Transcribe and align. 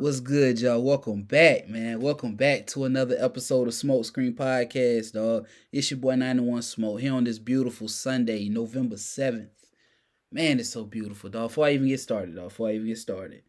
What's 0.00 0.20
good, 0.20 0.58
y'all? 0.62 0.82
Welcome 0.82 1.24
back, 1.24 1.68
man. 1.68 2.00
Welcome 2.00 2.34
back 2.34 2.66
to 2.68 2.86
another 2.86 3.16
episode 3.18 3.68
of 3.68 3.74
Smoke 3.74 4.06
Screen 4.06 4.32
Podcast, 4.32 5.12
dog. 5.12 5.46
It's 5.72 5.90
your 5.90 6.00
boy 6.00 6.14
91 6.14 6.62
Smoke 6.62 7.00
here 7.00 7.12
on 7.12 7.24
this 7.24 7.38
beautiful 7.38 7.86
Sunday, 7.86 8.48
November 8.48 8.96
7th. 8.96 9.50
Man, 10.32 10.58
it's 10.58 10.70
so 10.70 10.84
beautiful, 10.84 11.28
dog. 11.28 11.50
Before 11.50 11.66
I 11.66 11.72
even 11.72 11.86
get 11.88 12.00
started, 12.00 12.34
dog, 12.34 12.48
before 12.48 12.68
I 12.70 12.76
even 12.76 12.86
get 12.86 12.96
started, 12.96 13.42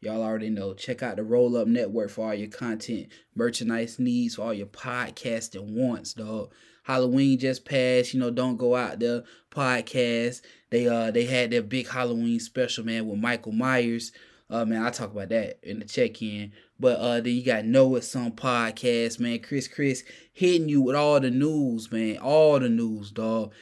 y'all 0.00 0.22
already 0.22 0.50
know. 0.50 0.72
Check 0.72 1.02
out 1.02 1.16
the 1.16 1.24
Roll 1.24 1.56
Up 1.56 1.66
Network 1.66 2.10
for 2.10 2.28
all 2.28 2.34
your 2.34 2.48
content, 2.48 3.08
merchandise 3.34 3.98
needs, 3.98 4.36
for 4.36 4.42
all 4.42 4.54
your 4.54 4.68
podcasting 4.68 5.74
wants, 5.74 6.14
dog. 6.14 6.52
Halloween 6.84 7.40
just 7.40 7.64
passed, 7.64 8.14
you 8.14 8.20
know, 8.20 8.30
don't 8.30 8.56
go 8.56 8.76
out 8.76 9.00
there. 9.00 9.24
Podcast. 9.50 10.42
They 10.70 10.86
uh 10.86 11.10
they 11.10 11.24
had 11.24 11.50
their 11.50 11.62
big 11.62 11.88
Halloween 11.88 12.38
special, 12.38 12.84
man, 12.84 13.08
with 13.08 13.18
Michael 13.18 13.50
Myers. 13.50 14.12
Uh 14.50 14.64
man, 14.64 14.82
I'll 14.82 14.90
talk 14.90 15.12
about 15.12 15.28
that 15.28 15.58
in 15.62 15.80
the 15.80 15.84
check-in. 15.84 16.52
But 16.80 16.98
uh 16.98 17.20
then 17.20 17.34
you 17.34 17.44
got 17.44 17.66
Know 17.66 17.96
It's 17.96 18.08
Some 18.08 18.32
podcast, 18.32 19.20
man. 19.20 19.40
Chris 19.40 19.68
Chris 19.68 20.04
hitting 20.32 20.68
you 20.68 20.80
with 20.80 20.96
all 20.96 21.20
the 21.20 21.30
news, 21.30 21.92
man. 21.92 22.18
All 22.18 22.58
the 22.58 22.68
news, 22.68 23.10
dog. 23.10 23.52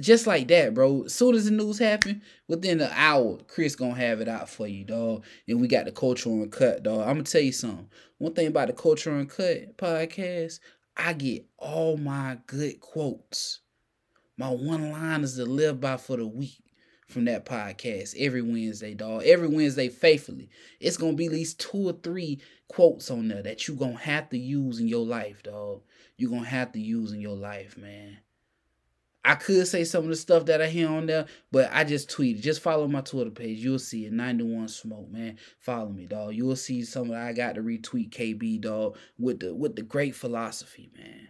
Just 0.00 0.26
like 0.26 0.46
that, 0.48 0.74
bro. 0.74 1.04
As 1.04 1.14
soon 1.14 1.34
as 1.34 1.46
the 1.46 1.50
news 1.50 1.78
happen, 1.78 2.22
within 2.48 2.80
an 2.80 2.90
hour, 2.94 3.38
Chris 3.48 3.74
gonna 3.74 3.94
have 3.94 4.20
it 4.20 4.28
out 4.28 4.48
for 4.48 4.66
you, 4.66 4.84
dog. 4.84 5.24
And 5.48 5.60
we 5.60 5.68
got 5.68 5.86
the 5.86 5.92
cultural 5.92 6.42
uncut, 6.42 6.82
dog. 6.82 7.00
I'm 7.00 7.14
gonna 7.14 7.22
tell 7.24 7.40
you 7.40 7.52
something. 7.52 7.88
One 8.18 8.34
thing 8.34 8.46
about 8.46 8.68
the 8.68 8.74
cultural 8.74 9.18
uncut 9.18 9.76
podcast, 9.76 10.60
I 10.96 11.12
get 11.12 11.46
all 11.58 11.96
my 11.96 12.38
good 12.46 12.80
quotes, 12.80 13.60
my 14.38 14.48
one 14.48 14.92
liners 14.92 15.36
to 15.36 15.44
live 15.44 15.80
by 15.80 15.96
for 15.96 16.16
the 16.16 16.26
week 16.26 16.62
from 17.06 17.24
that 17.26 17.46
podcast 17.46 18.14
every 18.18 18.42
Wednesday, 18.42 18.94
dog. 18.94 19.22
Every 19.24 19.48
Wednesday, 19.48 19.88
faithfully. 19.88 20.50
It's 20.80 20.96
gonna 20.96 21.14
be 21.14 21.26
at 21.26 21.32
least 21.32 21.60
two 21.60 21.88
or 21.88 21.92
three 21.92 22.40
quotes 22.68 23.10
on 23.10 23.28
there 23.28 23.42
that 23.42 23.68
you 23.68 23.74
gonna 23.74 23.96
have 23.96 24.28
to 24.30 24.38
use 24.38 24.80
in 24.80 24.88
your 24.88 25.06
life, 25.06 25.42
dog. 25.42 25.82
you 26.16 26.30
gonna 26.30 26.44
have 26.44 26.72
to 26.72 26.80
use 26.80 27.12
in 27.12 27.20
your 27.20 27.36
life, 27.36 27.76
man. 27.76 28.18
I 29.26 29.34
could 29.34 29.66
say 29.66 29.82
some 29.82 30.04
of 30.04 30.10
the 30.10 30.16
stuff 30.16 30.46
that 30.46 30.62
I 30.62 30.68
hear 30.68 30.88
on 30.88 31.06
there, 31.06 31.26
but 31.50 31.68
I 31.72 31.82
just 31.82 32.08
tweeted. 32.08 32.42
Just 32.42 32.62
follow 32.62 32.86
my 32.86 33.00
Twitter 33.00 33.30
page. 33.30 33.58
You'll 33.58 33.80
see 33.80 34.06
it. 34.06 34.12
91 34.12 34.68
Smoke, 34.68 35.10
man. 35.10 35.36
Follow 35.58 35.88
me, 35.88 36.06
dog. 36.06 36.34
You'll 36.34 36.54
see 36.54 36.84
some 36.84 37.10
of 37.10 37.16
I 37.16 37.32
got 37.32 37.56
to 37.56 37.60
retweet 37.60 38.10
KB, 38.10 38.60
dog, 38.60 38.96
with 39.18 39.40
the 39.40 39.52
with 39.52 39.74
the 39.74 39.82
great 39.82 40.14
philosophy, 40.14 40.90
man. 40.96 41.28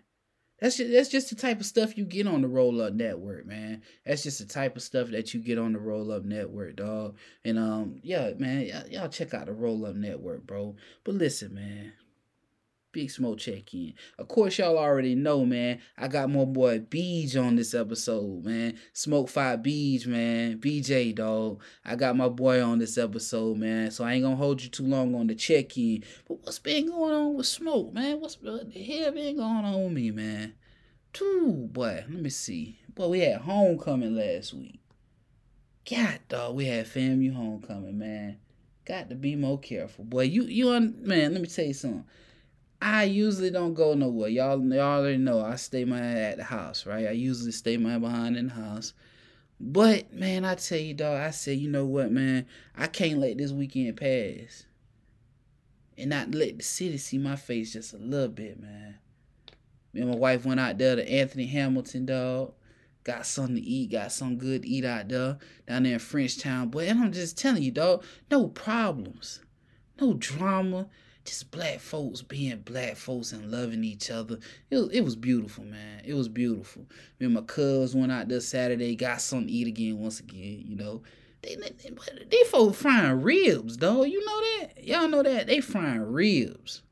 That's 0.60 0.78
just, 0.78 0.90
that's 0.90 1.08
just 1.08 1.28
the 1.28 1.36
type 1.36 1.60
of 1.60 1.66
stuff 1.66 1.98
you 1.98 2.04
get 2.04 2.26
on 2.26 2.40
the 2.40 2.48
Roll 2.48 2.80
Up 2.80 2.94
Network, 2.94 3.46
man. 3.46 3.82
That's 4.06 4.22
just 4.22 4.38
the 4.38 4.46
type 4.46 4.76
of 4.76 4.82
stuff 4.82 5.08
that 5.10 5.34
you 5.34 5.40
get 5.40 5.58
on 5.58 5.74
the 5.74 5.78
Roll 5.78 6.10
Up 6.10 6.24
Network, 6.24 6.76
dog. 6.76 7.16
And 7.44 7.58
um, 7.58 8.00
yeah, 8.02 8.32
man, 8.38 8.66
y'all, 8.66 8.88
y'all 8.88 9.08
check 9.08 9.34
out 9.34 9.46
the 9.46 9.52
Roll 9.52 9.84
Up 9.84 9.94
Network, 9.96 10.46
bro. 10.46 10.74
But 11.04 11.16
listen, 11.16 11.54
man, 11.54 11.92
Big 12.96 13.10
Smoke 13.10 13.36
check 13.36 13.74
in. 13.74 13.92
Of 14.18 14.26
course, 14.28 14.56
y'all 14.56 14.78
already 14.78 15.14
know, 15.14 15.44
man. 15.44 15.80
I 15.98 16.08
got 16.08 16.30
my 16.30 16.46
boy 16.46 16.78
Beej 16.78 17.36
on 17.36 17.56
this 17.56 17.74
episode, 17.74 18.42
man. 18.42 18.78
Smoke 18.94 19.28
Phi 19.28 19.56
Beej, 19.58 20.06
man. 20.06 20.56
BJ, 20.58 21.14
dog. 21.14 21.60
I 21.84 21.94
got 21.94 22.16
my 22.16 22.30
boy 22.30 22.64
on 22.64 22.78
this 22.78 22.96
episode, 22.96 23.58
man. 23.58 23.90
So 23.90 24.02
I 24.02 24.14
ain't 24.14 24.22
gonna 24.22 24.36
hold 24.36 24.62
you 24.62 24.70
too 24.70 24.86
long 24.86 25.14
on 25.14 25.26
the 25.26 25.34
check 25.34 25.76
in. 25.76 26.04
But 26.26 26.40
what's 26.40 26.58
been 26.58 26.86
going 26.86 27.12
on 27.12 27.34
with 27.34 27.46
Smoke, 27.46 27.92
man? 27.92 28.18
What's 28.18 28.40
what 28.40 28.72
the 28.72 28.82
hell 28.82 29.12
been 29.12 29.36
going 29.36 29.66
on 29.66 29.84
with 29.84 29.92
me, 29.92 30.10
man? 30.10 30.54
Two, 31.12 31.68
boy. 31.70 32.02
Let 32.08 32.22
me 32.22 32.30
see. 32.30 32.78
Boy, 32.94 33.08
we 33.08 33.20
had 33.20 33.42
homecoming 33.42 34.16
last 34.16 34.54
week. 34.54 34.80
God, 35.90 36.20
dog, 36.30 36.56
we 36.56 36.64
had 36.64 36.86
FAMU 36.86 37.34
homecoming, 37.34 37.98
man. 37.98 38.38
Got 38.86 39.10
to 39.10 39.16
be 39.16 39.36
more 39.36 39.58
careful, 39.58 40.06
boy. 40.06 40.22
You, 40.22 40.44
you, 40.44 40.70
un- 40.70 40.96
man. 41.00 41.32
Let 41.32 41.42
me 41.42 41.46
tell 41.46 41.66
you 41.66 41.74
something. 41.74 42.06
I 42.80 43.04
usually 43.04 43.50
don't 43.50 43.74
go 43.74 43.94
nowhere. 43.94 44.28
Y'all, 44.28 44.60
y'all 44.72 45.00
already 45.00 45.16
know 45.16 45.44
I 45.44 45.56
stay 45.56 45.84
my 45.84 46.00
at 46.00 46.36
the 46.36 46.44
house, 46.44 46.84
right? 46.84 47.06
I 47.06 47.12
usually 47.12 47.52
stay 47.52 47.76
my 47.76 47.98
behind 47.98 48.36
in 48.36 48.48
the 48.48 48.54
house. 48.54 48.92
But 49.58 50.12
man, 50.12 50.44
I 50.44 50.54
tell 50.54 50.78
you, 50.78 50.92
dog, 50.92 51.20
I 51.20 51.30
said, 51.30 51.58
you 51.58 51.70
know 51.70 51.86
what, 51.86 52.12
man? 52.12 52.46
I 52.76 52.86
can't 52.86 53.18
let 53.18 53.38
this 53.38 53.52
weekend 53.52 53.96
pass. 53.96 54.64
And 55.96 56.10
not 56.10 56.34
let 56.34 56.58
the 56.58 56.64
city 56.64 56.98
see 56.98 57.16
my 57.16 57.36
face 57.36 57.72
just 57.72 57.94
a 57.94 57.98
little 57.98 58.28
bit, 58.28 58.60
man. 58.60 58.98
Me 59.94 60.02
and 60.02 60.10
my 60.10 60.16
wife 60.16 60.44
went 60.44 60.60
out 60.60 60.76
there 60.76 60.96
to 60.96 61.10
Anthony 61.10 61.46
Hamilton, 61.46 62.04
dog. 62.04 62.52
Got 63.02 63.24
something 63.24 63.54
to 63.56 63.62
eat, 63.62 63.92
got 63.92 64.12
some 64.12 64.36
good 64.36 64.62
to 64.62 64.68
eat 64.68 64.84
out 64.84 65.08
there, 65.08 65.38
down 65.66 65.84
there 65.84 65.94
in 65.94 65.98
Frenchtown, 65.98 66.70
boy. 66.70 66.86
And 66.88 67.00
I'm 67.00 67.12
just 67.12 67.38
telling 67.38 67.62
you, 67.62 67.70
dog, 67.70 68.04
no 68.30 68.48
problems, 68.48 69.40
no 69.98 70.12
drama 70.14 70.88
just 71.26 71.50
black 71.50 71.80
folks 71.80 72.22
being 72.22 72.60
black 72.60 72.96
folks 72.96 73.32
and 73.32 73.50
loving 73.50 73.84
each 73.84 74.10
other. 74.10 74.38
It 74.70 74.76
was, 74.76 74.88
it 74.90 75.00
was 75.02 75.16
beautiful, 75.16 75.64
man. 75.64 76.02
It 76.04 76.14
was 76.14 76.28
beautiful. 76.28 76.86
Me 77.18 77.26
and 77.26 77.34
my 77.34 77.42
cubs 77.42 77.94
went 77.94 78.12
out 78.12 78.28
there 78.28 78.40
Saturday, 78.40 78.94
got 78.94 79.20
something 79.20 79.48
to 79.48 79.52
eat 79.52 79.66
again 79.66 79.98
once 79.98 80.20
again, 80.20 80.64
you 80.66 80.76
know. 80.76 81.02
They, 81.42 81.56
they, 81.56 81.72
they 82.30 82.44
folks 82.44 82.80
frying 82.80 83.22
ribs, 83.22 83.76
dog. 83.76 84.08
You 84.08 84.24
know 84.24 84.40
that? 84.40 84.84
Y'all 84.84 85.08
know 85.08 85.22
that? 85.22 85.46
They 85.46 85.60
frying 85.60 86.00
ribs. 86.00 86.82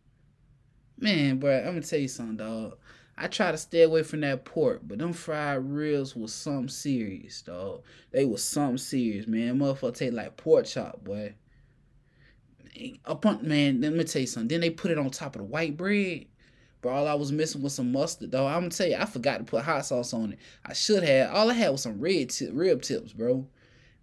Man, 0.99 1.39
bro, 1.39 1.59
I'm 1.59 1.65
gonna 1.67 1.83
tell 1.83 1.99
you 1.99 2.09
something, 2.09 2.37
dog. 2.37 2.77
I 3.17 3.29
try 3.29 3.53
to 3.53 3.59
stay 3.59 3.83
away 3.83 4.03
from 4.03 4.21
that 4.23 4.45
pork, 4.45 4.81
but 4.83 4.99
them 4.99 5.13
fried 5.13 5.65
ribs 5.71 6.17
was 6.17 6.33
something 6.33 6.69
serious, 6.69 7.43
dog. 7.43 7.83
They 8.11 8.25
was 8.25 8.43
something 8.43 8.79
serious, 8.79 9.27
man. 9.27 9.59
Motherfucker 9.59 9.95
taste 9.95 10.15
like 10.15 10.37
pork 10.37 10.67
chop, 10.67 11.05
boy 11.05 11.35
upon 13.05 13.47
man, 13.47 13.81
let 13.81 13.93
me 13.93 14.05
tell 14.05 14.21
you 14.21 14.27
something. 14.27 14.49
Then 14.49 14.61
they 14.61 14.71
put 14.71 14.91
it 14.91 14.99
on 14.99 15.11
top 15.11 15.37
of 15.37 15.41
the 15.41 15.45
white 15.45 15.77
bread. 15.77 16.27
But 16.85 16.91
all 16.91 17.09
I 17.09 17.15
was 17.15 17.33
missing 17.33 17.63
was 17.63 17.75
some 17.75 17.93
mustard, 17.93 18.31
though. 18.31 18.47
I'm 18.47 18.61
gonna 18.61 18.71
tell 18.71 18.87
you, 18.87 18.97
I 18.97 19.07
forgot 19.07 19.39
to 19.39 19.45
put 19.45 19.65
hot 19.65 19.87
sauce 19.87 20.13
on 20.13 20.35
it. 20.35 20.39
I 20.67 20.75
should 20.75 21.03
have. 21.03 21.35
All 21.35 21.51
I 21.51 21.55
had 21.55 21.71
was 21.71 21.81
some 21.83 21.99
red 21.99 22.31
rib 22.53 22.83
tips, 22.83 23.15
bro. 23.15 23.47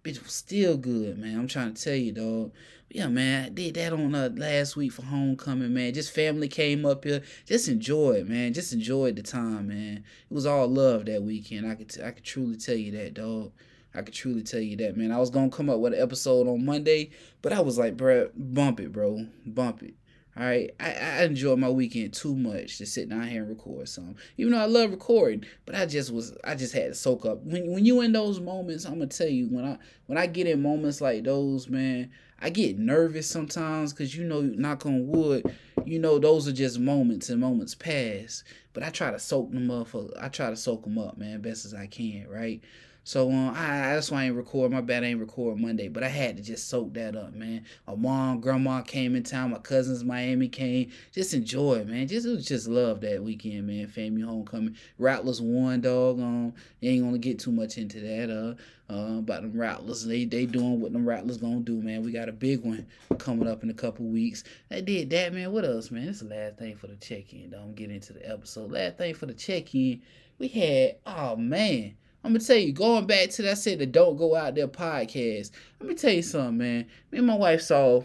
Bitch 0.02 0.20
was 0.20 0.32
still 0.32 0.76
good, 0.76 1.16
man. 1.16 1.38
I'm 1.38 1.46
trying 1.46 1.74
to 1.74 1.80
tell 1.80 1.94
you, 1.94 2.10
dog. 2.10 2.50
But 2.88 2.96
yeah, 2.96 3.06
man, 3.06 3.44
I 3.44 3.48
did 3.50 3.74
that 3.74 3.92
on 3.92 4.12
uh, 4.16 4.30
last 4.34 4.74
week 4.74 4.90
for 4.90 5.02
homecoming, 5.02 5.72
man. 5.72 5.94
Just 5.94 6.12
family 6.12 6.48
came 6.48 6.84
up 6.84 7.04
here. 7.04 7.22
Just 7.46 7.68
enjoy 7.68 8.14
it, 8.14 8.28
man. 8.28 8.52
Just 8.52 8.72
enjoyed 8.72 9.14
the 9.14 9.22
time, 9.22 9.68
man. 9.68 9.98
It 10.28 10.34
was 10.34 10.44
all 10.44 10.66
love 10.66 11.06
that 11.06 11.22
weekend. 11.22 11.70
I 11.70 11.76
could, 11.76 11.88
t- 11.88 12.02
I 12.02 12.10
could 12.10 12.24
truly 12.24 12.56
tell 12.56 12.74
you 12.74 12.90
that, 12.98 13.14
dog. 13.14 13.52
I 13.94 14.02
could 14.02 14.14
truly 14.14 14.42
tell 14.42 14.60
you 14.60 14.76
that, 14.78 14.96
man. 14.96 15.12
I 15.12 15.18
was 15.18 15.30
gonna 15.30 15.50
come 15.50 15.68
up 15.68 15.78
with 15.78 15.94
an 15.94 16.00
episode 16.00 16.48
on 16.48 16.64
Monday, 16.64 17.10
but 17.42 17.52
I 17.52 17.60
was 17.60 17.78
like, 17.78 17.96
bro, 17.96 18.30
bump 18.34 18.80
it, 18.80 18.92
bro, 18.92 19.26
bump 19.46 19.82
it. 19.82 19.94
All 20.34 20.44
right, 20.44 20.70
I, 20.80 20.92
I 20.94 21.24
enjoy 21.24 21.56
my 21.56 21.68
weekend 21.68 22.14
too 22.14 22.34
much 22.34 22.78
to 22.78 22.86
sit 22.86 23.10
down 23.10 23.28
here 23.28 23.42
and 23.42 23.50
record 23.50 23.86
something. 23.86 24.16
Even 24.38 24.52
though 24.52 24.60
I 24.60 24.64
love 24.64 24.90
recording, 24.90 25.44
but 25.66 25.74
I 25.74 25.84
just 25.84 26.10
was, 26.10 26.34
I 26.42 26.54
just 26.54 26.72
had 26.72 26.86
to 26.86 26.94
soak 26.94 27.26
up. 27.26 27.42
When 27.42 27.70
when 27.70 27.84
you 27.84 28.00
in 28.00 28.12
those 28.12 28.40
moments, 28.40 28.86
I'm 28.86 28.94
gonna 28.94 29.08
tell 29.08 29.28
you 29.28 29.48
when 29.48 29.66
I 29.66 29.76
when 30.06 30.16
I 30.16 30.26
get 30.26 30.46
in 30.46 30.62
moments 30.62 31.02
like 31.02 31.24
those, 31.24 31.68
man, 31.68 32.10
I 32.40 32.48
get 32.48 32.78
nervous 32.78 33.28
sometimes 33.28 33.92
because 33.92 34.16
you 34.16 34.24
know, 34.24 34.40
knock 34.40 34.86
on 34.86 35.06
wood, 35.06 35.54
you 35.84 35.98
know, 35.98 36.18
those 36.18 36.48
are 36.48 36.52
just 36.52 36.80
moments 36.80 37.28
and 37.28 37.38
moments 37.38 37.74
pass. 37.74 38.42
But 38.72 38.84
I 38.84 38.88
try 38.88 39.10
to 39.10 39.18
soak 39.18 39.52
them 39.52 39.70
up. 39.70 39.88
I 40.18 40.28
try 40.28 40.48
to 40.48 40.56
soak 40.56 40.84
them 40.84 40.96
up, 40.96 41.18
man, 41.18 41.42
best 41.42 41.66
as 41.66 41.74
I 41.74 41.86
can, 41.86 42.26
right? 42.26 42.62
So 43.04 43.30
um, 43.30 43.50
I 43.50 43.94
that's 43.94 44.12
why 44.12 44.22
I 44.22 44.24
ain't 44.26 44.36
record. 44.36 44.70
My 44.70 44.80
bad, 44.80 45.02
I 45.02 45.08
ain't 45.08 45.20
record 45.20 45.58
Monday, 45.58 45.88
but 45.88 46.04
I 46.04 46.08
had 46.08 46.36
to 46.36 46.42
just 46.42 46.68
soak 46.68 46.94
that 46.94 47.16
up, 47.16 47.34
man. 47.34 47.64
My 47.86 47.96
mom, 47.96 48.40
grandma 48.40 48.82
came 48.82 49.16
in 49.16 49.24
town. 49.24 49.50
My 49.50 49.58
cousins, 49.58 50.04
Miami 50.04 50.48
came. 50.48 50.92
Just 51.10 51.34
enjoy 51.34 51.80
it, 51.80 51.88
man. 51.88 52.06
Just 52.06 52.26
it 52.26 52.30
was 52.30 52.46
just 52.46 52.68
love 52.68 53.00
that 53.00 53.22
weekend, 53.24 53.66
man. 53.66 53.88
Family 53.88 54.22
homecoming. 54.22 54.76
Rattlers 54.98 55.42
won, 55.42 55.80
dog. 55.80 56.20
Um, 56.20 56.54
ain't 56.80 57.02
gonna 57.02 57.18
get 57.18 57.40
too 57.40 57.50
much 57.50 57.76
into 57.76 57.98
that. 58.00 58.30
Uh, 58.30 58.54
uh, 58.92 59.18
about 59.18 59.42
them 59.42 59.58
Rattlers. 59.58 60.04
They 60.04 60.24
they 60.24 60.46
doing 60.46 60.80
what 60.80 60.92
them 60.92 61.08
Rattlers 61.08 61.38
gonna 61.38 61.60
do, 61.60 61.82
man. 61.82 62.04
We 62.04 62.12
got 62.12 62.28
a 62.28 62.32
big 62.32 62.64
one 62.64 62.86
coming 63.18 63.48
up 63.48 63.64
in 63.64 63.70
a 63.70 63.74
couple 63.74 64.04
weeks. 64.06 64.44
They 64.68 64.80
did 64.80 65.10
that, 65.10 65.32
man. 65.32 65.50
What 65.50 65.64
else, 65.64 65.90
man? 65.90 66.06
This 66.06 66.22
is 66.22 66.28
the 66.28 66.34
last 66.34 66.56
thing 66.56 66.76
for 66.76 66.86
the 66.86 66.96
check 66.96 67.32
in. 67.32 67.50
Don't 67.50 67.74
get 67.74 67.90
into 67.90 68.12
the 68.12 68.30
episode. 68.30 68.70
Last 68.70 68.98
thing 68.98 69.14
for 69.14 69.26
the 69.26 69.34
check 69.34 69.74
in. 69.74 70.02
We 70.38 70.48
had, 70.48 70.96
oh 71.06 71.36
man 71.36 71.94
I'm 72.24 72.32
gonna 72.32 72.44
tell 72.44 72.56
you, 72.56 72.72
going 72.72 73.06
back 73.06 73.30
to 73.30 73.42
that 73.42 73.58
said 73.58 73.80
the 73.80 73.86
Don't 73.86 74.16
Go 74.16 74.36
Out 74.36 74.54
There 74.54 74.68
podcast. 74.68 75.50
Let 75.80 75.88
me 75.88 75.94
tell 75.94 76.12
you 76.12 76.22
something, 76.22 76.58
man. 76.58 76.86
Me 77.10 77.18
and 77.18 77.26
my 77.26 77.34
wife 77.34 77.62
saw 77.62 78.02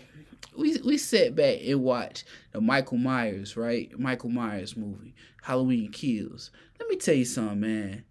we 0.58 0.78
we 0.84 0.98
sat 0.98 1.36
back 1.36 1.60
and 1.64 1.84
watched 1.84 2.26
the 2.52 2.60
Michael 2.60 2.98
Myers, 2.98 3.56
right? 3.56 3.92
Michael 3.98 4.30
Myers 4.30 4.76
movie, 4.76 5.14
Halloween 5.44 5.92
Kills. 5.92 6.52
Let 6.80 6.90
me 6.90 6.96
tell 6.96 7.16
you 7.16 7.26
something, 7.26 7.60
man. 7.60 8.04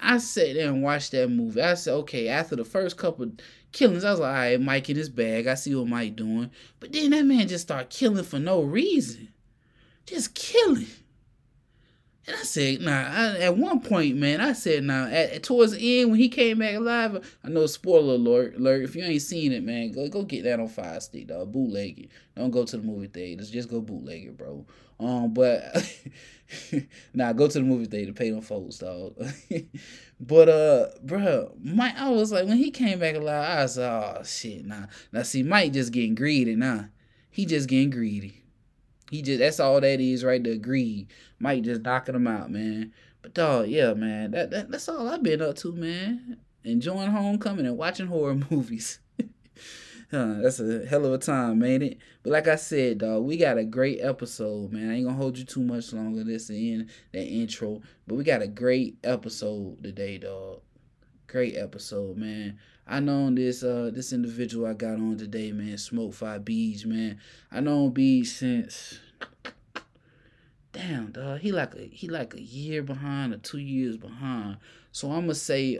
I 0.00 0.18
sat 0.18 0.54
there 0.54 0.68
and 0.68 0.82
watched 0.82 1.12
that 1.12 1.30
movie. 1.30 1.62
I 1.62 1.74
said, 1.74 1.94
okay, 1.94 2.28
after 2.28 2.56
the 2.56 2.64
first 2.64 2.96
couple 2.96 3.30
killings, 3.70 4.04
I 4.04 4.10
was 4.10 4.20
like, 4.20 4.28
all 4.28 4.34
right, 4.34 4.60
Mike 4.60 4.90
in 4.90 4.96
his 4.96 5.08
bag. 5.08 5.46
I 5.46 5.54
see 5.54 5.74
what 5.74 5.86
Mike 5.86 6.16
doing. 6.16 6.50
But 6.80 6.92
then 6.92 7.10
that 7.10 7.24
man 7.24 7.46
just 7.46 7.66
started 7.66 7.90
killing 7.90 8.24
for 8.24 8.40
no 8.40 8.62
reason. 8.62 9.28
Just 10.04 10.34
killing. 10.34 10.88
And 12.24 12.36
I 12.36 12.42
said, 12.42 12.80
nah, 12.80 12.92
I, 12.92 13.38
at 13.40 13.56
one 13.56 13.80
point, 13.80 14.16
man, 14.16 14.40
I 14.40 14.52
said, 14.52 14.84
nah, 14.84 15.06
at, 15.06 15.42
towards 15.42 15.72
the 15.72 16.00
end 16.00 16.10
when 16.10 16.20
he 16.20 16.28
came 16.28 16.58
back 16.58 16.76
alive, 16.76 17.36
I 17.42 17.48
know 17.48 17.66
spoiler 17.66 18.14
alert, 18.14 18.56
alert, 18.56 18.84
if 18.84 18.94
you 18.94 19.02
ain't 19.02 19.22
seen 19.22 19.50
it, 19.50 19.64
man, 19.64 19.90
go 19.90 20.08
go 20.08 20.22
get 20.22 20.44
that 20.44 20.60
on 20.60 20.68
Fire 20.68 21.00
Stick, 21.00 21.26
dog. 21.26 21.50
Bootleg 21.50 21.98
it. 21.98 22.10
Don't 22.36 22.52
go 22.52 22.64
to 22.64 22.76
the 22.76 22.82
movie 22.82 23.08
theaters. 23.08 23.50
Just 23.50 23.68
go 23.68 23.80
bootleg 23.80 24.26
it, 24.26 24.36
bro. 24.36 24.64
Um, 25.00 25.34
but 25.34 25.64
nah, 27.14 27.32
go 27.32 27.48
to 27.48 27.58
the 27.58 27.64
movie 27.64 27.86
theater, 27.86 28.12
pay 28.12 28.30
them 28.30 28.40
folks, 28.40 28.78
dog. 28.78 29.14
but 30.20 30.48
uh, 30.48 30.86
bro, 31.02 31.56
Mike, 31.60 31.96
I 31.98 32.10
was 32.10 32.30
like, 32.30 32.46
when 32.46 32.58
he 32.58 32.70
came 32.70 33.00
back 33.00 33.16
alive, 33.16 33.58
I 33.58 33.62
was 33.62 33.78
like, 33.78 33.90
oh 33.90 34.22
shit, 34.22 34.64
nah. 34.64 34.86
Now 35.10 35.22
see, 35.22 35.42
Mike 35.42 35.72
just 35.72 35.92
getting 35.92 36.14
greedy, 36.14 36.54
nah. 36.54 36.84
He 37.30 37.46
just 37.46 37.68
getting 37.68 37.90
greedy. 37.90 38.41
He 39.12 39.20
just 39.20 39.40
that's 39.40 39.60
all 39.60 39.78
that 39.78 40.00
is 40.00 40.24
right 40.24 40.42
there. 40.42 40.56
Greed. 40.56 41.08
Mike 41.38 41.64
just 41.64 41.82
knocking 41.82 42.14
him 42.14 42.26
out, 42.26 42.50
man. 42.50 42.94
But 43.20 43.34
dog, 43.34 43.68
yeah, 43.68 43.92
man. 43.92 44.30
That, 44.30 44.50
that 44.52 44.70
that's 44.70 44.88
all 44.88 45.06
I've 45.06 45.22
been 45.22 45.42
up 45.42 45.56
to, 45.56 45.72
man. 45.72 46.38
Enjoying 46.64 47.10
homecoming 47.10 47.66
and 47.66 47.76
watching 47.76 48.06
horror 48.06 48.38
movies. 48.50 49.00
huh, 50.10 50.36
that's 50.40 50.60
a 50.60 50.86
hell 50.86 51.04
of 51.04 51.12
a 51.12 51.18
time, 51.18 51.62
ain't 51.62 51.82
it? 51.82 51.98
But 52.22 52.32
like 52.32 52.48
I 52.48 52.56
said, 52.56 52.98
dog, 52.98 53.24
we 53.24 53.36
got 53.36 53.58
a 53.58 53.64
great 53.64 54.00
episode, 54.00 54.72
man. 54.72 54.88
I 54.88 54.94
ain't 54.94 55.04
gonna 55.04 55.18
hold 55.18 55.36
you 55.36 55.44
too 55.44 55.62
much 55.62 55.92
longer. 55.92 56.24
This 56.24 56.48
in 56.48 56.88
that 57.12 57.26
intro, 57.26 57.82
but 58.06 58.14
we 58.14 58.24
got 58.24 58.40
a 58.40 58.48
great 58.48 58.96
episode 59.04 59.82
today, 59.82 60.16
dog. 60.16 60.62
Great 61.26 61.54
episode, 61.54 62.16
man. 62.16 62.58
I 62.86 63.00
known 63.00 63.36
this 63.36 63.62
uh 63.62 63.90
this 63.92 64.12
individual 64.12 64.66
I 64.66 64.74
got 64.74 64.94
on 64.94 65.16
today, 65.16 65.52
man, 65.52 65.78
Smoke 65.78 66.14
Phi 66.14 66.38
Beej, 66.38 66.84
man. 66.86 67.18
I 67.50 67.60
known 67.60 67.92
Beej 67.92 68.26
since 68.26 68.98
damn 70.72 71.12
dog. 71.12 71.40
He 71.40 71.52
like 71.52 71.74
a 71.74 71.82
he 71.82 72.08
like 72.08 72.34
a 72.34 72.42
year 72.42 72.82
behind 72.82 73.32
or 73.32 73.38
two 73.38 73.58
years 73.58 73.96
behind. 73.96 74.58
So 74.90 75.10
I'm 75.10 75.22
gonna 75.22 75.34
say 75.34 75.78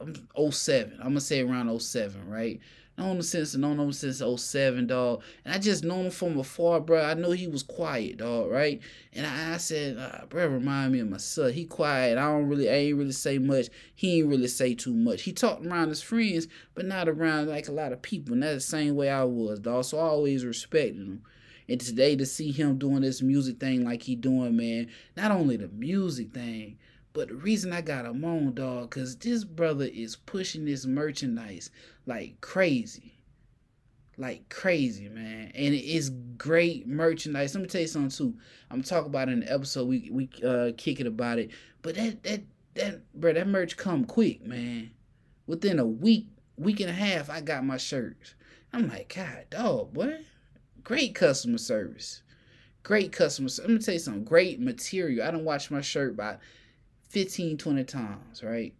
I'm 0.00 0.52
07. 0.52 0.94
I'm 0.98 1.08
gonna 1.08 1.20
say 1.20 1.40
around 1.40 1.80
07, 1.80 2.28
right? 2.28 2.60
Known 2.98 3.16
him 3.16 3.22
since 3.22 3.54
known 3.54 3.78
him 3.78 3.92
since 3.92 4.20
07, 4.20 4.86
dog. 4.88 5.22
And 5.44 5.54
I 5.54 5.58
just 5.58 5.84
known 5.84 6.06
him 6.06 6.10
from 6.10 6.38
afar, 6.38 6.80
bro. 6.80 7.02
I 7.02 7.14
know 7.14 7.30
he 7.30 7.46
was 7.46 7.62
quiet, 7.62 8.18
dog, 8.18 8.50
right? 8.50 8.80
And 9.12 9.26
I, 9.26 9.54
I 9.54 9.56
said, 9.58 9.96
uh, 9.96 10.26
bro, 10.26 10.46
remind 10.48 10.92
me 10.92 11.00
of 11.00 11.08
my 11.08 11.16
son. 11.16 11.52
He 11.52 11.64
quiet. 11.64 12.18
I 12.18 12.26
don't 12.26 12.48
really, 12.48 12.68
I 12.68 12.74
ain't 12.74 12.98
really 12.98 13.12
say 13.12 13.38
much. 13.38 13.68
He 13.94 14.18
ain't 14.18 14.28
really 14.28 14.48
say 14.48 14.74
too 14.74 14.94
much. 14.94 15.22
He 15.22 15.32
talked 15.32 15.64
around 15.64 15.88
his 15.88 16.02
friends, 16.02 16.48
but 16.74 16.84
not 16.84 17.08
around 17.08 17.48
like 17.48 17.68
a 17.68 17.72
lot 17.72 17.92
of 17.92 18.02
people. 18.02 18.34
And 18.34 18.42
that's 18.42 18.64
the 18.64 18.70
same 18.70 18.96
way 18.96 19.08
I 19.08 19.24
was, 19.24 19.60
dog. 19.60 19.84
So 19.84 19.98
I 19.98 20.02
always 20.02 20.44
respected 20.44 20.96
him. 20.96 21.22
And 21.68 21.80
today 21.80 22.16
to 22.16 22.24
see 22.24 22.50
him 22.50 22.78
doing 22.78 23.02
this 23.02 23.20
music 23.20 23.60
thing 23.60 23.84
like 23.84 24.02
he 24.02 24.16
doing, 24.16 24.56
man, 24.56 24.88
not 25.16 25.30
only 25.30 25.56
the 25.56 25.68
music 25.68 26.32
thing, 26.32 26.78
but 27.18 27.26
the 27.26 27.34
reason 27.34 27.72
I 27.72 27.80
got 27.80 28.04
him 28.04 28.24
on, 28.24 28.54
dog, 28.54 28.90
cause 28.90 29.16
this 29.16 29.42
brother 29.42 29.86
is 29.92 30.14
pushing 30.14 30.64
this 30.64 30.86
merchandise 30.86 31.72
like 32.06 32.40
crazy. 32.40 33.18
Like 34.16 34.48
crazy, 34.50 35.08
man. 35.08 35.50
And 35.52 35.74
it's 35.74 36.10
great 36.36 36.86
merchandise. 36.86 37.56
Let 37.56 37.62
me 37.62 37.66
tell 37.66 37.80
you 37.80 37.88
something 37.88 38.16
too. 38.16 38.38
I'm 38.70 38.84
talking 38.84 39.08
about 39.08 39.28
in 39.28 39.40
the 39.40 39.52
episode. 39.52 39.88
We 39.88 40.08
we 40.12 40.30
uh 40.46 40.70
kick 40.76 41.00
it 41.00 41.08
about 41.08 41.40
it. 41.40 41.50
But 41.82 41.96
that 41.96 42.22
that 42.22 42.42
that 42.74 43.12
bro, 43.14 43.32
that 43.32 43.48
merch 43.48 43.76
come 43.76 44.04
quick, 44.04 44.46
man. 44.46 44.92
Within 45.48 45.80
a 45.80 45.86
week, 45.86 46.28
week 46.56 46.78
and 46.78 46.88
a 46.88 46.92
half, 46.92 47.28
I 47.28 47.40
got 47.40 47.64
my 47.64 47.78
shirts. 47.78 48.36
I'm 48.72 48.88
like, 48.88 49.12
God, 49.12 49.46
dog, 49.50 49.92
boy. 49.92 50.20
Great 50.84 51.16
customer 51.16 51.58
service. 51.58 52.22
Great 52.84 53.10
customer. 53.10 53.48
Let 53.58 53.70
me 53.70 53.78
tell 53.78 53.94
you 53.94 53.98
something. 53.98 54.22
Great 54.22 54.60
material. 54.60 55.26
I 55.26 55.32
don't 55.32 55.44
wash 55.44 55.68
my 55.68 55.80
shirt 55.80 56.16
by 56.16 56.36
15, 57.08 57.58
20 57.58 57.84
times, 57.84 58.42
right? 58.42 58.74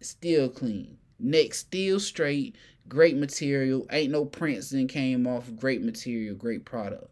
Still 0.00 0.48
clean. 0.48 0.98
Neck 1.18 1.54
still 1.54 1.98
straight. 1.98 2.56
Great 2.88 3.16
material. 3.16 3.86
Ain't 3.90 4.12
no 4.12 4.24
prints 4.24 4.70
that 4.70 4.88
came 4.88 5.26
off. 5.26 5.50
Great 5.56 5.82
material. 5.82 6.34
Great 6.34 6.64
product. 6.64 7.10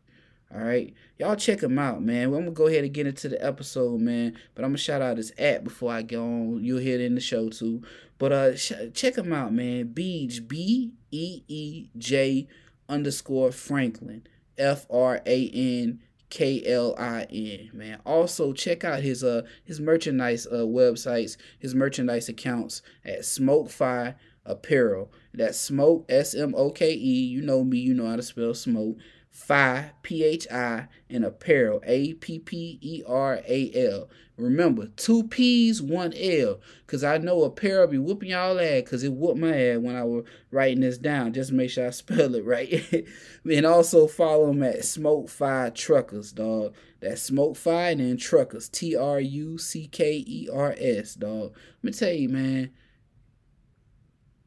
All 0.55 0.61
right, 0.61 0.95
y'all 1.19 1.35
check 1.35 1.59
them 1.59 1.81
out, 1.81 2.01
man. 2.01 2.31
Well, 2.31 2.39
I'm 2.39 2.45
gonna 2.45 2.55
go 2.55 2.69
ahead 2.69 2.85
and 2.85 2.93
get 2.93 3.09
into 3.09 3.29
the 3.29 3.45
episode, 3.45 4.01
man. 4.01 4.39
But 4.55 4.65
I'm 4.65 4.71
gonna 4.71 4.79
shout 4.79 5.03
out 5.03 5.17
this 5.17 5.33
app 5.37 5.65
before 5.65 5.93
I 5.93 6.03
go 6.03 6.23
on. 6.23 6.63
You'll 6.63 6.79
hear 6.79 6.95
it 6.95 7.01
in 7.01 7.17
the 7.17 7.21
show 7.21 7.49
too. 7.49 7.83
But 8.19 8.33
uh, 8.33 8.55
check 8.55 9.15
them 9.15 9.33
out, 9.33 9.53
man. 9.53 9.89
Beej 9.89 10.47
B 10.47 10.93
E 11.11 11.43
E 11.49 11.89
J 11.99 12.47
underscore 12.89 13.51
Franklin 13.51 14.25
F 14.57 14.87
R 14.89 15.21
A 15.27 15.51
N 15.51 16.01
K 16.31 16.63
L 16.67 16.95
I 16.99 17.27
N, 17.31 17.71
man. 17.73 18.01
Also 18.05 18.53
check 18.53 18.85
out 18.85 19.03
his 19.03 19.23
uh 19.23 19.43
his 19.65 19.81
merchandise 19.81 20.47
uh 20.47 20.65
websites, 20.67 21.37
his 21.59 21.75
merchandise 21.75 22.29
accounts 22.29 22.83
at 23.05 23.25
Smoke 23.25 23.71
Phi 23.71 24.15
Apparel. 24.45 25.11
That's 25.33 25.59
Smoke 25.59 26.05
S 26.09 26.35
M 26.35 26.55
O 26.57 26.71
K 26.71 26.93
E. 26.93 27.25
You 27.25 27.41
know 27.41 27.65
me, 27.65 27.79
you 27.79 27.95
know 27.95 28.07
how 28.07 28.17
to 28.17 28.23
spell 28.23 28.55
smoke. 28.55 28.97
Phi 29.35 29.91
P 30.03 30.23
H 30.23 30.47
I 30.49 30.87
and 31.11 31.25
Apparel 31.25 31.83
A 31.85 32.15
P 32.15 32.39
P 32.39 32.79
E 32.81 33.03
R 33.05 33.41
A 33.47 33.89
L. 33.91 34.09
Remember, 34.37 34.87
two 34.97 35.25
P's, 35.25 35.83
one 35.83 36.13
L. 36.17 36.61
Cause 36.87 37.03
I 37.03 37.19
know 37.19 37.43
Apparel 37.43 37.89
be 37.89 37.99
whooping 37.99 38.31
y'all 38.31 38.61
ass 38.61 38.89
cause 38.89 39.03
it 39.03 39.13
whooped 39.13 39.39
my 39.39 39.55
ass 39.55 39.79
when 39.79 39.97
I 39.97 40.05
was 40.05 40.25
writing 40.53 40.81
this 40.81 40.99
down. 40.99 41.33
Just 41.33 41.51
make 41.51 41.71
sure 41.71 41.89
I 41.89 41.91
spell 41.91 42.37
it 42.37 42.45
right. 42.47 43.07
and 43.45 43.67
also 43.67 44.07
follow 44.07 44.47
them 44.47 44.63
at 44.63 44.85
Smoke 44.85 45.29
Phi 45.29 45.71
Truckers, 45.71 46.33
dog. 46.33 46.73
That's 47.01 47.21
Smoke 47.21 47.57
Phi 47.57 47.91
and 47.91 48.01
then 48.01 48.17
Truckers. 48.17 48.69
T 48.69 48.95
R 48.95 49.19
U 49.19 49.59
C 49.59 49.89
K 49.89 50.25
E 50.25 50.49
R 50.53 50.77
S, 50.79 51.15
dog. 51.15 51.57
Let 51.83 51.85
me 51.85 51.93
tell 51.93 52.13
you, 52.13 52.29
man. 52.29 52.71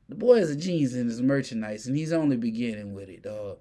The 0.08 0.16
boy 0.16 0.36
is 0.36 0.50
a 0.50 0.56
genius 0.56 0.96
in 0.96 1.08
his 1.08 1.22
merchandise, 1.22 1.88
and 1.88 1.98
he's 1.98 2.14
only 2.14 2.38
beginning 2.38 2.94
with 2.94 3.10
it, 3.10 3.24
dog. 3.24 3.58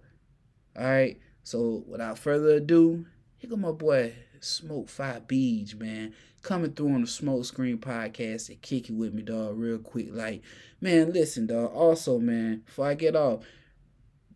Alright? 0.79 1.19
So 1.47 1.85
without 1.87 2.19
further 2.19 2.57
ado, 2.57 3.07
here 3.37 3.49
go 3.49 3.55
my 3.55 3.71
boy 3.71 4.13
Smoke 4.41 4.89
Phi 4.89 5.21
Beej, 5.29 5.79
man. 5.79 6.13
Coming 6.43 6.73
through 6.73 6.93
on 6.93 7.03
the 7.03 7.07
Smoke 7.07 7.45
Screen 7.45 7.79
podcast 7.79 8.49
and 8.49 8.61
kick 8.61 8.91
it 8.91 8.97
with 8.97 9.15
me, 9.15 9.23
dog, 9.23 9.57
real 9.57 9.79
quick. 9.79 10.09
Like, 10.11 10.43
man, 10.81 11.13
listen, 11.13 11.47
dog. 11.47 11.73
Also, 11.73 12.19
man, 12.19 12.65
before 12.67 12.89
I 12.89 12.95
get 12.95 13.15
off, 13.15 13.45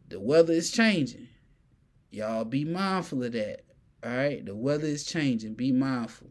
the 0.08 0.20
weather 0.20 0.52
is 0.52 0.70
changing. 0.70 1.26
Y'all 2.12 2.44
be 2.44 2.64
mindful 2.64 3.24
of 3.24 3.32
that. 3.32 3.64
Alright? 4.06 4.46
The 4.46 4.54
weather 4.54 4.86
is 4.86 5.02
changing. 5.02 5.54
Be 5.54 5.72
mindful. 5.72 6.28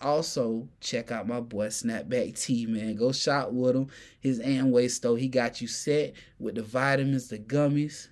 Also, 0.00 0.68
check 0.78 1.10
out 1.10 1.26
my 1.26 1.40
boy 1.40 1.66
Snapback 1.66 2.40
T, 2.40 2.66
man. 2.66 2.94
Go 2.94 3.10
shop 3.10 3.50
with 3.50 3.74
him. 3.74 3.88
His 4.20 4.38
Amway 4.38 4.88
store. 4.88 5.18
He 5.18 5.26
got 5.26 5.60
you 5.60 5.66
set 5.66 6.12
with 6.38 6.54
the 6.54 6.62
vitamins, 6.62 7.26
the 7.26 7.40
gummies. 7.40 8.06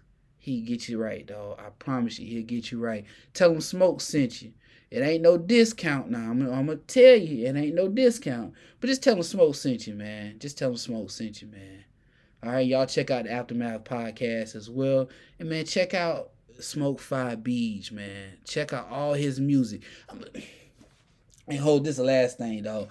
He 0.44 0.60
get 0.60 0.90
you 0.90 1.02
right, 1.02 1.24
dog. 1.24 1.58
I 1.58 1.70
promise 1.70 2.18
you, 2.18 2.26
he'll 2.26 2.44
get 2.44 2.70
you 2.70 2.78
right. 2.78 3.06
Tell 3.32 3.50
him 3.50 3.62
Smoke 3.62 4.02
sent 4.02 4.42
you. 4.42 4.52
It 4.90 5.00
ain't 5.00 5.22
no 5.22 5.38
discount 5.38 6.10
now. 6.10 6.18
I'm, 6.18 6.42
I'm 6.42 6.66
gonna 6.66 6.76
tell 6.76 7.16
you, 7.16 7.46
it 7.46 7.56
ain't 7.56 7.74
no 7.74 7.88
discount. 7.88 8.52
But 8.78 8.88
just 8.88 9.02
tell 9.02 9.16
him 9.16 9.22
Smoke 9.22 9.54
sent 9.54 9.86
you, 9.86 9.94
man. 9.94 10.38
Just 10.38 10.58
tell 10.58 10.68
him 10.68 10.76
Smoke 10.76 11.10
sent 11.10 11.40
you, 11.40 11.48
man. 11.48 11.86
All 12.42 12.52
right, 12.52 12.66
y'all 12.66 12.84
check 12.84 13.10
out 13.10 13.24
the 13.24 13.32
Aftermath 13.32 13.84
podcast 13.84 14.54
as 14.54 14.68
well, 14.68 15.08
and 15.38 15.48
man, 15.48 15.64
check 15.64 15.94
out 15.94 16.32
Smoke 16.60 17.00
Phi 17.00 17.36
Beej, 17.36 17.90
man. 17.90 18.36
Check 18.44 18.74
out 18.74 18.90
all 18.90 19.14
his 19.14 19.40
music. 19.40 19.80
And 21.46 21.58
hold 21.58 21.84
this 21.84 21.98
last 21.98 22.36
thing, 22.38 22.62
though. 22.62 22.88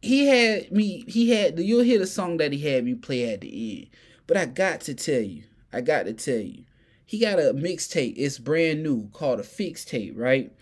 He 0.00 0.26
had 0.26 0.72
me. 0.72 1.04
He 1.06 1.30
had. 1.30 1.58
You'll 1.58 1.82
hear 1.82 1.98
the 1.98 2.06
song 2.06 2.38
that 2.38 2.52
he 2.52 2.58
had 2.58 2.84
me 2.84 2.94
play 2.94 3.32
at 3.32 3.42
the 3.42 3.80
end. 3.80 3.88
But 4.26 4.38
I 4.38 4.46
got 4.46 4.80
to 4.82 4.94
tell 4.94 5.20
you. 5.20 5.44
I 5.72 5.80
got 5.80 6.04
to 6.04 6.12
tell 6.12 6.40
you 6.40 6.64
he 7.10 7.18
got 7.18 7.40
a 7.40 7.52
mixtape. 7.52 8.14
It's 8.16 8.38
brand 8.38 8.84
new 8.84 9.08
called 9.08 9.40
a 9.40 9.42
fix 9.42 9.84
tape, 9.84 10.14
right? 10.16 10.52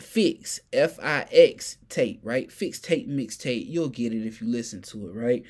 Fix 0.00 0.60
F 0.72 0.96
I 1.02 1.26
X 1.32 1.78
tape, 1.88 2.20
right? 2.22 2.52
Fix 2.52 2.78
tape 2.78 3.08
mixtape. 3.08 3.68
You'll 3.68 3.88
get 3.88 4.12
it 4.12 4.24
if 4.24 4.40
you 4.40 4.46
listen 4.46 4.80
to 4.82 5.08
it, 5.08 5.12
right? 5.16 5.42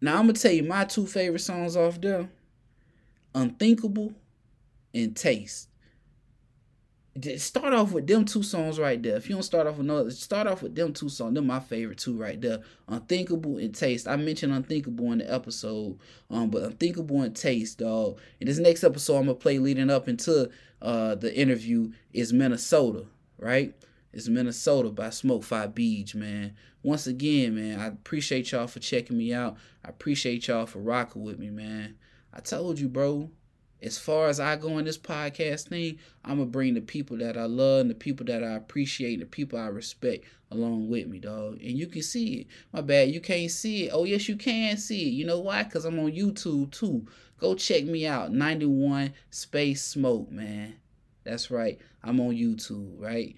Now 0.00 0.20
I'm 0.20 0.26
gonna 0.28 0.34
tell 0.34 0.52
you 0.52 0.62
my 0.62 0.84
two 0.84 1.04
favorite 1.04 1.40
songs 1.40 1.76
off 1.76 2.00
there: 2.00 2.30
Unthinkable 3.34 4.14
and 4.94 5.16
Taste. 5.16 5.68
Start 7.38 7.74
off 7.74 7.90
with 7.90 8.06
them 8.06 8.24
two 8.24 8.44
songs 8.44 8.78
right 8.78 9.02
there. 9.02 9.16
If 9.16 9.28
you 9.28 9.34
don't 9.34 9.42
start 9.42 9.66
off 9.66 9.78
with 9.78 9.86
another, 9.86 10.12
start 10.12 10.46
off 10.46 10.62
with 10.62 10.76
them 10.76 10.92
two 10.92 11.08
songs. 11.08 11.34
They're 11.34 11.42
my 11.42 11.58
favorite 11.58 11.98
two 11.98 12.16
right 12.16 12.40
there. 12.40 12.60
Unthinkable 12.86 13.58
and 13.58 13.74
Taste. 13.74 14.06
I 14.06 14.14
mentioned 14.14 14.52
Unthinkable 14.52 15.10
in 15.10 15.18
the 15.18 15.32
episode, 15.32 15.98
um, 16.30 16.50
but 16.50 16.62
Unthinkable 16.62 17.22
and 17.22 17.34
Taste, 17.34 17.78
dog. 17.78 18.20
In 18.38 18.46
this 18.46 18.58
next 18.58 18.84
episode, 18.84 19.16
I'm 19.16 19.24
gonna 19.24 19.34
play 19.34 19.58
leading 19.58 19.90
up 19.90 20.08
into 20.08 20.50
uh 20.80 21.16
the 21.16 21.36
interview 21.36 21.90
is 22.12 22.32
Minnesota, 22.32 23.06
right? 23.38 23.74
It's 24.12 24.28
Minnesota 24.28 24.90
by 24.90 25.10
Smoke 25.10 25.42
Phi 25.42 25.66
Beej, 25.66 26.14
man. 26.14 26.54
Once 26.84 27.08
again, 27.08 27.56
man, 27.56 27.80
I 27.80 27.88
appreciate 27.88 28.52
y'all 28.52 28.68
for 28.68 28.78
checking 28.78 29.18
me 29.18 29.34
out. 29.34 29.56
I 29.84 29.88
appreciate 29.88 30.46
y'all 30.46 30.66
for 30.66 30.78
rocking 30.78 31.24
with 31.24 31.40
me, 31.40 31.50
man. 31.50 31.96
I 32.32 32.38
told 32.38 32.78
you, 32.78 32.88
bro 32.88 33.30
as 33.82 33.98
far 33.98 34.28
as 34.28 34.40
I 34.40 34.56
go 34.56 34.78
in 34.78 34.84
this 34.84 34.98
podcast 34.98 35.68
thing, 35.68 35.98
I'm 36.24 36.38
gonna 36.38 36.50
bring 36.50 36.74
the 36.74 36.80
people 36.80 37.16
that 37.18 37.36
I 37.36 37.44
love 37.44 37.82
and 37.82 37.90
the 37.90 37.94
people 37.94 38.26
that 38.26 38.44
I 38.44 38.54
appreciate, 38.54 39.14
and 39.14 39.22
the 39.22 39.26
people 39.26 39.58
I 39.58 39.66
respect 39.66 40.24
along 40.50 40.88
with 40.88 41.06
me, 41.06 41.18
dog. 41.18 41.54
And 41.62 41.78
you 41.78 41.86
can 41.86 42.02
see 42.02 42.40
it. 42.40 42.46
My 42.72 42.80
bad, 42.80 43.10
you 43.10 43.20
can't 43.20 43.50
see 43.50 43.84
it. 43.84 43.90
Oh 43.92 44.04
yes, 44.04 44.28
you 44.28 44.36
can 44.36 44.76
see 44.76 45.08
it. 45.08 45.12
You 45.12 45.24
know 45.24 45.40
why? 45.40 45.64
Cause 45.64 45.84
I'm 45.84 45.98
on 45.98 46.12
YouTube 46.12 46.72
too. 46.72 47.06
Go 47.38 47.54
check 47.54 47.84
me 47.84 48.06
out. 48.06 48.32
91 48.32 49.14
Space 49.30 49.82
Smoke, 49.82 50.30
man. 50.30 50.74
That's 51.24 51.50
right. 51.50 51.78
I'm 52.02 52.20
on 52.20 52.34
YouTube, 52.34 53.00
right? 53.00 53.36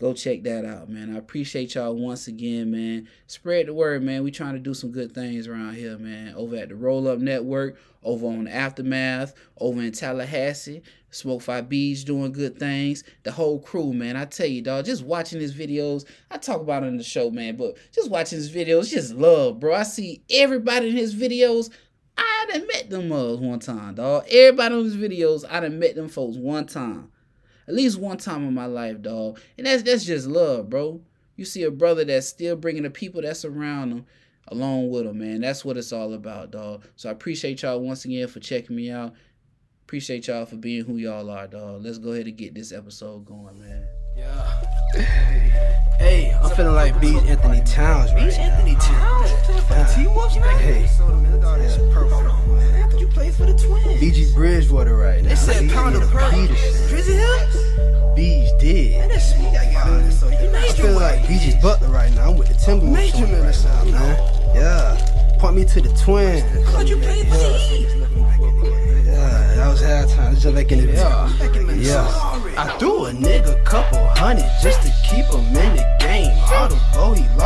Go 0.00 0.12
check 0.12 0.42
that 0.42 0.64
out, 0.64 0.88
man. 0.88 1.14
I 1.14 1.18
appreciate 1.18 1.76
y'all 1.76 1.94
once 1.94 2.26
again, 2.26 2.72
man. 2.72 3.08
Spread 3.28 3.68
the 3.68 3.74
word, 3.74 4.02
man. 4.02 4.24
We 4.24 4.32
trying 4.32 4.54
to 4.54 4.58
do 4.58 4.74
some 4.74 4.90
good 4.90 5.12
things 5.14 5.46
around 5.46 5.76
here, 5.76 5.96
man. 5.98 6.34
Over 6.34 6.56
at 6.56 6.70
the 6.70 6.74
Roll 6.74 7.06
Up 7.06 7.20
Network, 7.20 7.78
over 8.02 8.26
on 8.26 8.48
Aftermath, 8.48 9.34
over 9.56 9.80
in 9.80 9.92
Tallahassee. 9.92 10.82
Smoke 11.12 11.42
Phi 11.42 11.62
Beej 11.62 12.04
doing 12.04 12.32
good 12.32 12.58
things. 12.58 13.04
The 13.22 13.30
whole 13.30 13.60
crew, 13.60 13.92
man. 13.92 14.16
I 14.16 14.24
tell 14.24 14.48
you, 14.48 14.62
dog, 14.62 14.84
just 14.84 15.04
watching 15.04 15.40
his 15.40 15.54
videos. 15.54 16.04
I 16.28 16.38
talk 16.38 16.60
about 16.60 16.82
it 16.82 16.86
in 16.86 16.96
the 16.96 17.04
show, 17.04 17.30
man, 17.30 17.56
but 17.56 17.76
just 17.92 18.10
watching 18.10 18.38
his 18.38 18.52
videos, 18.52 18.90
just 18.90 19.14
love, 19.14 19.60
bro. 19.60 19.74
I 19.74 19.84
see 19.84 20.24
everybody 20.28 20.88
in 20.88 20.96
his 20.96 21.14
videos. 21.14 21.70
I 22.18 22.46
done 22.50 22.66
met 22.66 22.90
them 22.90 23.08
mugs 23.08 23.40
one 23.40 23.60
time, 23.60 23.94
dog. 23.94 24.24
Everybody 24.28 24.74
on 24.74 24.84
his 24.84 24.96
videos, 24.96 25.44
I 25.48 25.60
done 25.60 25.78
met 25.78 25.94
them 25.94 26.08
folks 26.08 26.36
one 26.36 26.66
time 26.66 27.12
at 27.66 27.74
least 27.74 27.98
one 27.98 28.18
time 28.18 28.46
in 28.46 28.54
my 28.54 28.66
life, 28.66 29.00
dog. 29.02 29.40
And 29.56 29.66
that's 29.66 29.82
that's 29.82 30.04
just 30.04 30.26
love, 30.26 30.70
bro. 30.70 31.00
You 31.36 31.44
see 31.44 31.62
a 31.64 31.70
brother 31.70 32.04
that's 32.04 32.28
still 32.28 32.56
bringing 32.56 32.84
the 32.84 32.90
people 32.90 33.22
that's 33.22 33.44
around 33.44 33.90
him 33.90 34.06
along 34.48 34.90
with 34.90 35.06
him, 35.06 35.18
man. 35.18 35.40
That's 35.40 35.64
what 35.64 35.76
it's 35.76 35.92
all 35.92 36.12
about, 36.12 36.50
dog. 36.50 36.84
So 36.96 37.08
I 37.08 37.12
appreciate 37.12 37.62
y'all 37.62 37.80
once 37.80 38.04
again 38.04 38.28
for 38.28 38.40
checking 38.40 38.76
me 38.76 38.90
out. 38.90 39.14
Appreciate 39.84 40.26
y'all 40.28 40.46
for 40.46 40.56
being 40.56 40.84
who 40.84 40.96
y'all 40.96 41.28
are, 41.30 41.46
dog. 41.46 41.82
Let's 41.84 41.98
go 41.98 42.12
ahead 42.12 42.26
and 42.26 42.36
get 42.36 42.54
this 42.54 42.72
episode 42.72 43.24
going, 43.26 43.58
man. 43.58 43.86
Yeah. 44.16 44.60
Hey, 45.98 46.32
I'm 46.42 46.50
feeling 46.54 46.74
like 46.74 46.94
Beej 46.94 47.26
Anthony 47.26 47.62
Towns 47.64 48.12
right 48.12 48.30
Beej 48.30 48.38
Anthony 48.38 48.74
Towns? 48.76 49.30
Yeah. 49.48 49.94
T-Wolves, 49.94 50.36
man? 50.36 50.58
Hey. 50.58 50.82
That's 50.82 51.76
perfect. 51.92 52.48
Man, 52.48 52.92
I 52.92 52.98
you 52.98 53.08
played 53.08 53.34
for 53.34 53.46
the 53.46 53.54
Twins. 53.56 54.00
BG 54.00 54.34
Bridgewater 54.34 54.96
right 54.96 55.22
now. 55.22 55.30
They 55.30 55.34
said 55.34 55.70
pound 55.70 55.96
of 55.96 56.10
pearl. 56.10 56.30
Peterson. 56.30 56.83
To 65.74 65.80
the 65.80 65.88
Twins. 65.96 66.44
I 66.44 66.62
thought 66.70 66.88
you 66.88 66.96
played 66.98 67.26
for. 67.26 67.34
Yeah, 67.34 67.46
that 69.56 69.68
was 69.68 69.82
halftime. 69.82 70.38
Just 70.38 70.54
like 70.54 70.70
in 70.70 70.78
the 70.78 70.86
Minnesota 70.86 71.76
Yeah. 71.80 72.06
I 72.56 72.78
threw 72.78 73.06
a 73.06 73.10
nigga 73.10 73.64
couple 73.64 73.98
hundred 74.14 74.48
just 74.62 74.82
to 74.82 74.92
keep 75.02 75.26
him 75.26 75.44
in 75.46 75.74
the 75.74 75.82
game. 75.98 76.30
Audible, 76.46 77.14
he 77.14 77.26
lost 77.34 77.34
the 77.34 77.43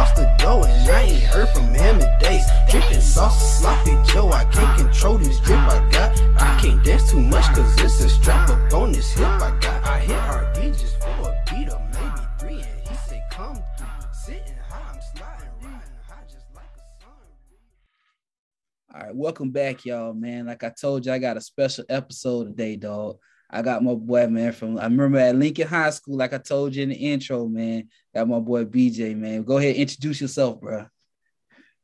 welcome 19.39 19.53
back, 19.53 19.85
y'all, 19.85 20.13
man. 20.15 20.47
Like 20.47 20.65
I 20.65 20.71
told 20.71 21.07
you, 21.07 21.13
I 21.13 21.19
got 21.21 21.37
a 21.37 21.41
special 21.41 21.85
episode 21.89 22.47
today, 22.47 22.75
dog. 22.75 23.19
I 23.49 23.63
got 23.63 23.85
my 23.85 23.95
boy, 23.95 24.27
man, 24.27 24.51
from 24.51 24.77
I 24.81 24.83
remember 24.83 25.21
at 25.21 25.37
Lincoln 25.37 25.69
High 25.69 25.91
School, 25.91 26.17
like 26.17 26.33
I 26.33 26.39
told 26.39 26.75
you 26.75 26.83
in 26.83 26.89
the 26.89 26.97
intro, 26.97 27.47
man. 27.47 27.89
Got 28.13 28.27
my 28.27 28.41
boy 28.41 28.65
BJ, 28.65 29.17
man. 29.17 29.45
Go 29.45 29.59
ahead, 29.59 29.77
introduce 29.77 30.21
yourself, 30.21 30.61
bro. 30.61 30.87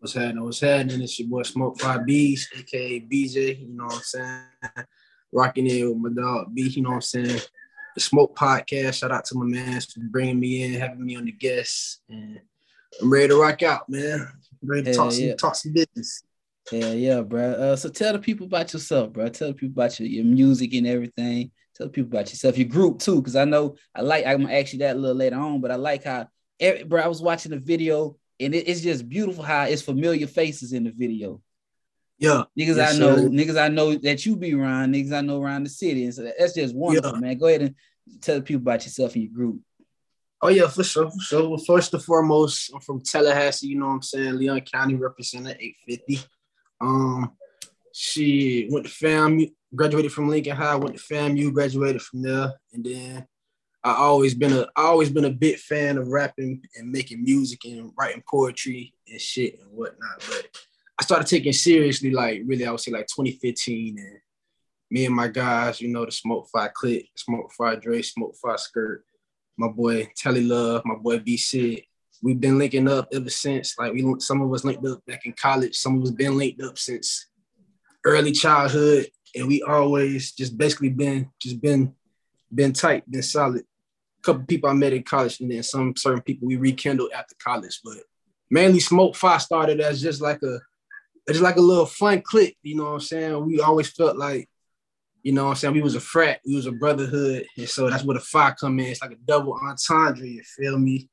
What's 0.00 0.14
happening? 0.14 0.42
What's 0.42 0.58
happening? 0.58 1.00
It's 1.00 1.16
your 1.20 1.28
boy 1.28 1.44
Smoke 1.44 1.78
Phi 1.78 1.99
B's, 1.99 2.49
aka 2.58 2.99
BJ. 2.99 3.61
You 3.61 3.68
know 3.68 3.84
what 3.84 3.94
I'm 3.94 4.00
saying? 4.02 4.87
Rocking 5.32 5.68
in 5.68 6.02
with 6.02 6.12
my 6.12 6.23
dog 6.23 6.52
B. 6.52 6.62
You 6.62 6.82
know 6.82 6.88
what 6.88 6.94
I'm 6.96 7.02
saying? 7.02 7.40
The 7.94 8.00
Smoke 8.00 8.37
Podcast. 8.37 8.94
Shout 8.94 9.12
out 9.12 9.26
to 9.26 9.38
my 9.38 9.44
man 9.44 9.80
for 9.80 10.00
bringing 10.11 10.40
me 10.40 10.64
in, 10.64 10.80
having 10.80 11.06
me 11.06 11.14
on 11.14 11.26
the 11.26 11.30
guest, 11.30 12.00
and 12.08 12.40
I'm 13.00 13.12
ready 13.12 13.28
to 13.28 13.40
rock 13.40 13.62
out, 13.62 13.88
man. 13.88 14.26
ready 14.61 14.82
to 14.87 14.90
Hell 14.90 15.04
talk 15.04 15.12
some 15.12 15.25
yeah. 15.25 15.34
talk 15.37 15.54
some 15.54 15.73
business. 15.73 16.25
Yeah, 16.73 16.92
yeah, 16.92 17.21
bro. 17.21 17.52
Uh, 17.52 17.76
so 17.76 17.88
tell 17.88 18.12
the 18.14 18.18
people 18.18 18.47
about 18.47 18.73
yourself, 18.73 19.12
bro. 19.12 19.28
Tell 19.28 19.49
the 19.49 19.54
people 19.54 19.83
about 19.83 19.99
your, 20.00 20.09
your 20.09 20.25
music 20.25 20.73
and 20.75 20.87
everything. 20.87 21.50
Tell 21.75 21.87
the 21.87 21.92
people 21.92 22.09
about 22.09 22.30
yourself, 22.30 22.56
your 22.56 22.68
group 22.68 22.99
too, 23.00 23.16
because 23.21 23.37
I 23.37 23.44
know 23.44 23.76
I 23.94 24.00
like. 24.00 24.25
I'm 24.26 24.42
gonna 24.42 24.54
ask 24.54 24.73
you 24.73 24.78
that 24.80 24.97
a 24.97 24.99
little 24.99 25.16
later 25.16 25.37
on, 25.37 25.61
but 25.61 25.71
I 25.71 25.75
like 25.76 26.04
how, 26.04 26.28
every, 26.59 26.85
bro. 26.85 27.02
I 27.02 27.09
was 27.09 27.21
watching 27.21 27.50
the 27.50 27.59
video 27.59 28.16
and 28.40 28.54
it, 28.54 28.66
it's 28.68 28.80
just 28.80 29.09
beautiful 29.09 29.44
how 29.44 29.64
it's 29.64 29.83
familiar 29.83 30.26
faces 30.26 30.73
in 30.73 30.85
the 30.85 30.90
video. 30.92 31.40
Yeah, 32.18 32.44
Niggas 32.59 32.76
Yes, 32.76 32.94
I 32.94 32.99
know, 32.99 33.16
sir. 33.16 33.28
niggas 33.28 33.61
I 33.61 33.68
know 33.68 33.94
that 33.97 34.25
you 34.25 34.37
be 34.37 34.54
around, 34.54 34.94
niggas 34.94 35.12
I 35.12 35.21
know 35.21 35.42
around 35.42 35.64
the 35.64 35.71
city, 35.71 36.04
and 36.04 36.14
so 36.14 36.30
that's 36.38 36.54
just 36.54 36.75
wonderful, 36.75 37.12
Yeah. 37.14 37.18
man. 37.21 37.38
Go 37.38 37.47
ahead 37.49 37.62
and 37.62 37.75
tell 38.23 38.37
the 38.37 38.42
people 38.42 38.62
about 38.62 38.85
yourself 38.85 39.14
and 39.14 39.25
your 39.25 39.33
group. 39.33 39.61
Oh 40.40 40.49
yeah, 40.49 40.68
for 40.68 40.85
sure. 40.85 41.11
For 41.11 41.21
sure. 41.21 41.49
Well, 41.49 41.59
first 41.59 41.92
and 41.92 42.02
foremost, 42.02 42.71
I'm 42.73 42.80
from 42.80 43.00
Tallahassee. 43.00 43.66
You 43.66 43.78
know 43.80 43.87
what 43.87 43.92
I'm 43.94 44.02
saying? 44.02 44.37
Leon 44.37 44.61
County 44.61 44.94
represented 44.94 45.56
850. 45.59 46.21
Um, 46.85 47.33
she 47.93 48.69
went 48.71 48.87
to 48.87 48.93
FAMU, 48.93 49.53
graduated 49.75 50.12
from 50.12 50.29
Lincoln 50.29 50.57
High. 50.57 50.76
Went 50.76 50.97
to 50.97 51.03
FAMU, 51.03 51.53
graduated 51.53 52.03
from 52.03 52.23
there, 52.23 52.53
and 52.73 52.85
then 52.85 53.26
I 53.83 53.95
always 53.95 54.35
been 54.35 54.53
a 54.53 54.62
I 54.76 54.83
always 54.83 55.11
been 55.11 55.25
a 55.25 55.31
big 55.31 55.57
fan 55.59 55.99
of 55.99 56.09
rapping 56.09 56.62
and 56.76 56.91
making 56.91 57.23
music 57.23 57.64
and 57.64 57.93
writing 57.99 58.23
poetry 58.29 58.95
and 59.09 59.21
shit 59.21 59.59
and 59.61 59.71
whatnot. 59.73 60.25
But 60.29 60.49
I 61.00 61.05
started 61.05 61.26
taking 61.26 61.53
seriously, 61.53 62.11
like 62.11 62.43
really, 62.47 62.67
I 62.67 62.71
would 62.71 62.81
say 62.81 62.93
like 62.93 63.07
2015, 63.07 63.99
and 63.99 64.19
me 64.91 65.07
and 65.07 65.14
my 65.14 65.29
guys, 65.29 65.81
you 65.81 65.88
know, 65.88 66.05
the 66.05 66.12
Smoke 66.12 66.49
Phi 66.53 66.69
Click, 66.69 67.09
Smoke 67.17 67.53
Phi 67.53 67.76
Dre, 67.76 68.03
Smoke 68.03 68.37
Phi 68.41 68.57
Skirt 68.57 69.05
my 69.57 69.69
boy 69.69 70.11
Telly 70.17 70.45
Love, 70.45 70.83
my 70.85 70.97
boy 70.97 71.19
B 71.19 71.37
Sid. 71.37 71.83
We've 72.25 72.40
been 72.40 72.59
linking 72.59 72.88
up 72.88 73.09
ever 73.12 73.28
since. 73.28 73.76
Like 73.78 73.93
we, 73.93 74.02
some 74.19 74.40
of 74.40 74.50
us 74.50 74.64
linked 74.64 74.87
up 74.87 75.04
back 75.04 75.26
in 75.26 75.35
college. 75.35 75.76
Some 75.76 75.99
of 75.99 76.04
us 76.04 76.11
been 76.11 76.38
linked 76.38 76.62
up 76.62 76.78
since 76.78 77.26
early 78.02 78.33
childhood, 78.33 79.09
and 79.37 79.47
we 79.47 79.62
always 79.62 80.33
just 80.33 80.57
basically 80.57 80.88
been 80.88 81.28
just 81.38 81.61
been 81.61 81.95
been 82.52 82.73
tight, 82.73 83.09
been 83.11 83.23
solid. 83.23 83.61
A 83.61 84.23
couple 84.23 84.45
people 84.45 84.71
I 84.71 84.73
met 84.73 84.95
in 84.95 85.02
college, 85.02 85.38
and 85.40 85.52
then 85.52 85.62
some 85.62 85.95
certain 85.99 86.23
people 86.23 86.49
we 86.49 86.57
rekindled 86.57 87.12
after 87.12 87.35
college. 87.45 87.78
But 87.85 87.99
mainly, 88.50 88.81
Smoke 88.81 89.16
Phi 89.16 89.37
started 89.37 89.83
as 89.83 90.00
just 90.00 90.23
like 90.23 90.43
a 90.43 90.61
just 91.28 91.43
like 91.43 91.57
a 91.57 91.61
little 91.61 91.85
fun 91.85 92.23
clique. 92.23 92.57
You 92.62 92.76
know 92.76 92.85
what 92.85 92.93
I'm 92.93 93.00
saying? 93.00 93.45
We 93.45 93.61
always 93.61 93.90
felt 93.90 94.16
like 94.16 94.49
you 95.23 95.33
know 95.33 95.45
what 95.45 95.50
I'm 95.50 95.57
saying? 95.57 95.75
We 95.75 95.83
was 95.83 95.95
a 95.95 96.00
frat, 96.00 96.40
we 96.47 96.57
was 96.57 96.66
a 96.66 96.73
brotherhood. 96.73 97.45
And 97.59 97.69
so 97.69 97.90
that's 97.90 98.02
where 98.02 98.14
the 98.14 98.21
fire 98.21 98.57
come 98.59 98.81
in. 98.81 98.87
It's 98.87 99.02
like 99.02 99.12
a 99.12 99.16
double 99.26 99.59
entendre, 99.62 100.26
you 100.26 100.43
feel 100.43 100.78
me? 100.78 101.11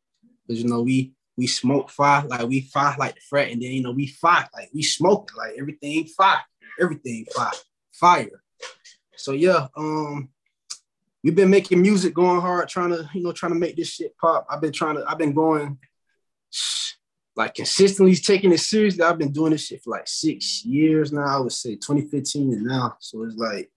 Because 0.47 0.61
you 0.61 0.69
know, 0.69 0.81
we 0.81 1.13
we 1.37 1.47
smoke 1.47 1.89
fire, 1.89 2.25
like 2.27 2.47
we 2.47 2.61
fire 2.61 2.95
like 2.99 3.15
the 3.15 3.21
frat, 3.21 3.51
and 3.51 3.61
then 3.61 3.71
you 3.71 3.83
know, 3.83 3.91
we 3.91 4.07
fire, 4.07 4.47
like 4.53 4.69
we 4.73 4.83
smoke, 4.83 5.31
like 5.37 5.53
everything 5.57 6.05
fire, 6.05 6.41
everything 6.79 7.25
fire, 7.33 7.51
fire. 7.91 8.43
So 9.15 9.33
yeah, 9.33 9.67
um, 9.77 10.29
we've 11.23 11.35
been 11.35 11.49
making 11.49 11.81
music 11.81 12.13
going 12.13 12.41
hard, 12.41 12.67
trying 12.69 12.89
to, 12.89 13.07
you 13.13 13.21
know, 13.21 13.31
trying 13.31 13.53
to 13.53 13.59
make 13.59 13.75
this 13.75 13.89
shit 13.89 14.17
pop. 14.17 14.45
I've 14.49 14.61
been 14.61 14.71
trying 14.71 14.95
to, 14.95 15.05
I've 15.07 15.17
been 15.17 15.33
going 15.33 15.77
like 17.35 17.55
consistently 17.55 18.15
taking 18.15 18.51
it 18.51 18.59
seriously. 18.59 19.03
I've 19.03 19.17
been 19.17 19.31
doing 19.31 19.51
this 19.51 19.67
shit 19.67 19.83
for 19.83 19.91
like 19.91 20.07
six 20.07 20.65
years 20.65 21.11
now. 21.11 21.37
I 21.37 21.39
would 21.39 21.51
say 21.51 21.75
2015 21.75 22.53
and 22.53 22.63
now. 22.63 22.97
So 22.99 23.23
it's 23.23 23.35
like 23.35 23.69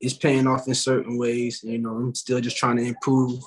it's 0.00 0.14
paying 0.14 0.46
off 0.46 0.66
in 0.66 0.74
certain 0.74 1.18
ways. 1.18 1.62
You 1.62 1.78
know, 1.78 1.96
I'm 1.96 2.14
still 2.14 2.40
just 2.40 2.56
trying 2.56 2.76
to 2.76 2.84
improve. 2.84 3.42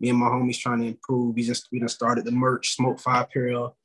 Me 0.00 0.10
and 0.10 0.18
my 0.18 0.26
homies 0.26 0.58
trying 0.58 0.80
to 0.80 0.86
improve. 0.88 1.34
We 1.34 1.42
just 1.42 1.68
we 1.72 1.78
done 1.78 1.88
started 1.88 2.24
the 2.24 2.30
merch, 2.30 2.74
Smoke 2.74 3.00
Phi 3.00 3.20
Apparel. 3.20 3.76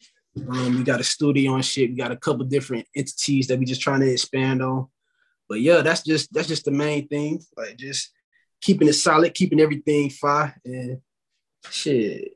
Um, 0.50 0.78
we 0.78 0.84
got 0.84 1.00
a 1.00 1.04
studio 1.04 1.56
and 1.56 1.66
shit. 1.66 1.92
We 1.92 1.96
got 1.96 2.12
a 2.12 2.18
couple 2.18 2.46
different 2.46 2.88
entities 2.96 3.48
that 3.48 3.60
we 3.60 3.66
just 3.66 3.82
trying 3.82 4.02
to 4.02 4.12
expand 4.12 4.62
on. 4.62 4.88
But 5.48 5.62
yeah, 5.62 5.82
that's 5.82 6.04
just 6.04 6.34
that's 6.34 6.48
just 6.48 6.66
the 6.66 6.72
main 6.72 7.08
thing. 7.08 7.42
Like 7.56 7.78
just 7.78 8.12
keeping 8.62 8.88
it 8.88 8.94
solid, 8.94 9.34
keeping 9.34 9.60
everything 9.60 10.10
fire, 10.10 10.60
and 10.66 11.00
shit. 11.70 12.34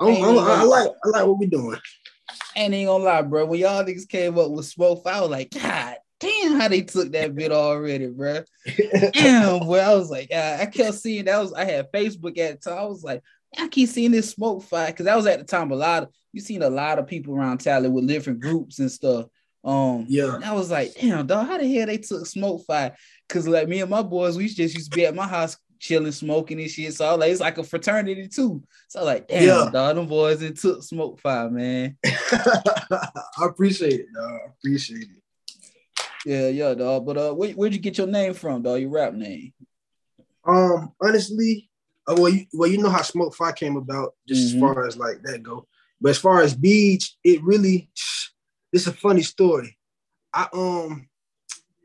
I'm, 0.00 0.22
I'm, 0.22 0.38
I 0.38 0.62
like 0.62 0.88
I 1.04 1.08
like 1.08 1.26
what 1.26 1.38
we're 1.38 1.48
doing. 1.48 1.78
And 2.56 2.74
ain't 2.74 2.88
gonna 2.88 3.04
lie, 3.04 3.22
bro. 3.22 3.46
When 3.46 3.60
y'all 3.60 3.84
niggas 3.84 4.08
came 4.08 4.38
up 4.38 4.50
with 4.50 4.66
smoke, 4.66 5.02
I 5.06 5.20
was 5.20 5.30
like, 5.30 5.50
God 5.50 5.96
damn, 6.20 6.58
how 6.60 6.68
they 6.68 6.82
took 6.82 7.12
that 7.12 7.34
bit 7.34 7.52
already, 7.52 8.06
bro. 8.06 8.42
Damn, 9.12 9.60
boy. 9.60 9.78
I 9.78 9.94
was 9.94 10.10
like, 10.10 10.28
uh, 10.32 10.58
I 10.60 10.66
kept 10.66 10.94
seeing 10.94 11.24
that 11.26 11.38
was 11.38 11.52
I 11.52 11.64
had 11.64 11.92
Facebook 11.92 12.38
at 12.38 12.60
the 12.60 12.70
time. 12.70 12.78
I 12.78 12.84
was 12.84 13.02
like, 13.04 13.22
I 13.58 13.68
keep 13.68 13.88
seeing 13.88 14.10
this 14.10 14.30
Smoke 14.30 14.62
Phi 14.64 14.86
because 14.86 15.06
that 15.06 15.16
was 15.16 15.26
at 15.26 15.38
the 15.38 15.44
time 15.44 15.70
a 15.72 15.76
lot 15.76 16.02
of 16.04 16.08
you 16.32 16.40
seen 16.40 16.62
a 16.62 16.68
lot 16.70 16.98
of 16.98 17.06
people 17.06 17.34
around 17.34 17.58
Tally 17.58 17.88
with 17.88 18.06
different 18.06 18.40
groups 18.40 18.78
and 18.78 18.90
stuff. 18.92 19.26
Um, 19.64 20.04
Yeah. 20.08 20.38
I 20.44 20.52
was 20.52 20.70
like, 20.70 20.94
damn, 21.00 21.26
dog, 21.26 21.46
how 21.46 21.58
the 21.58 21.66
hell 21.66 21.86
they 21.86 21.96
took 21.98 22.26
Smoke 22.26 22.62
Phi? 22.66 22.92
Cause 23.28 23.48
like 23.48 23.66
me 23.68 23.80
and 23.80 23.90
my 23.90 24.02
boys, 24.02 24.36
we 24.36 24.46
just 24.48 24.74
used 24.74 24.90
to 24.92 24.96
be 24.96 25.06
at 25.06 25.14
my 25.14 25.26
house 25.26 25.56
chilling, 25.80 26.12
smoking 26.12 26.60
and 26.60 26.70
shit. 26.70 26.92
So 26.94 27.06
I 27.06 27.10
was 27.12 27.20
like, 27.20 27.30
it's 27.32 27.40
like 27.40 27.58
a 27.58 27.64
fraternity 27.64 28.28
too. 28.28 28.62
So 28.88 28.98
I 28.98 29.02
was 29.02 29.06
like, 29.06 29.28
damn, 29.28 29.42
Yeah. 29.44 29.70
dog, 29.72 29.96
them 29.96 30.06
boys 30.06 30.42
and 30.42 30.56
took 30.56 30.82
Smoke 30.82 31.18
Phi, 31.20 31.48
man. 31.48 31.96
I 32.06 33.08
appreciate 33.42 34.00
it, 34.00 34.06
dog. 34.14 34.30
I 34.30 34.50
appreciate 34.58 35.02
it. 35.02 35.22
Yeah, 36.28 36.48
yeah, 36.48 36.74
dog. 36.74 37.06
But 37.06 37.16
uh, 37.16 37.32
where, 37.32 37.52
where'd 37.52 37.72
you 37.72 37.78
get 37.80 37.96
your 37.96 38.06
name 38.06 38.34
from, 38.34 38.60
dog? 38.60 38.82
Your 38.82 38.90
rap 38.90 39.14
name? 39.14 39.54
Um, 40.46 40.92
honestly, 41.00 41.70
uh, 42.06 42.16
well, 42.18 42.28
you, 42.28 42.44
well, 42.52 42.68
you 42.68 42.76
know 42.76 42.90
how 42.90 43.00
Smoke 43.00 43.34
Phi 43.34 43.50
came 43.52 43.78
about, 43.78 44.14
just 44.26 44.42
Mhm. 44.42 44.54
as 44.54 44.60
far 44.60 44.86
as 44.86 44.96
like 44.98 45.22
that 45.22 45.42
go. 45.42 45.66
But 46.02 46.10
as 46.10 46.18
far 46.18 46.42
as 46.42 46.54
Beej, 46.54 47.12
it 47.24 47.42
really, 47.42 47.88
is 48.74 48.86
a 48.86 48.92
funny 48.92 49.22
story. 49.22 49.78
I 50.34 50.48
um, 50.52 51.08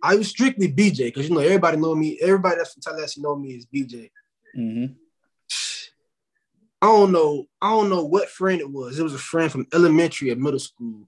I 0.03 0.15
was 0.15 0.27
strictly 0.27 0.67
BJ 0.69 1.05
because 1.05 1.29
you 1.29 1.33
know 1.33 1.39
everybody 1.39 1.77
know 1.77 1.95
me. 1.95 2.19
Everybody 2.21 2.57
that's 2.57 2.73
from 2.73 2.81
Tallahassee 2.81 3.21
know 3.21 3.37
me 3.37 3.51
is 3.53 3.65
BJ. 3.65 4.11
Mm-hmm. 4.57 4.93
I 6.81 6.85
don't 6.87 7.13
know. 7.13 7.45
I 7.61 7.69
don't 7.69 7.89
know 7.89 8.03
what 8.03 8.27
friend 8.27 8.59
it 8.59 8.69
was. 8.69 8.99
It 8.99 9.03
was 9.03 9.13
a 9.13 9.17
friend 9.17 9.49
from 9.49 9.67
elementary 9.73 10.31
or 10.31 10.35
middle 10.35 10.59
school. 10.59 11.07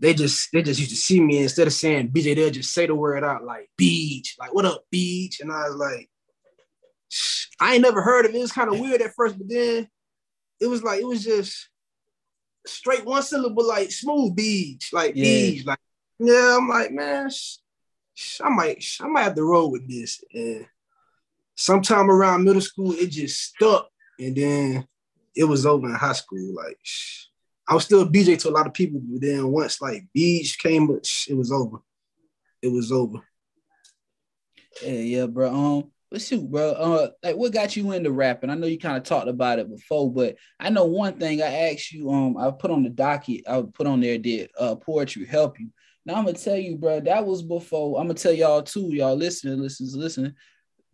They 0.00 0.14
just 0.14 0.48
they 0.52 0.62
just 0.62 0.78
used 0.78 0.92
to 0.92 0.96
see 0.96 1.20
me 1.20 1.38
instead 1.38 1.66
of 1.66 1.72
saying 1.72 2.10
BJ, 2.10 2.36
they'll 2.36 2.50
just 2.50 2.72
say 2.72 2.86
the 2.86 2.94
word 2.94 3.24
out 3.24 3.44
like 3.44 3.68
beach, 3.76 4.36
like 4.38 4.54
what 4.54 4.64
up, 4.64 4.84
beach, 4.90 5.40
and 5.40 5.50
I 5.50 5.68
was 5.68 5.74
like, 5.76 6.08
I 7.60 7.74
ain't 7.74 7.82
never 7.82 8.00
heard 8.02 8.24
of 8.24 8.32
it. 8.32 8.38
It 8.38 8.40
was 8.40 8.52
kind 8.52 8.72
of 8.72 8.78
weird 8.78 9.02
at 9.02 9.14
first, 9.14 9.36
but 9.38 9.48
then 9.48 9.88
it 10.60 10.66
was 10.66 10.82
like 10.82 11.00
it 11.00 11.06
was 11.06 11.24
just 11.24 11.68
straight 12.66 13.04
one 13.04 13.22
syllable, 13.22 13.66
like 13.66 13.90
smooth 13.90 14.36
beach, 14.36 14.90
like 14.92 15.14
Yeah. 15.16 15.24
beach, 15.24 15.66
like 15.66 15.78
yeah. 16.20 16.56
I'm 16.58 16.68
like 16.68 16.92
man, 16.92 17.30
sh- 17.30 17.56
sh- 18.14 18.40
I 18.44 18.50
might 18.50 18.84
I 19.00 19.08
might 19.08 19.22
have 19.22 19.34
to 19.34 19.42
roll 19.44 19.70
with 19.72 19.88
this. 19.88 20.22
And 20.32 20.64
sometime 21.56 22.08
around 22.08 22.44
middle 22.44 22.60
school, 22.62 22.92
it 22.92 23.08
just 23.10 23.42
stuck, 23.42 23.88
and 24.20 24.36
then 24.36 24.86
it 25.34 25.44
was 25.44 25.66
over 25.66 25.88
in 25.88 25.94
high 25.94 26.12
school. 26.12 26.54
Like 26.54 26.78
I 27.68 27.74
was 27.74 27.84
still 27.84 28.08
BJ 28.08 28.38
to 28.40 28.48
a 28.48 28.50
lot 28.50 28.66
of 28.66 28.72
people, 28.72 29.00
but 29.04 29.20
then 29.20 29.48
once 29.48 29.80
like 29.80 30.06
beach 30.14 30.58
came, 30.58 30.88
it 31.28 31.34
was 31.36 31.52
over. 31.52 31.78
It 32.62 32.68
was 32.68 32.90
over. 32.90 33.18
Yeah, 34.82 34.92
yeah, 34.92 35.26
bro. 35.26 35.54
Um, 35.54 35.92
but 36.10 36.22
shoot, 36.22 36.50
bro. 36.50 36.70
Uh, 36.70 37.10
like, 37.22 37.36
what 37.36 37.52
got 37.52 37.76
you 37.76 37.92
into 37.92 38.10
rapping? 38.10 38.48
I 38.48 38.54
know 38.54 38.66
you 38.66 38.78
kind 38.78 38.96
of 38.96 39.02
talked 39.02 39.28
about 39.28 39.58
it 39.58 39.68
before, 39.68 40.10
but 40.10 40.36
I 40.58 40.70
know 40.70 40.86
one 40.86 41.18
thing. 41.18 41.42
I 41.42 41.70
asked 41.70 41.92
you. 41.92 42.10
Um, 42.10 42.38
I 42.38 42.50
put 42.50 42.70
on 42.70 42.82
the 42.82 42.88
docket. 42.88 43.42
I 43.46 43.62
put 43.62 43.86
on 43.86 44.00
there. 44.00 44.16
Did 44.16 44.50
uh 44.58 44.76
poetry 44.76 45.26
help 45.26 45.60
you? 45.60 45.68
Now 46.06 46.14
I'm 46.14 46.24
gonna 46.24 46.38
tell 46.38 46.56
you, 46.56 46.76
bro. 46.76 47.00
That 47.00 47.26
was 47.26 47.42
before. 47.42 48.00
I'm 48.00 48.06
gonna 48.06 48.18
tell 48.18 48.32
y'all 48.32 48.62
too. 48.62 48.88
Y'all 48.94 49.14
listening, 49.14 49.60
listeners, 49.60 49.94
listening. 49.94 50.32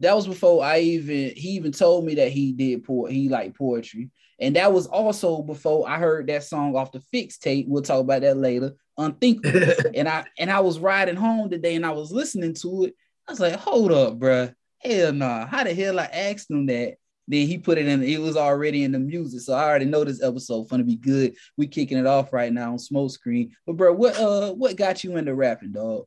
That 0.01 0.17
was 0.17 0.27
before 0.27 0.65
I 0.65 0.81
even. 0.81 1.33
He 1.37 1.51
even 1.51 1.71
told 1.71 2.05
me 2.05 2.17
that 2.17 2.33
he 2.33 2.53
did 2.53 2.83
po. 2.83 3.05
He 3.05 3.29
liked 3.29 3.57
poetry, 3.57 4.11
and 4.45 4.57
that 4.57 4.73
was 4.73 4.87
also 4.87 5.41
before 5.41 5.89
I 5.89 5.99
heard 5.99 6.27
that 6.27 6.45
song 6.45 6.77
off 6.77 6.93
the 6.93 7.01
Fix 7.01 7.39
tape. 7.39 7.67
We'll 7.67 7.83
talk 7.83 8.01
about 8.01 8.21
that 8.21 8.37
later. 8.37 8.75
Unthinkable 8.99 9.73
and 9.95 10.07
I 10.07 10.25
and 10.39 10.51
I 10.51 10.61
was 10.61 10.79
riding 10.79 11.17
home 11.17 11.49
today 11.49 11.75
and 11.75 11.87
I 11.87 11.93
was 11.93 12.13
listening 12.13 12.53
to 12.57 12.85
it. 12.85 12.95
I 13.27 13.33
was 13.33 13.41
like, 13.41 13.57
hold 13.57 13.91
up, 13.91 14.19
bruh. 14.19 14.55
Hell 14.79 15.15
nah. 15.15 15.47
How 15.47 15.65
the 15.65 15.73
hell 15.73 15.99
I 15.99 16.05
asked 16.05 16.51
him 16.51 16.67
that? 16.67 16.97
Then 17.27 17.47
he 17.47 17.57
put 17.57 17.79
it 17.79 17.89
in, 17.89 18.03
it 18.03 18.21
was 18.21 18.37
already 18.37 18.85
in 18.85 18.93
the 18.93 18.99
music. 18.99 19.41
So 19.41 19.55
I 19.55 19.65
already 19.65 19.87
know 19.87 20.05
this 20.05 20.23
episode 20.23 20.69
gonna 20.69 20.85
be 20.85 20.97
good. 20.97 21.35
We 21.57 21.67
kicking 21.67 21.97
it 21.97 22.07
off 22.07 22.31
right 22.35 22.53
now 22.53 22.73
on 22.73 22.79
smoke 22.79 23.13
screen. 23.13 23.57
But 23.67 23.79
bro, 23.79 23.95
what 23.95 24.19
uh 24.19 24.53
what 24.53 24.77
got 24.77 25.03
you 25.03 25.17
into 25.17 25.35
rapping, 25.35 25.73
dog? 25.73 26.05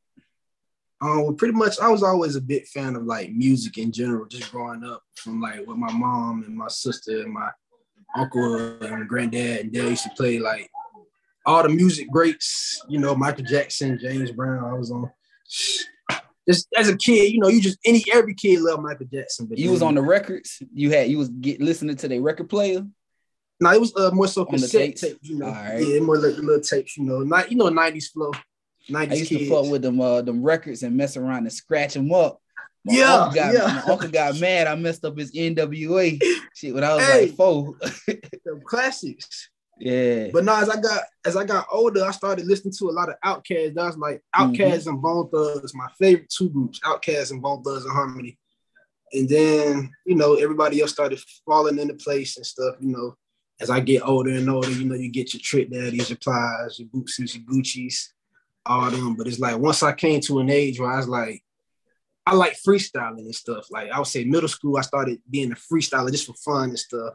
Um, 1.02 1.24
well, 1.24 1.34
pretty 1.34 1.54
much, 1.54 1.80
I 1.80 1.90
was 1.90 2.02
always 2.02 2.36
a 2.36 2.42
big 2.42 2.66
fan 2.68 2.96
of 2.96 3.04
like 3.04 3.32
music 3.32 3.78
in 3.78 3.92
general, 3.92 4.26
just 4.26 4.52
growing 4.52 4.84
up 4.84 5.04
from 5.16 5.42
like 5.42 5.66
with 5.66 5.78
my 5.78 5.92
mom 5.92 6.44
and 6.44 6.56
my 6.56 6.68
sister 6.68 7.22
and 7.22 7.34
my 7.34 7.50
uncle 8.16 8.82
and 8.84 9.08
granddad 9.08 9.62
and 9.62 9.74
dad 9.74 9.90
used 9.90 10.04
to 10.04 10.10
play 10.12 10.40
like 10.40 10.70
all 11.46 11.64
the 11.64 11.70
music 11.70 12.10
greats, 12.12 12.82
you 12.90 13.00
know, 13.00 13.16
Michael 13.16 13.46
Jackson, 13.46 13.98
James 14.00 14.32
Brown. 14.32 14.64
I 14.64 14.74
was 14.74 14.92
on. 14.92 15.10
Just 16.48 16.68
as 16.78 16.88
a 16.90 16.96
kid, 16.96 17.32
you 17.34 17.40
know, 17.40 17.48
you 17.48 17.62
just 17.62 17.78
any 17.86 18.04
every 18.14 18.34
kid 18.34 18.62
loved 18.62 18.82
Michael 18.82 19.08
Jackson. 19.12 19.48
But 19.48 19.58
You 19.58 19.72
was 19.72 19.82
on 19.82 19.96
the 19.96 20.02
records. 20.02 20.62
You 20.74 20.92
had 20.92 21.10
you 21.10 21.18
was 21.18 21.30
get 21.30 21.62
listening 21.62 21.96
to 21.98 22.08
the 22.08 22.20
record 22.20 22.50
player. 22.50 22.86
No, 23.60 23.72
it 23.72 23.80
was 23.80 23.94
uh, 23.96 24.12
more 24.12 24.28
so 24.28 24.46
cassette 24.46 24.96
tapes? 24.96 25.18
you 25.28 25.40
know. 25.40 25.48
Yeah, 25.48 26.00
more 26.02 26.18
like 26.18 26.38
little 26.38 26.62
tapes, 26.62 26.98
you 26.98 27.06
know. 27.06 27.20
Not 27.20 27.52
you 27.52 27.58
know, 27.58 27.70
nineties 27.70 28.10
flow, 28.10 28.32
90s 28.90 29.12
I 29.12 29.14
used 29.16 29.30
kids. 29.30 29.44
to 29.44 29.50
fuck 29.50 29.72
with 29.72 29.82
them 29.82 30.00
uh 30.00 30.22
them 30.22 30.44
records 30.44 30.84
and 30.84 30.96
mess 30.96 31.18
around 31.18 31.40
and 31.40 31.54
scratch 31.54 31.94
them 31.94 32.14
up. 32.14 32.42
My 32.88 32.94
Yeah, 32.94 33.14
uncle 33.16 33.36
got, 33.36 33.54
yeah. 33.54 33.82
my 33.86 33.92
uncle 33.94 34.10
got 34.10 34.40
mad. 34.40 34.68
I 34.68 34.76
messed 34.76 35.06
up 35.06 35.18
his 35.18 35.32
NWA 35.34 36.20
shit 36.56 36.74
when 36.74 36.84
I 36.84 36.96
was 36.96 37.06
Hey. 37.06 37.26
like 37.28 37.36
four. 37.36 37.76
Them 38.46 38.62
classics. 38.66 39.50
yeah. 39.80 40.30
But 40.34 40.44
now 40.46 40.62
as 40.62 40.70
I 40.70 40.80
got 40.82 41.04
as 41.26 41.36
I 41.36 41.44
got 41.46 41.68
older, 41.72 42.04
I 42.06 42.12
started 42.12 42.46
listening 42.48 42.74
to 42.80 42.90
a 42.90 42.92
lot 42.92 43.10
of 43.10 43.16
Outkast. 43.24 43.76
That 43.76 43.86
was 43.86 43.98
like 43.98 44.22
Mm-hmm. 44.36 44.90
And 44.90 45.02
Bone 45.02 45.30
Thugs, 45.30 45.74
my 45.76 45.88
favorite 46.00 46.30
two 46.36 46.50
groups, 46.50 46.80
Outkast 46.82 47.32
and 47.32 47.42
Bone 47.42 47.62
Thugs 47.64 47.84
and 47.86 47.94
Harmony. 47.94 48.38
And 49.14 49.30
then, 49.30 49.92
you 50.06 50.16
know, 50.16 50.36
everybody 50.36 50.82
else 50.82 50.92
started 50.92 51.20
falling 51.46 51.80
into 51.80 51.94
place 51.94 52.36
and 52.38 52.46
stuff, 52.46 52.76
you 52.82 52.90
know. 52.92 53.16
As 53.60 53.70
I 53.72 53.80
get 53.80 54.06
older 54.08 54.32
and 54.32 54.50
older, 54.50 54.70
you 54.70 54.86
know, 54.86 54.96
you 54.96 55.10
get 55.10 55.34
your 55.34 55.42
Trick 55.44 55.72
Daddies, 55.72 56.10
your 56.10 56.18
Plies, 56.22 56.78
your 56.78 56.90
Boosies, 56.90 57.34
your 57.36 57.44
Gucci's, 57.46 58.14
all 58.66 58.92
them. 58.92 59.16
But 59.16 59.28
it's 59.28 59.40
like 59.40 59.58
once 59.58 59.82
I 59.82 59.94
came 59.94 60.20
to 60.22 60.40
an 60.40 60.50
age 60.52 60.80
where 60.80 60.92
I 60.92 60.98
was 60.98 61.08
like, 61.08 61.42
I 62.28 62.34
like 62.34 62.58
freestyling 62.68 63.20
and 63.20 63.34
stuff. 63.34 63.68
Like 63.72 63.90
I 63.90 63.98
would 64.00 64.08
say 64.08 64.26
middle 64.26 64.50
school, 64.50 64.78
I 64.78 64.82
started 64.82 65.22
being 65.30 65.54
a 65.54 65.56
freestyler 65.56 66.12
just 66.12 66.26
for 66.26 66.34
fun 66.34 66.70
and 66.70 66.80
stuff. 66.80 67.14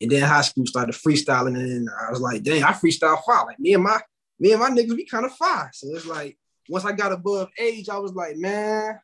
And 0.00 0.10
then 0.10 0.24
high 0.24 0.42
school 0.42 0.66
started 0.66 0.96
freestyling, 0.96 1.56
and 1.56 1.70
then 1.70 1.88
I 2.00 2.10
was 2.10 2.20
like, 2.20 2.42
dang, 2.42 2.64
I 2.64 2.72
freestyle 2.72 3.22
fire. 3.24 3.46
Like 3.46 3.60
me 3.60 3.74
and 3.74 3.84
my 3.84 4.00
me 4.40 4.50
and 4.50 4.60
my 4.60 4.70
niggas, 4.70 4.96
we 4.96 5.06
kind 5.06 5.24
of 5.24 5.32
fire. 5.36 5.70
So 5.72 5.94
it's 5.94 6.06
like 6.06 6.38
once 6.68 6.84
I 6.84 6.90
got 6.90 7.12
above 7.12 7.50
age, 7.56 7.88
I 7.88 7.98
was 7.98 8.14
like, 8.14 8.36
man, 8.36 8.98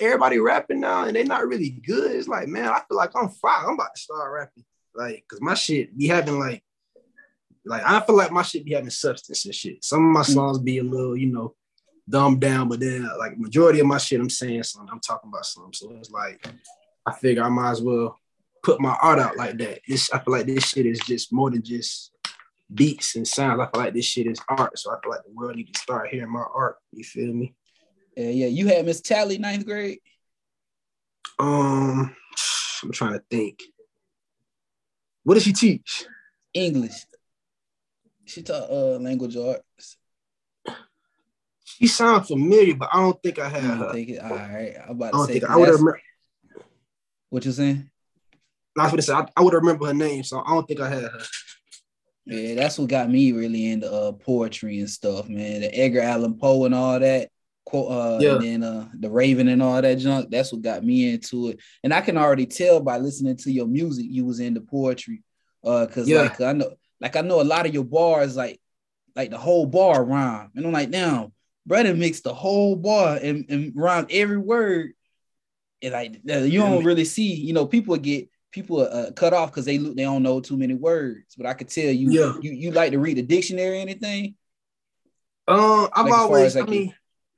everybody 0.00 0.38
rapping 0.38 0.80
now, 0.80 1.02
and 1.02 1.16
they're 1.16 1.24
not 1.24 1.48
really 1.48 1.70
good. 1.70 2.12
It's 2.12 2.28
like, 2.28 2.46
man, 2.46 2.68
I 2.68 2.80
feel 2.86 2.96
like 2.96 3.10
I'm 3.16 3.30
fire. 3.30 3.66
I'm 3.66 3.74
about 3.74 3.94
to 3.96 4.00
start 4.00 4.32
rapping. 4.32 4.64
Like, 4.94 5.24
cause 5.28 5.40
my 5.40 5.54
shit 5.54 5.98
be 5.98 6.06
having 6.06 6.38
like, 6.38 6.62
like 7.64 7.82
I 7.84 8.00
feel 8.00 8.16
like 8.16 8.30
my 8.30 8.42
shit 8.42 8.64
be 8.64 8.74
having 8.74 8.90
substance 8.90 9.44
and 9.46 9.54
shit. 9.54 9.84
Some 9.84 10.06
of 10.06 10.12
my 10.12 10.22
mm. 10.22 10.32
songs 10.32 10.60
be 10.60 10.78
a 10.78 10.84
little, 10.84 11.16
you 11.16 11.26
know, 11.26 11.54
dumbed 12.08 12.40
down, 12.40 12.68
but 12.68 12.80
then 12.80 13.08
like 13.18 13.38
majority 13.38 13.80
of 13.80 13.86
my 13.86 13.98
shit, 13.98 14.20
I'm 14.20 14.30
saying 14.30 14.62
something. 14.62 14.90
I'm 14.90 15.00
talking 15.00 15.28
about 15.28 15.46
something. 15.46 15.72
So 15.72 15.92
it's 15.98 16.10
like, 16.10 16.46
I 17.06 17.12
figure 17.12 17.42
I 17.42 17.48
might 17.48 17.70
as 17.70 17.82
well 17.82 18.18
put 18.62 18.80
my 18.80 18.96
art 19.00 19.18
out 19.18 19.36
like 19.36 19.58
that. 19.58 19.80
This 19.86 20.10
I 20.12 20.18
feel 20.18 20.32
like 20.32 20.46
this 20.46 20.68
shit 20.68 20.86
is 20.86 21.00
just 21.00 21.32
more 21.32 21.50
than 21.50 21.62
just 21.62 22.12
beats 22.72 23.16
and 23.16 23.26
sounds. 23.26 23.60
I 23.60 23.66
feel 23.70 23.84
like 23.84 23.94
this 23.94 24.04
shit 24.04 24.26
is 24.26 24.40
art. 24.48 24.78
So 24.78 24.90
I 24.90 24.96
feel 25.02 25.10
like 25.10 25.24
the 25.24 25.32
world 25.32 25.56
need 25.56 25.72
to 25.72 25.80
start 25.80 26.08
hearing 26.10 26.32
my 26.32 26.44
art. 26.54 26.76
You 26.92 27.04
feel 27.04 27.32
me? 27.32 27.54
Yeah, 28.16 28.30
yeah. 28.30 28.46
You 28.46 28.66
had 28.68 28.84
Miss 28.84 29.00
Tally 29.00 29.38
ninth 29.38 29.64
grade. 29.64 29.98
Um, 31.38 32.14
I'm 32.82 32.92
trying 32.92 33.12
to 33.12 33.22
think. 33.30 33.62
What 35.22 35.34
does 35.34 35.44
she 35.44 35.52
teach? 35.52 36.06
English. 36.54 37.04
She 38.24 38.42
taught 38.42 38.70
uh 38.70 38.98
language 38.98 39.36
arts. 39.36 39.97
She 41.78 41.86
sounds 41.86 42.26
familiar, 42.28 42.74
but 42.74 42.88
I 42.92 43.00
don't 43.00 43.22
think 43.22 43.38
I 43.38 43.48
have. 43.48 43.64
I 43.64 43.68
don't 43.68 43.78
her. 43.78 43.92
think 43.92 44.08
it. 44.10 44.18
All 44.20 44.30
right, 44.30 44.74
I'm 44.84 44.90
about 44.90 45.06
to 45.06 45.12
don't 45.12 45.26
say 45.28 45.32
think 45.34 45.44
I 45.50 45.56
would 45.56 45.68
that's- 45.68 45.80
have. 45.84 46.62
what 47.30 47.44
you 47.44 47.52
saying. 47.52 47.90
I 48.76 48.82
was 48.84 48.90
gonna 48.92 49.02
say 49.02 49.12
I, 49.14 49.26
I 49.36 49.42
would 49.42 49.54
remember 49.54 49.86
her 49.86 49.94
name, 49.94 50.22
so 50.24 50.40
I 50.44 50.50
don't 50.54 50.66
think 50.66 50.80
I 50.80 50.88
had 50.88 51.02
her. 51.02 51.20
Yeah, 52.26 52.54
that's 52.56 52.78
what 52.78 52.88
got 52.90 53.10
me 53.10 53.32
really 53.32 53.70
into 53.70 53.90
uh 53.90 54.12
poetry 54.12 54.80
and 54.80 54.90
stuff, 54.90 55.28
man. 55.28 55.62
The 55.62 55.74
Edgar 55.76 56.00
Allan 56.02 56.34
Poe 56.38 56.64
and 56.64 56.74
all 56.74 56.98
that. 57.00 57.30
Quote, 57.64 57.90
uh, 57.90 58.18
Yeah. 58.20 58.34
and 58.36 58.42
then 58.44 58.62
uh, 58.64 58.88
the 58.98 59.10
Raven 59.10 59.48
and 59.48 59.62
all 59.62 59.80
that 59.82 59.94
junk. 59.98 60.30
That's 60.30 60.52
what 60.52 60.62
got 60.62 60.84
me 60.84 61.12
into 61.12 61.48
it, 61.50 61.60
and 61.84 61.92
I 61.92 62.00
can 62.00 62.16
already 62.16 62.46
tell 62.46 62.80
by 62.80 62.98
listening 62.98 63.36
to 63.38 63.50
your 63.52 63.66
music 63.66 64.06
you 64.08 64.24
was 64.24 64.40
into 64.40 64.60
poetry. 64.60 65.22
Uh, 65.64 65.86
cause 65.86 66.08
Yeah. 66.08 66.22
like 66.22 66.40
I 66.40 66.52
know, 66.52 66.70
like 67.00 67.16
I 67.16 67.20
know 67.22 67.40
a 67.40 67.42
lot 67.44 67.66
of 67.66 67.74
your 67.74 67.84
bars, 67.84 68.36
like 68.36 68.60
like 69.16 69.30
the 69.30 69.38
whole 69.38 69.66
bar 69.66 70.04
rhyme, 70.04 70.50
and 70.54 70.64
I'm 70.66 70.72
like, 70.72 70.90
damn, 70.90 71.32
brother 71.68 71.94
mixed 71.94 72.24
the 72.24 72.34
whole 72.34 72.74
bar 72.76 73.18
and, 73.22 73.44
and 73.48 73.72
rhymed 73.76 74.08
every 74.10 74.38
word. 74.38 74.92
it 75.80 75.92
like 75.92 76.20
uh, 76.28 76.38
you 76.38 76.58
don't 76.60 76.84
really 76.84 77.04
see, 77.04 77.34
you 77.34 77.52
know, 77.52 77.66
people 77.66 77.96
get 77.96 78.28
people 78.50 78.80
uh, 78.80 79.12
cut 79.12 79.32
off 79.34 79.50
because 79.50 79.66
they 79.66 79.78
look 79.78 79.94
they 79.94 80.02
don't 80.02 80.22
know 80.24 80.40
too 80.40 80.56
many 80.56 80.74
words. 80.74 81.34
But 81.36 81.46
I 81.46 81.54
could 81.54 81.68
tell 81.68 81.92
you, 81.92 82.10
Yeah. 82.10 82.32
you 82.40 82.50
you 82.52 82.70
like 82.72 82.92
to 82.92 82.98
read 82.98 83.18
the 83.18 83.22
dictionary 83.22 83.78
or 83.78 83.80
anything, 83.80 84.34
Um, 85.46 85.88
I've 85.94 86.06
Like, 86.06 86.14
always, 86.14 86.56
like, 86.56 86.68
I 86.68 86.70
mean, 86.70 86.94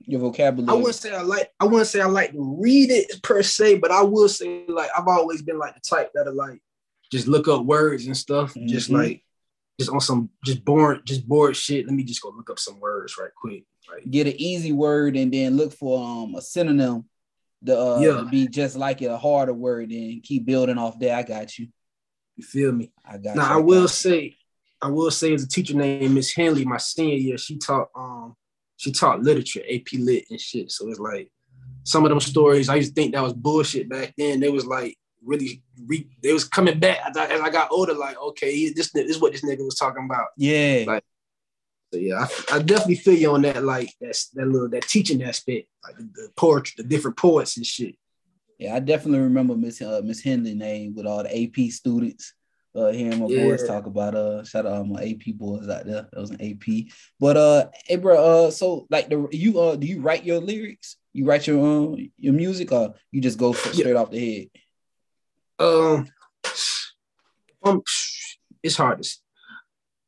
your 0.06 0.20
vocabulary. 0.20 0.72
I 0.72 0.80
wouldn't 0.80 0.94
say 0.94 1.14
I 1.14 1.22
like, 1.22 1.50
I 1.60 1.64
wouldn't 1.66 1.86
say 1.88 2.00
I 2.00 2.06
like 2.06 2.32
to 2.32 2.58
read 2.60 2.90
it 2.90 3.22
per 3.22 3.42
se, 3.42 3.78
but 3.78 3.90
I 3.90 4.02
will 4.02 4.28
say 4.28 4.64
like 4.68 4.90
I've 4.96 5.06
always 5.06 5.42
been 5.42 5.58
like 5.58 5.74
the 5.74 5.80
type 5.80 6.10
that'll 6.14 6.34
like 6.34 6.60
just 7.12 7.26
look 7.28 7.46
up 7.48 7.64
words 7.64 8.06
and 8.06 8.16
stuff, 8.16 8.54
just 8.66 8.88
Mhm. 8.90 8.94
like 8.94 9.24
just 9.80 9.90
on 9.90 10.00
some 10.00 10.28
just 10.44 10.62
bored, 10.62 11.00
just 11.06 11.26
bored 11.26 11.56
shit. 11.56 11.86
Let 11.86 11.94
me 11.94 12.04
just 12.04 12.20
go 12.20 12.28
look 12.36 12.50
up 12.50 12.58
some 12.58 12.78
words 12.78 13.16
right 13.18 13.30
quick. 13.34 13.64
Like, 13.90 14.10
Get 14.10 14.26
an 14.26 14.34
easy 14.36 14.72
word 14.72 15.16
and 15.16 15.32
then 15.32 15.56
look 15.56 15.72
for 15.72 16.04
um 16.04 16.34
a 16.34 16.42
synonym 16.42 17.06
to, 17.64 17.78
uh, 17.78 18.00
Yeah. 18.00 18.16
to 18.18 18.24
be 18.26 18.46
just 18.46 18.76
like 18.76 19.00
it, 19.00 19.06
a 19.06 19.16
harder 19.16 19.54
word, 19.54 19.90
and 19.90 20.22
keep 20.22 20.44
building 20.44 20.76
off 20.76 20.98
there. 20.98 21.16
I 21.16 21.22
got 21.22 21.58
you. 21.58 21.68
you 22.36 22.44
feel 22.44 22.72
me? 22.72 22.92
I 23.04 23.16
got 23.16 23.36
Now 23.36 23.48
you. 23.54 23.58
I 23.58 23.62
will 23.62 23.82
got 23.82 23.90
say, 23.90 24.36
I 24.82 24.88
will 24.88 25.10
say 25.10 25.32
as 25.32 25.44
a 25.44 25.48
teacher 25.48 25.74
named 25.74 26.14
Miss 26.14 26.32
Henley, 26.34 26.64
my 26.66 26.76
senior 26.78 27.16
year, 27.16 27.38
she 27.38 27.56
taught 27.56 27.88
um 27.96 28.36
she 28.76 28.92
taught 28.92 29.22
literature, 29.22 29.62
AP 29.70 29.92
Lit 29.94 30.24
and 30.30 30.38
shit. 30.40 30.70
So 30.70 30.88
it's 30.90 30.98
like 31.00 31.30
some 31.84 32.04
of 32.04 32.10
them 32.10 32.20
stories 32.20 32.68
I 32.68 32.76
used 32.76 32.94
to 32.94 33.00
think 33.00 33.14
that 33.14 33.22
was 33.22 33.32
bullshit 33.32 33.88
back 33.88 34.12
then. 34.18 34.40
They 34.40 34.50
was 34.50 34.66
like 34.66 34.96
really 35.24 35.62
re, 35.86 36.08
they 36.22 36.32
was 36.32 36.44
coming 36.44 36.78
back 36.78 36.98
as 37.08 37.16
I, 37.16 37.26
as 37.26 37.40
I 37.40 37.50
got 37.50 37.70
older. 37.70 37.94
Like 37.94 38.18
okay, 38.18 38.70
this 38.70 38.90
this 38.92 39.10
is 39.10 39.20
what 39.20 39.32
this 39.32 39.44
nigga 39.44 39.64
was 39.64 39.76
talking 39.76 40.04
about. 40.04 40.28
Yeah. 40.36 40.84
Like, 40.86 41.04
So 41.92 41.98
yeah, 41.98 42.26
I, 42.50 42.56
I 42.56 42.58
definitely 42.62 42.96
feel 42.96 43.14
you 43.14 43.32
on 43.32 43.42
that. 43.42 43.64
Like 43.64 43.90
that's 44.00 44.28
that 44.30 44.46
little 44.46 44.68
that 44.70 44.82
teaching 44.82 45.22
aspect, 45.22 45.68
like 45.84 45.96
the, 45.96 46.04
the 46.14 46.28
poetry, 46.36 46.74
the 46.76 46.88
different 46.88 47.16
poets 47.16 47.56
and 47.56 47.66
shit. 47.66 47.96
Yeah, 48.58 48.74
I 48.74 48.80
definitely 48.80 49.20
remember 49.20 49.56
Miss 49.56 49.80
uh, 49.80 50.02
Miss 50.04 50.22
Henley 50.22 50.54
name 50.54 50.94
with 50.94 51.06
all 51.06 51.22
the 51.22 51.44
AP 51.44 51.70
students. 51.70 52.34
Uh, 52.72 52.92
hearing 52.92 53.18
my 53.18 53.26
boys 53.26 53.66
talk 53.66 53.86
about 53.86 54.14
uh, 54.14 54.44
shout 54.44 54.64
out 54.64 54.72
all 54.72 54.84
my 54.84 55.02
AP 55.02 55.34
boys 55.34 55.68
out 55.68 55.86
there. 55.86 56.06
That 56.12 56.20
was 56.20 56.30
an 56.30 56.40
AP. 56.40 56.92
But 57.18 57.36
uh, 57.36 57.66
hey, 57.86 57.96
bro, 57.96 58.46
uh, 58.46 58.50
so 58.52 58.86
like 58.90 59.08
the 59.08 59.26
you 59.32 59.58
uh, 59.58 59.74
do 59.76 59.86
you 59.88 60.00
write 60.00 60.24
your 60.24 60.38
lyrics? 60.38 60.96
You 61.12 61.24
write 61.24 61.48
your 61.48 61.58
um 61.66 61.96
your 62.16 62.34
music, 62.34 62.70
or 62.70 62.94
you 63.10 63.20
just 63.20 63.38
go 63.38 63.54
straight 63.54 63.96
off 63.96 64.12
the 64.12 64.20
head? 64.20 64.48
Um, 65.60 66.08
um, 67.62 67.82
it's 68.62 68.76
hard 68.76 69.02
to. 69.02 69.06
s- 69.06 69.20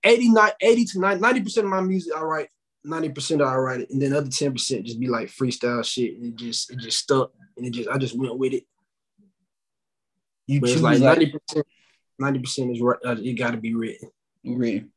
89, 0.04 0.50
80 0.60 0.84
to 0.86 1.00
90 1.00 1.20
90% 1.22 1.58
of 1.58 1.64
my 1.66 1.80
music 1.80 2.12
I 2.16 2.22
write. 2.22 2.48
Ninety 2.84 3.10
percent 3.10 3.40
I 3.40 3.54
write 3.54 3.78
it, 3.82 3.90
and 3.90 4.02
then 4.02 4.12
other 4.12 4.28
ten 4.28 4.50
percent 4.52 4.84
just 4.86 4.98
be 4.98 5.06
like 5.06 5.28
freestyle 5.28 5.84
shit, 5.84 6.16
and 6.16 6.26
it 6.26 6.34
just 6.34 6.68
it 6.72 6.80
just 6.80 6.98
stuck, 6.98 7.30
and 7.56 7.64
it 7.64 7.70
just 7.70 7.88
I 7.88 7.96
just 7.96 8.18
went 8.18 8.36
with 8.36 8.54
it. 8.54 8.64
You 10.48 10.60
But 10.60 10.70
choose 10.70 10.82
like 10.82 10.98
like, 10.98 11.18
ninety 11.18 11.26
percent. 11.30 11.64
Ninety 12.18 12.40
percent 12.40 12.72
is 12.72 12.80
right. 12.80 12.98
uh, 13.04 13.14
It 13.20 13.34
got 13.34 13.52
to 13.52 13.56
be 13.58 13.74
written. 13.76 14.10
written. 14.44 14.90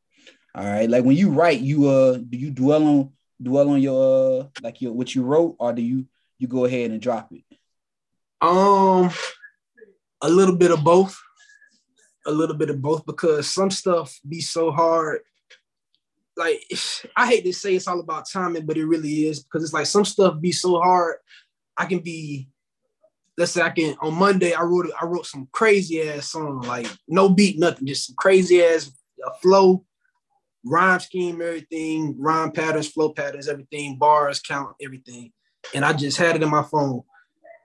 All 0.55 0.63
right, 0.65 0.89
like 0.89 1.03
when 1.03 1.15
you 1.15 1.29
write, 1.29 1.59
you 1.59 1.87
uh, 1.87 2.17
do 2.17 2.37
you 2.39 2.49
dwell 2.49 2.83
on 2.87 3.11
dwell 3.39 3.69
on 3.69 3.79
your 3.83 4.41
uh, 4.41 4.47
like 4.63 4.81
your 4.81 4.93
what 4.93 5.13
you 5.13 5.21
wrote, 5.21 5.55
or 5.59 5.71
do 5.71 5.83
you 5.83 6.07
you 6.39 6.47
go 6.47 6.65
ahead 6.65 6.89
and 6.89 6.99
drop 6.99 7.31
it? 7.31 7.43
Um, 8.41 9.11
a 10.25 10.29
little 10.29 10.55
bit 10.55 10.71
of 10.71 10.83
both. 10.83 11.21
A 12.25 12.31
little 12.31 12.55
bit 12.55 12.71
of 12.71 12.81
both 12.81 13.05
because 13.05 13.47
some 13.47 13.69
stuff 13.69 14.19
be 14.27 14.41
so 14.41 14.71
hard. 14.71 15.19
Like 16.35 16.61
I 17.15 17.27
hate 17.27 17.45
to 17.45 17.53
say 17.53 17.75
it's 17.75 17.87
all 17.87 17.99
about 17.99 18.29
timing, 18.29 18.65
but 18.65 18.77
it 18.77 18.85
really 18.85 19.27
is 19.27 19.43
because 19.43 19.63
it's 19.63 19.73
like 19.73 19.85
some 19.85 20.05
stuff 20.05 20.41
be 20.41 20.51
so 20.51 20.79
hard. 20.81 21.17
I 21.77 21.85
can 21.85 21.99
be, 21.99 22.49
let's 23.37 23.51
say 23.51 23.61
I 23.61 23.69
can 23.69 23.95
on 24.01 24.15
Monday 24.15 24.53
I 24.53 24.63
wrote 24.63 24.89
I 24.99 25.05
wrote 25.05 25.27
some 25.27 25.47
crazy 25.51 26.01
ass 26.01 26.31
song 26.31 26.61
like 26.61 26.87
no 27.07 27.29
beat 27.29 27.59
nothing 27.59 27.85
just 27.85 28.07
some 28.07 28.15
crazy 28.17 28.63
ass 28.63 28.91
flow, 29.41 29.85
rhyme 30.63 30.99
scheme 30.99 31.41
everything, 31.41 32.15
rhyme 32.17 32.51
patterns, 32.51 32.87
flow 32.87 33.09
patterns, 33.09 33.47
everything, 33.47 33.97
bars 33.97 34.39
count 34.39 34.75
everything, 34.81 35.31
and 35.75 35.85
I 35.85 35.93
just 35.93 36.17
had 36.17 36.37
it 36.37 36.43
in 36.43 36.49
my 36.49 36.63
phone 36.63 37.03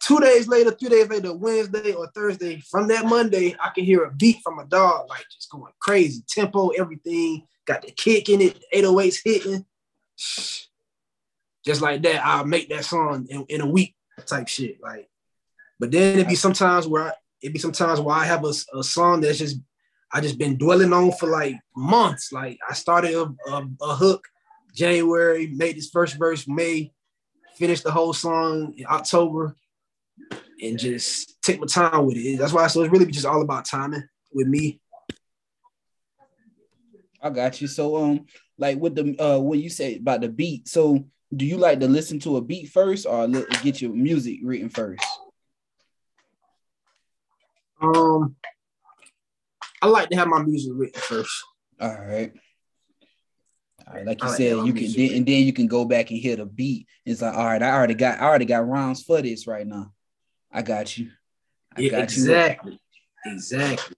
two 0.00 0.18
days 0.18 0.48
later, 0.48 0.72
three 0.72 0.88
days 0.88 1.08
later, 1.08 1.32
Wednesday 1.34 1.92
or 1.92 2.08
Thursday, 2.14 2.60
from 2.60 2.88
that 2.88 3.06
Monday, 3.06 3.54
I 3.60 3.68
can 3.74 3.84
hear 3.84 4.04
a 4.04 4.12
beat 4.12 4.38
from 4.42 4.58
a 4.58 4.64
dog, 4.64 5.08
like 5.08 5.24
just 5.32 5.50
going 5.50 5.72
crazy. 5.78 6.22
Tempo, 6.26 6.68
everything, 6.70 7.46
got 7.66 7.82
the 7.82 7.90
kick 7.92 8.28
in 8.28 8.40
it, 8.40 8.64
808s 8.74 9.18
hitting. 9.24 9.64
Just 11.64 11.82
like 11.82 12.02
that, 12.02 12.24
I'll 12.24 12.46
make 12.46 12.68
that 12.70 12.84
song 12.84 13.26
in, 13.28 13.44
in 13.48 13.60
a 13.60 13.66
week 13.66 13.94
type 14.26 14.48
shit. 14.48 14.82
Like, 14.82 15.08
but 15.78 15.90
then 15.90 16.14
it'd 16.14 16.28
be 16.28 16.34
sometimes 16.34 16.86
where 16.86 17.04
I, 17.04 17.12
it'd 17.42 17.52
be 17.52 17.58
sometimes 17.58 18.00
where 18.00 18.16
I 18.16 18.24
have 18.24 18.44
a, 18.44 18.52
a 18.74 18.82
song 18.82 19.20
that's 19.20 19.38
just 19.38 19.58
I 20.12 20.20
just 20.20 20.38
been 20.38 20.56
dwelling 20.56 20.92
on 20.92 21.12
for 21.12 21.28
like 21.28 21.56
months. 21.76 22.32
Like 22.32 22.58
I 22.68 22.72
started 22.72 23.14
a, 23.14 23.32
a, 23.50 23.68
a 23.82 23.94
hook 23.94 24.24
January, 24.74 25.48
made 25.48 25.76
this 25.76 25.90
first 25.90 26.18
verse 26.18 26.48
May, 26.48 26.92
finished 27.56 27.84
the 27.84 27.92
whole 27.92 28.12
song 28.12 28.74
in 28.76 28.86
October 28.88 29.54
and 30.62 30.78
just 30.78 31.40
take 31.42 31.60
my 31.60 31.66
time 31.66 32.06
with 32.06 32.16
it. 32.16 32.38
That's 32.38 32.52
why 32.52 32.66
so 32.66 32.82
it's 32.82 32.92
really 32.92 33.10
just 33.10 33.26
all 33.26 33.42
about 33.42 33.64
timing 33.64 34.04
with 34.32 34.46
me. 34.46 34.80
I 37.22 37.30
got 37.30 37.60
you. 37.60 37.66
So 37.66 37.96
um, 37.96 38.26
like 38.58 38.78
with 38.78 38.94
the 38.94 39.16
uh, 39.22 39.38
when 39.38 39.60
you 39.60 39.70
say 39.70 39.96
about 39.96 40.20
the 40.22 40.28
beat, 40.28 40.68
so 40.68 41.04
do 41.34 41.44
you 41.44 41.56
like 41.56 41.80
to 41.80 41.88
listen 41.88 42.18
to 42.20 42.36
a 42.36 42.40
beat 42.40 42.70
first, 42.70 43.06
or 43.06 43.28
get 43.62 43.80
your 43.80 43.92
music 43.92 44.40
written 44.42 44.68
first? 44.68 45.04
Um, 47.80 48.36
I 49.80 49.86
like 49.86 50.10
to 50.10 50.16
have 50.16 50.28
my 50.28 50.42
music 50.42 50.72
written 50.74 51.00
first. 51.00 51.32
All 51.80 51.88
right. 51.88 52.32
All 53.86 53.94
right, 53.94 54.06
like 54.06 54.22
you 54.22 54.28
like 54.28 54.36
said, 54.36 54.66
you 54.66 54.72
can 54.72 54.92
then, 54.92 55.16
and 55.16 55.26
then 55.26 55.42
you 55.42 55.52
can 55.52 55.66
go 55.66 55.84
back 55.84 56.10
and 56.10 56.18
hear 56.18 56.36
the 56.36 56.46
beat. 56.46 56.86
It's 57.04 57.22
like, 57.22 57.34
all 57.34 57.44
right, 57.44 57.62
I 57.62 57.72
already 57.72 57.94
got, 57.94 58.20
I 58.20 58.24
already 58.24 58.44
got 58.44 58.68
rounds 58.68 59.02
for 59.02 59.20
this 59.20 59.48
right 59.48 59.66
now. 59.66 59.92
I 60.52 60.62
got 60.62 60.96
you. 60.98 61.10
I 61.76 61.80
Yeah, 61.82 61.90
got 61.90 62.16
you. 62.16 62.22
exactly, 62.22 62.80
exactly. 63.24 63.96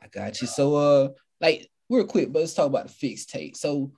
I 0.00 0.08
got 0.08 0.40
you. 0.40 0.46
So, 0.46 0.74
uh, 0.74 1.08
like 1.40 1.68
real 1.88 2.04
quick, 2.04 2.32
but 2.32 2.40
let's 2.40 2.54
talk 2.54 2.66
about 2.66 2.86
the 2.86 2.92
Fix 2.92 3.26
tape. 3.26 3.56
So, 3.56 3.92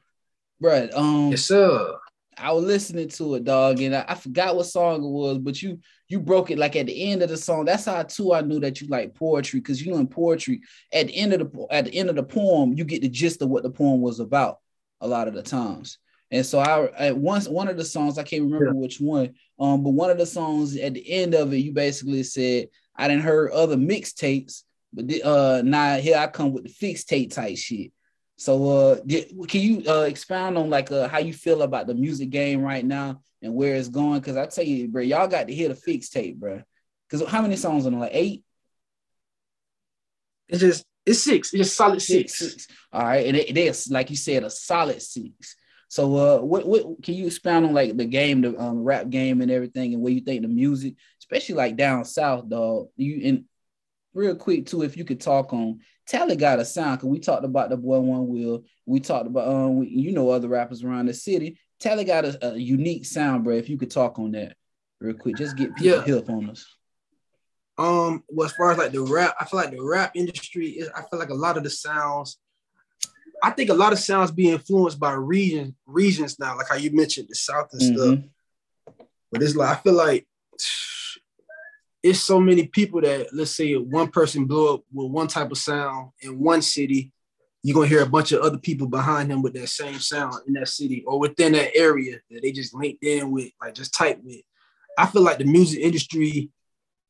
bruh, 0.63 0.95
um, 0.95 1.31
Yes, 1.31 1.45
sir. 1.45 1.99
I 2.37 2.53
was 2.53 2.65
listening 2.65 3.09
to 3.11 3.37
it, 3.37 3.45
dog, 3.45 3.81
and 3.81 3.95
I, 3.95 4.05
I 4.09 4.15
forgot 4.17 4.57
what 4.57 4.67
song 4.67 5.05
it 5.05 5.09
was, 5.09 5.39
but 5.39 5.63
you 5.63 5.79
you 6.09 6.19
broke 6.21 6.51
it 6.51 6.59
like 6.59 6.75
at 6.75 6.87
the 6.87 7.13
end 7.13 7.23
of 7.23 7.29
the 7.29 7.37
song. 7.37 7.65
That's 7.65 7.85
how 7.85 8.03
too 8.03 8.35
I 8.35 8.41
knew 8.41 8.59
that 8.61 8.81
you 8.81 8.89
like 8.89 9.15
poetry, 9.15 9.61
because 9.61 9.81
you 9.85 9.93
know 9.93 9.99
in 9.99 10.09
poetry, 10.09 10.61
at 10.93 11.07
the 11.07 11.17
end 11.17 11.33
of 11.33 11.53
the 11.53 11.67
at 11.71 11.85
the 11.85 11.95
end 11.95 12.11
of 12.11 12.17
the 12.17 12.25
poem, 12.25 12.73
you 12.73 12.85
get 12.85 13.03
the 13.03 13.09
gist 13.09 13.41
of 13.41 13.51
what 13.51 13.63
the 13.63 13.71
poem 13.71 14.01
was 14.01 14.19
about 14.19 14.59
a 15.01 15.07
lot 15.07 15.29
of 15.29 15.35
the 15.35 15.43
times. 15.43 15.99
And 16.33 16.45
so 16.45 16.59
I 16.59 17.07
at 17.07 17.17
once 17.17 17.47
one 17.47 17.69
of 17.69 17.77
the 17.77 17.85
songs, 17.85 18.19
I 18.19 18.25
can't 18.25 18.43
remember 18.43 18.73
which 18.75 18.99
one, 19.01 19.35
um, 19.59 19.85
but 19.85 19.91
one 19.91 20.11
of 20.11 20.19
the 20.19 20.27
songs 20.27 20.77
at 20.77 20.95
the 20.95 21.11
end 21.11 21.35
of 21.35 21.53
it, 21.53 21.59
you 21.59 21.73
basically 21.73 22.23
said, 22.23 22.69
I 22.97 23.09
didn't 23.09 23.23
heard 23.23 23.53
other 23.53 23.77
mixtapes, 23.77 24.63
but 24.93 25.05
uh 25.25 25.63
now 25.65 25.97
here 25.97 26.17
I 26.17 26.27
come 26.29 26.53
with 26.53 26.65
the 26.65 26.71
Fix 26.71 27.05
tape 27.05 27.33
type 27.33 27.57
shit. 27.57 27.93
So 28.37 28.71
uh 28.71 28.97
did, 29.05 29.33
can 29.49 29.61
you 29.61 29.83
uh 29.89 30.03
expound 30.03 30.57
on 30.57 30.71
like 30.71 30.91
uh 30.93 31.09
how 31.09 31.19
you 31.19 31.33
feel 31.33 31.63
about 31.63 31.87
the 31.87 31.95
music 31.95 32.31
game 32.31 32.63
right 32.63 32.85
now 32.85 33.21
and 33.43 33.55
where 33.55 33.75
it's 33.75 33.89
going? 33.89 34.21
Cause 34.21 34.37
I 34.37 34.47
tell 34.47 34.65
you, 34.65 34.89
bro, 34.89 35.03
y'all 35.03 35.29
got 35.29 35.49
to 35.49 35.55
hear 35.55 35.69
the 35.69 35.75
Fix 35.75 36.09
tape, 36.09 36.39
bro. 36.39 36.63
Cause 37.11 37.27
how 37.27 37.43
many 37.43 37.57
songs 37.57 37.87
on 37.87 37.95
it? 37.95 37.99
Like 37.99 38.15
eight? 38.15 38.45
It's 40.49 40.61
just 40.61 40.85
it's 41.07 41.23
six. 41.23 41.53
It's 41.53 41.65
just 41.65 41.77
solid 41.77 42.01
six. 42.01 42.35
six. 42.35 42.69
All 42.93 43.03
right, 43.03 43.27
and 43.27 43.37
it, 43.37 43.51
it 43.51 43.59
is 43.59 43.91
like 43.91 44.11
you 44.11 44.17
said, 44.17 44.45
a 44.45 44.51
solid 44.51 45.03
six. 45.03 45.57
So, 45.89 46.17
uh, 46.17 46.41
what 46.43 46.67
what 46.67 47.03
can 47.03 47.15
you 47.15 47.27
expound 47.27 47.67
on 47.67 47.75
like 47.75 47.97
the 47.97 48.05
game, 48.05 48.41
the 48.41 48.59
um, 48.61 48.83
rap 48.83 49.11
game, 49.11 49.41
and 49.41 49.51
everything, 49.51 49.95
and 49.95 50.03
where 50.03 50.13
you 50.13 50.21
think 50.21 50.43
the 50.43 50.49
music, 50.49 50.95
especially 51.21 51.55
like 51.55 51.77
down 51.77 52.05
south, 52.05 52.49
dog. 52.49 52.89
You 52.97 53.29
and 53.29 53.45
real 54.13 54.37
quick 54.37 54.67
too, 54.67 54.83
if 54.83 54.97
you 54.97 55.05
could 55.05 55.21
talk 55.21 55.53
on 55.53 55.81
Tally 56.07 56.37
got 56.37 56.59
a 56.61 56.65
sound. 56.65 57.01
Cause 57.01 57.09
we 57.09 57.19
talked 57.19 57.45
about 57.45 57.71
the 57.71 57.77
boy 57.77 57.99
One 58.01 58.29
Wheel. 58.29 58.65
We 58.85 59.01
talked 59.01 59.27
about 59.27 59.49
um, 59.49 59.79
we, 59.79 59.89
you 59.89 60.13
know, 60.13 60.31
other 60.31 60.49
rappers 60.49 60.85
around 60.85 61.07
the 61.07 61.15
city. 61.15 61.59
Tally 61.81 62.05
got 62.05 62.25
a, 62.25 62.53
a 62.53 62.57
unique 62.57 63.07
sound, 63.07 63.45
bro. 63.45 63.55
If 63.55 63.69
you 63.71 63.79
could 63.79 63.91
talk 63.91 64.19
on 64.19 64.33
that 64.33 64.57
real 65.01 65.15
quick, 65.15 65.37
just 65.37 65.57
get 65.57 65.75
people 65.75 65.99
Yeah. 65.99 66.05
help 66.05 66.29
on 66.29 66.51
us. 66.51 66.67
Um, 67.79 68.23
well, 68.29 68.47
as 68.47 68.53
far 68.53 68.71
as 68.71 68.79
like 68.79 68.93
the 68.93 69.03
rap, 69.03 69.35
I 69.41 69.47
feel 69.47 69.59
like 69.61 69.71
the 69.71 69.83
rap 69.83 70.13
industry 70.15 70.69
is. 70.69 70.89
I 70.95 71.03
feel 71.03 71.19
like 71.19 71.31
a 71.31 71.35
lot 71.35 71.57
of 71.57 71.65
the 71.65 71.71
sounds. 71.71 72.39
I 73.45 73.51
think 73.51 73.69
a 73.69 73.75
lot 73.75 73.93
of 73.93 73.99
sounds 73.99 74.31
be 74.31 74.51
influenced 74.51 74.99
by 74.99 75.13
region 75.13 75.77
regions 75.85 76.39
now, 76.39 76.57
like 76.57 76.67
how 76.71 76.77
you 76.77 76.91
mentioned 76.93 77.29
the 77.29 77.35
South 77.35 77.69
and 77.73 77.83
stuff. 77.83 78.19
Mhm. 78.19 78.31
But 79.31 79.43
it's 79.43 79.55
like 79.55 79.77
I 79.77 79.81
feel 79.83 79.93
like 79.93 80.27
it's 82.03 82.21
so 82.21 82.41
many 82.41 82.67
people 82.67 83.03
that 83.03 83.35
let's 83.35 83.51
say 83.51 83.75
one 83.75 84.09
person 84.09 84.47
blew 84.47 84.73
up 84.75 84.85
with 84.91 85.11
one 85.11 85.29
type 85.29 85.51
of 85.51 85.59
sound 85.59 86.13
in 86.23 86.41
one 86.41 86.63
city, 86.63 87.13
you're 87.63 87.75
gonna 87.75 87.87
hear 87.87 88.03
a 88.03 88.09
bunch 88.09 88.33
of 88.33 88.41
other 88.41 88.57
people 88.57 88.87
behind 88.87 89.31
him 89.31 89.43
with 89.43 89.53
that 89.55 89.69
same 89.69 89.99
sound 89.99 90.37
in 90.47 90.55
that 90.55 90.69
city 90.69 91.05
or 91.07 91.19
within 91.19 91.53
that 91.53 91.77
area 91.77 92.21
that 92.31 92.41
they 92.41 92.51
just 92.51 92.75
linked 92.75 93.05
in 93.05 93.31
with, 93.31 93.51
like 93.61 93.75
just 93.75 93.93
type 93.93 94.21
with. 94.25 94.41
I 94.97 95.05
feel 95.07 95.23
like 95.23 95.37
the 95.37 95.45
music 95.45 95.81
industry 95.81 96.51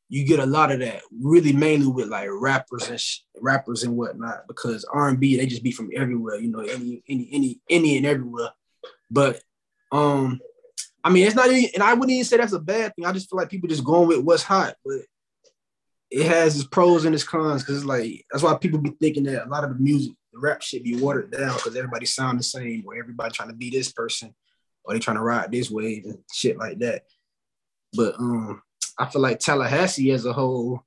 you 0.07 0.25
get 0.25 0.39
a 0.39 0.45
lot 0.45 0.71
of 0.71 0.79
that 0.79 1.01
really 1.19 1.51
mainly 1.51 1.87
with 1.87 2.07
like 2.07 2.29
rappers 2.31 2.89
and 2.89 2.99
sh- 2.99 3.19
rappers 3.41 3.83
and 3.83 3.97
whatnot 3.97 4.47
because 4.47 4.85
R&B 4.85 5.37
they 5.37 5.45
just 5.45 5.63
be 5.63 5.71
from 5.71 5.89
everywhere, 5.95 6.39
you 6.39 6.49
know, 6.49 6.59
any 6.59 7.03
any 7.09 7.29
any 7.31 7.59
any 7.69 7.97
and 7.97 8.05
everywhere. 8.05 8.49
But 9.09 9.41
um, 9.91 10.39
I 11.03 11.09
mean, 11.09 11.25
it's 11.25 11.35
not 11.35 11.49
even, 11.51 11.69
and 11.73 11.83
I 11.83 11.93
wouldn't 11.93 12.11
even 12.11 12.25
say 12.25 12.37
that's 12.37 12.53
a 12.53 12.59
bad 12.59 12.95
thing. 12.95 13.05
I 13.05 13.11
just 13.11 13.29
feel 13.29 13.37
like 13.37 13.49
people 13.49 13.69
just 13.69 13.83
going 13.83 14.07
with 14.07 14.19
what's 14.19 14.43
hot, 14.43 14.75
but 14.83 15.01
it 16.11 16.25
has 16.25 16.55
its 16.55 16.67
pros 16.67 17.05
and 17.05 17.15
its 17.15 17.23
cons 17.23 17.61
because 17.61 17.77
it's 17.77 17.85
like 17.85 18.25
that's 18.31 18.43
why 18.43 18.55
people 18.55 18.79
be 18.79 18.91
thinking 19.01 19.23
that 19.23 19.45
a 19.45 19.49
lot 19.49 19.63
of 19.63 19.71
the 19.71 19.75
music, 19.75 20.13
the 20.33 20.39
rap 20.39 20.61
shit 20.61 20.83
be 20.83 20.95
watered 20.95 21.31
down 21.31 21.55
because 21.55 21.75
everybody 21.75 22.05
sound 22.05 22.39
the 22.39 22.43
same 22.43 22.83
or 22.85 22.95
everybody 22.95 23.31
trying 23.31 23.49
to 23.49 23.55
be 23.55 23.69
this 23.69 23.91
person 23.91 24.33
or 24.83 24.93
they 24.93 24.99
trying 24.99 25.17
to 25.17 25.23
ride 25.23 25.51
this 25.51 25.69
wave 25.71 26.05
and 26.05 26.19
shit 26.31 26.57
like 26.57 26.79
that. 26.79 27.03
But 27.93 28.15
um, 28.15 28.61
I 28.97 29.05
feel 29.09 29.21
like 29.21 29.39
Tallahassee 29.39 30.11
as 30.11 30.25
a 30.25 30.33
whole, 30.33 30.83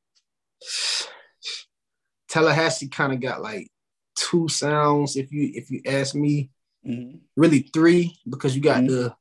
Tallahassee 2.29 2.89
kind 2.89 3.13
of 3.13 3.21
got 3.21 3.43
like 3.43 3.71
two 4.15 4.49
sounds. 4.49 5.17
If 5.17 5.33
you 5.33 5.51
if 5.55 5.71
you 5.71 5.83
ask 5.87 6.15
me, 6.15 6.51
Mhm. 6.87 7.21
really 7.37 7.61
three 7.61 8.17
because 8.29 8.55
you 8.55 8.63
got 8.63 8.83
Mhm. 8.83 8.89
the 8.89 9.17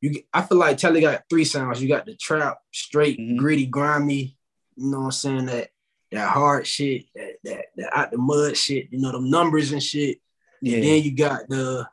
you. 0.00 0.22
I 0.32 0.42
feel 0.42 0.58
like 0.58 0.78
Tally 0.78 1.00
got 1.00 1.24
three 1.28 1.44
sounds. 1.44 1.82
You 1.82 1.88
got 1.88 2.06
the 2.06 2.16
trap, 2.16 2.58
straight, 2.72 3.18
Mhm. 3.18 3.36
gritty, 3.36 3.66
grimy. 3.66 4.38
You 4.76 4.90
know 4.90 4.98
what 5.00 5.04
I'm 5.06 5.12
saying? 5.12 5.46
That 5.46 5.70
that 6.10 6.30
hard 6.30 6.66
shit, 6.66 7.06
that 7.14 7.36
that, 7.44 7.66
that 7.76 7.96
out 7.96 8.10
the 8.10 8.18
mud 8.18 8.56
shit. 8.56 8.88
You 8.90 8.98
know 9.00 9.12
them 9.12 9.30
numbers 9.30 9.72
and 9.72 9.82
shit. 9.82 10.20
Yeah. 10.62 10.76
And 10.76 10.84
then 10.84 11.02
you 11.02 11.12
got 11.14 11.48
the 11.48 11.88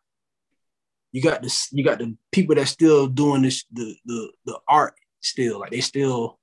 you 1.12 1.22
got 1.22 1.42
this 1.42 1.72
you 1.72 1.84
got 1.84 2.00
the 2.00 2.16
people 2.32 2.56
that 2.56 2.68
still 2.68 3.08
doing 3.08 3.42
this 3.42 3.66
the 3.72 3.96
the 4.06 4.32
the 4.46 4.60
art 4.68 4.96
still 5.22 5.60
like 5.60 5.72
they 5.72 5.82
still 5.82 6.40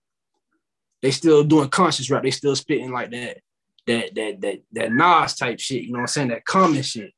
they 1.03 1.11
still 1.11 1.45
doing 1.45 1.69
conscious 1.69 2.11
rap. 2.11 2.23
They 2.23 2.31
still 2.31 2.57
spitting 2.57 2.93
like 2.93 3.11
that 3.11 3.39
that 3.87 4.15
that 4.15 4.41
that 4.41 4.63
that 4.73 4.93
Nas 4.93 5.35
type 5.35 5.61
shit 5.61 5.83
you 5.83 5.93
know 5.93 5.99
what 5.99 6.03
I'm 6.03 6.07
saying? 6.09 6.29
That 6.29 6.45
common 6.45 6.83
shit. 6.83 7.13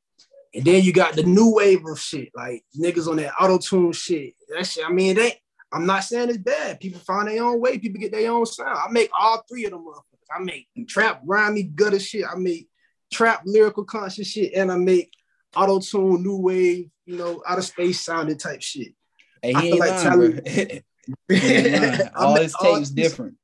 And 0.53 0.65
then 0.65 0.83
you 0.83 0.93
got 0.93 1.15
the 1.15 1.23
new 1.23 1.53
wave 1.53 1.85
of 1.85 1.99
shit 1.99 2.29
like 2.35 2.63
niggas 2.77 3.07
on 3.07 3.17
that 3.17 3.33
auto 3.39 3.57
tune 3.57 3.91
shit. 3.91 4.33
That 4.49 4.65
shit 4.65 4.85
I 4.85 4.91
mean 4.91 5.15
they 5.15 5.39
I'm 5.71 5.85
not 5.85 6.03
saying 6.03 6.29
it's 6.29 6.37
bad. 6.37 6.79
People 6.79 7.01
find 7.01 7.27
their 7.27 7.43
own 7.43 7.59
way. 7.59 7.77
People 7.77 7.99
get 7.99 8.11
their 8.11 8.31
own 8.31 8.45
sound. 8.45 8.77
I 8.77 8.89
make 8.89 9.09
all 9.17 9.43
three 9.49 9.65
of 9.65 9.71
them 9.71 9.85
motherfuckers. 9.85 10.35
I 10.35 10.39
make 10.39 10.67
trap 10.87 11.25
grimy 11.25 11.63
gutter 11.63 11.99
shit. 11.99 12.25
I 12.25 12.35
make 12.37 12.69
trap 13.11 13.41
lyrical 13.45 13.83
conscious 13.83 14.27
shit 14.27 14.53
and 14.53 14.71
I 14.71 14.77
make 14.77 15.11
auto 15.55 15.79
tune, 15.79 16.23
new 16.23 16.37
wave, 16.37 16.89
you 17.05 17.17
know, 17.17 17.41
out 17.47 17.57
of 17.57 17.65
space 17.65 18.01
sounding 18.01 18.37
type 18.37 18.61
shit. 18.61 18.93
Hey, 19.41 19.53
I 19.55 19.61
feel 19.61 19.77
like 19.79 19.89
lying, 19.91 20.41
Tally- 20.43 20.83
bro. 21.27 21.37
He 21.37 21.53
ain't 21.53 21.81
lying. 21.81 22.01
I 22.15 22.23
All 22.23 22.35
his 22.35 22.55
tapes 22.61 22.89
different. 22.89 23.35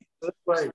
Right. 0.46 0.70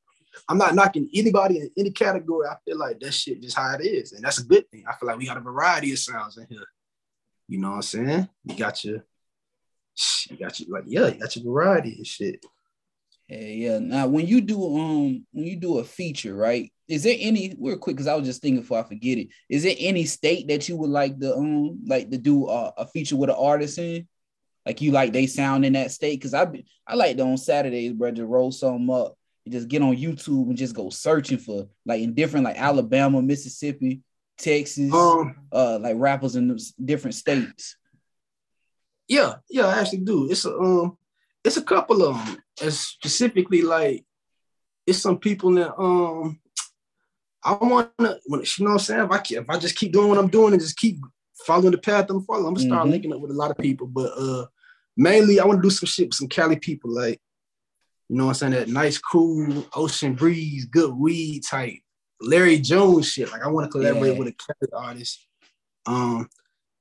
I'm 0.48 0.58
not 0.58 0.76
knocking 0.76 1.10
anybody 1.14 1.60
in 1.60 1.72
any 1.78 1.92
category. 1.92 2.48
I 2.48 2.56
feel 2.66 2.78
like 2.78 3.00
that 3.00 3.14
shit 3.14 3.42
just 3.42 3.58
how 3.58 3.76
it 3.76 3.86
is. 3.86 4.14
And 4.14 4.24
that's 4.24 4.40
a 4.40 4.46
good 4.46 4.70
thing. 4.70 4.84
I 4.88 4.96
feel 4.96 5.08
like 5.08 5.18
we 5.18 5.26
got 5.26 5.38
a 5.38 5.42
variety 5.42 5.92
of 5.92 6.00
sounds 6.00 6.38
in 6.38 6.48
here. 6.50 6.66
You 7.48 7.60
know 7.60 7.70
what 7.70 7.76
I'm 7.76 7.82
saying? 7.82 8.30
You 8.46 8.56
got 8.56 8.84
your 8.84 9.04
you 10.30 10.38
got 10.38 10.60
your 10.60 10.70
like, 10.70 10.84
yeah, 10.88 11.08
you 11.08 11.20
got 11.20 11.36
your 11.36 11.46
variety 11.46 11.96
and 11.98 12.08
shit. 12.08 12.46
Yeah, 13.28 13.40
yeah. 13.40 13.80
Now, 13.80 14.08
when 14.08 14.28
you 14.28 14.42
do 14.42 14.78
um, 14.78 15.26
when 15.32 15.46
you 15.46 15.56
do 15.56 15.80
a 15.80 15.84
feature, 15.84 16.36
right? 16.36 16.72
Is 16.88 17.04
there 17.04 17.18
any 17.20 17.54
We're 17.58 17.78
quick? 17.78 17.96
Because 17.96 18.08
I 18.08 18.16
was 18.16 18.26
just 18.26 18.42
thinking 18.42 18.62
before 18.62 18.80
I 18.80 18.84
forget 18.84 19.20
it. 19.20 19.28
Is 19.50 19.64
there 19.64 19.76
any 19.78 20.06
state 20.06 20.48
that 20.48 20.68
you 20.68 20.78
would 20.78 20.90
like 20.90 21.20
to 21.20 21.36
um, 21.36 21.82
like 21.86 22.10
to 22.10 22.18
do 22.18 22.48
a, 22.50 22.74
a 22.78 22.88
feature 22.88 23.16
with 23.16 23.30
an 23.30 23.36
artist 23.38 23.78
in? 23.78 24.08
Like 24.70 24.82
you 24.82 24.92
like 24.92 25.14
they 25.14 25.26
sound 25.26 25.66
in 25.66 25.74
that 25.74 25.90
state? 25.90 26.20
Because 26.20 26.36
I 26.36 26.46
be, 26.46 26.64
I 26.86 26.94
like 26.94 27.18
to 27.18 27.24
on 27.24 27.38
Saturdays, 27.38 27.92
bro, 27.94 28.12
to 28.12 28.24
roll 28.28 28.52
something 28.52 28.88
up 28.96 29.18
and 29.44 29.52
just 29.52 29.68
get 29.68 29.82
on 29.82 29.96
YouTube 29.98 30.48
and 30.48 30.56
just 30.56 30.76
go 30.76 30.92
searching 30.92 31.40
for 31.40 31.68
like 31.88 32.04
in 32.04 32.14
different 32.14 32.46
like 32.46 32.62
Alabama, 32.62 33.20
Mississippi, 33.20 34.02
Texas, 34.38 34.94
Um, 34.94 35.36
uh, 35.52 35.80
like 35.82 35.96
rappers 35.98 36.36
in 36.36 36.56
different 36.86 37.16
states. 37.16 37.78
yeah, 39.08 39.38
yeah, 39.50 39.66
I 39.66 39.80
actually 39.80 40.02
do. 40.02 40.30
It's 40.30 40.46
a 40.46 40.56
um, 40.56 41.00
it's 41.44 41.58
a 41.58 41.64
couple 41.64 42.04
of 42.04 42.16
them. 42.24 42.38
As 42.62 42.80
specifically 42.80 43.64
like, 43.64 44.06
it's 44.86 45.00
some 45.00 45.18
people 45.18 45.52
that 45.56 45.76
um, 45.80 46.40
I 47.44 47.54
want 47.54 47.90
to, 47.98 48.20
when 48.28 48.42
you 48.42 48.66
know 48.66 48.66
what 48.66 48.72
I'm 48.74 48.80
saying. 48.80 49.04
If 49.06 49.10
I 49.12 49.18
keep, 49.18 49.38
if 49.40 49.50
I 49.50 49.58
just 49.58 49.76
keep 49.78 49.94
doing 49.94 50.10
what 50.10 50.20
I'm 50.20 50.28
doing 50.28 50.54
and 50.54 50.62
just 50.62 50.78
keep 50.78 50.98
following 51.48 51.72
the 51.72 51.80
path 51.80 52.08
I'm 52.12 52.24
following, 52.24 52.46
I'm 52.46 52.54
gonna 52.54 52.68
start 52.68 52.86
Mhm. 52.88 52.92
linking 52.92 53.14
up 53.14 53.20
with 53.22 53.32
a 53.32 53.34
lot 53.34 53.50
of 53.50 53.58
people. 53.58 53.88
But 53.88 54.12
uh, 54.16 54.46
mainly 55.00 55.40
I 55.40 55.46
want 55.46 55.60
to 55.62 55.66
do 55.66 55.70
some 55.72 55.88
shit 55.88 56.08
with 56.10 56.16
some 56.16 56.28
Cali 56.28 56.58
people, 56.58 56.92
like 56.92 57.20
you 58.10 58.18
know 58.18 58.26
what 58.26 58.32
I'm 58.32 58.52
saying. 58.52 58.54
That 58.54 58.68
nice, 58.68 58.98
cool 58.98 59.66
ocean 59.74 60.14
breeze, 60.16 60.66
good 60.66 60.94
weed 60.94 61.44
type, 61.44 61.80
Larry 62.22 62.60
June 62.60 63.02
shit. 63.02 63.32
Like 63.32 63.44
I 63.44 63.48
want 63.48 63.66
to 63.68 63.72
collaborate 63.72 64.14
Yeah. 64.14 64.20
with 64.20 64.28
a 64.28 64.34
Cali 64.34 64.86
artist. 64.86 65.26
Um, 65.86 66.28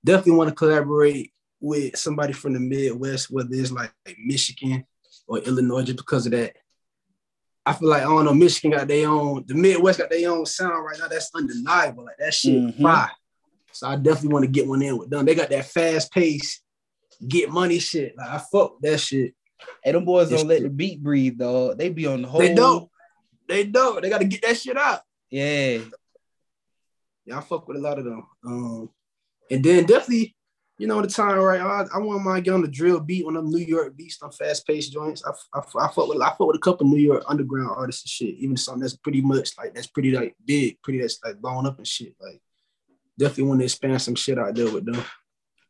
definitely 0.04 0.33
want 0.33 0.48
to 0.50 0.54
collaborate 0.54 1.33
with 1.61 1.96
somebody 1.96 2.33
from 2.33 2.52
the 2.54 2.61
Midwest, 2.61 3.31
whether 3.31 3.48
it's 3.52 3.70
like, 3.72 3.92
like 4.07 4.16
Michigan 4.24 4.85
or 5.26 5.38
Illinois, 5.38 5.83
just 5.83 5.96
because 5.98 6.26
of 6.26 6.33
that. 6.33 6.54
I 7.66 7.74
feel 7.74 7.88
like 7.90 8.02
I 8.02 8.07
don't 8.07 8.24
know, 8.24 8.33
Michigan 8.35 8.70
got 8.70 8.88
their 8.88 9.09
own, 9.09 9.44
the 9.46 9.54
Midwest 9.54 9.98
got 9.98 10.09
their 10.11 10.31
own 10.31 10.46
sound 10.46 10.85
right 10.85 10.98
now. 10.98 11.09
That's 11.09 11.31
undeniable. 11.35 12.04
Like 12.04 12.16
that 12.18 12.33
shit 12.35 12.54
Mhm. 12.54 12.81
fire. 12.83 13.11
So 13.72 13.87
I 13.87 13.96
definitely 13.96 14.33
want 14.33 14.44
to 14.46 14.50
get 14.50 14.66
one 14.66 14.83
in 14.83 14.96
with 14.96 15.11
them. 15.11 15.24
They 15.26 15.35
got 15.35 15.50
that 15.50 15.66
fast 15.66 16.11
pace, 16.11 16.61
get 17.26 17.50
money 17.50 17.78
shit. 17.78 18.16
Like 18.16 18.28
I 18.28 18.38
fuck 18.38 18.81
that 18.83 18.98
shit. 18.98 19.35
Hey, 19.83 19.92
them 19.92 20.04
boys 20.04 20.31
It's 20.31 20.42
don't 20.42 20.48
let 20.48 20.62
the 20.62 20.70
beat 20.70 21.02
breathe, 21.02 21.38
though. 21.38 21.74
They 21.74 21.88
be 21.88 22.07
on 22.07 22.22
the 22.22 22.28
whole. 22.28 22.40
They 22.40 22.54
don't. 22.54 22.88
They 23.48 23.64
don't. 23.64 24.02
They 24.02 24.11
got 24.11 24.18
to 24.18 24.24
get 24.24 24.42
that 24.42 24.57
shit 24.57 24.76
out. 24.76 25.00
Yeah. 25.31 25.78
Yeah, 27.24 27.38
I 27.38 27.40
fuck 27.40 27.66
with 27.66 27.76
a 27.76 27.81
lot 27.81 27.98
of 27.98 28.04
them. 28.04 28.26
Um, 28.44 28.90
and 29.50 29.64
then 29.64 29.85
definitely, 29.85 30.35
you 30.78 30.87
know, 30.87 31.02
the 31.02 31.09
time 31.09 31.38
right. 31.38 31.61
I, 31.61 31.85
I 31.94 31.98
want 31.98 32.24
my 32.24 32.40
get 32.40 32.54
on 32.54 32.62
the 32.62 32.68
drill 32.68 33.00
beat 33.00 33.26
on 33.26 33.35
them 33.35 33.50
New 33.50 33.59
York 33.59 33.96
beats, 33.96 34.22
on 34.22 34.31
fast 34.31 34.66
paced 34.66 34.92
joints. 34.92 35.24
I, 35.26 35.33
I, 35.59 35.59
I 35.59 35.88
fuck 35.88 36.09
with 36.09 36.22
I 36.22 36.28
fuck 36.31 36.40
with 36.40 36.57
a 36.57 36.61
couple 36.61 36.87
New 36.87 37.00
York 37.00 37.24
underground 37.26 37.72
artists 37.76 38.04
and 38.04 38.11
shit. 38.11 38.38
Even 38.38 38.57
something 38.57 38.83
that's 38.83 38.96
pretty 38.96 39.20
much 39.20 39.50
like 39.59 39.74
that's 39.74 39.88
pretty 39.88 40.12
like 40.12 40.37
big, 40.44 40.81
pretty 40.83 41.00
that's 41.00 41.18
like 41.24 41.40
blown 41.40 41.66
up 41.66 41.78
and 41.78 41.87
shit. 41.87 42.14
Like 42.20 42.40
definitely 43.18 43.44
want 43.44 43.61
to 43.61 43.64
expand 43.64 44.00
some 44.00 44.14
shit 44.14 44.38
out 44.38 44.54
there 44.54 44.72
with 44.72 44.87
them. 44.87 45.02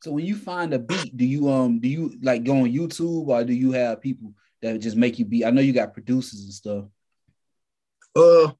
So 0.03 0.13
when 0.13 0.25
you 0.25 0.37
find 0.37 0.73
a 0.75 0.79
beat, 0.79 1.17
do 1.17 1.25
you 1.25 1.51
um 1.51 1.81
do 1.81 1.89
you 1.89 2.13
like 2.23 2.45
go 2.45 2.59
on 2.59 2.73
YouTube 2.73 3.27
or 3.27 3.45
do 3.45 3.53
you 3.53 3.73
have 3.73 4.01
people 4.01 4.33
that 4.63 4.79
just 4.79 4.97
make 4.97 5.19
you 5.19 5.25
beat? 5.25 5.45
I 5.45 5.51
know 5.51 5.61
you 5.61 5.73
got 5.73 5.93
producers 5.95 6.45
and 6.45 6.53
stuff. 6.53 6.85
Uh, 8.15 8.53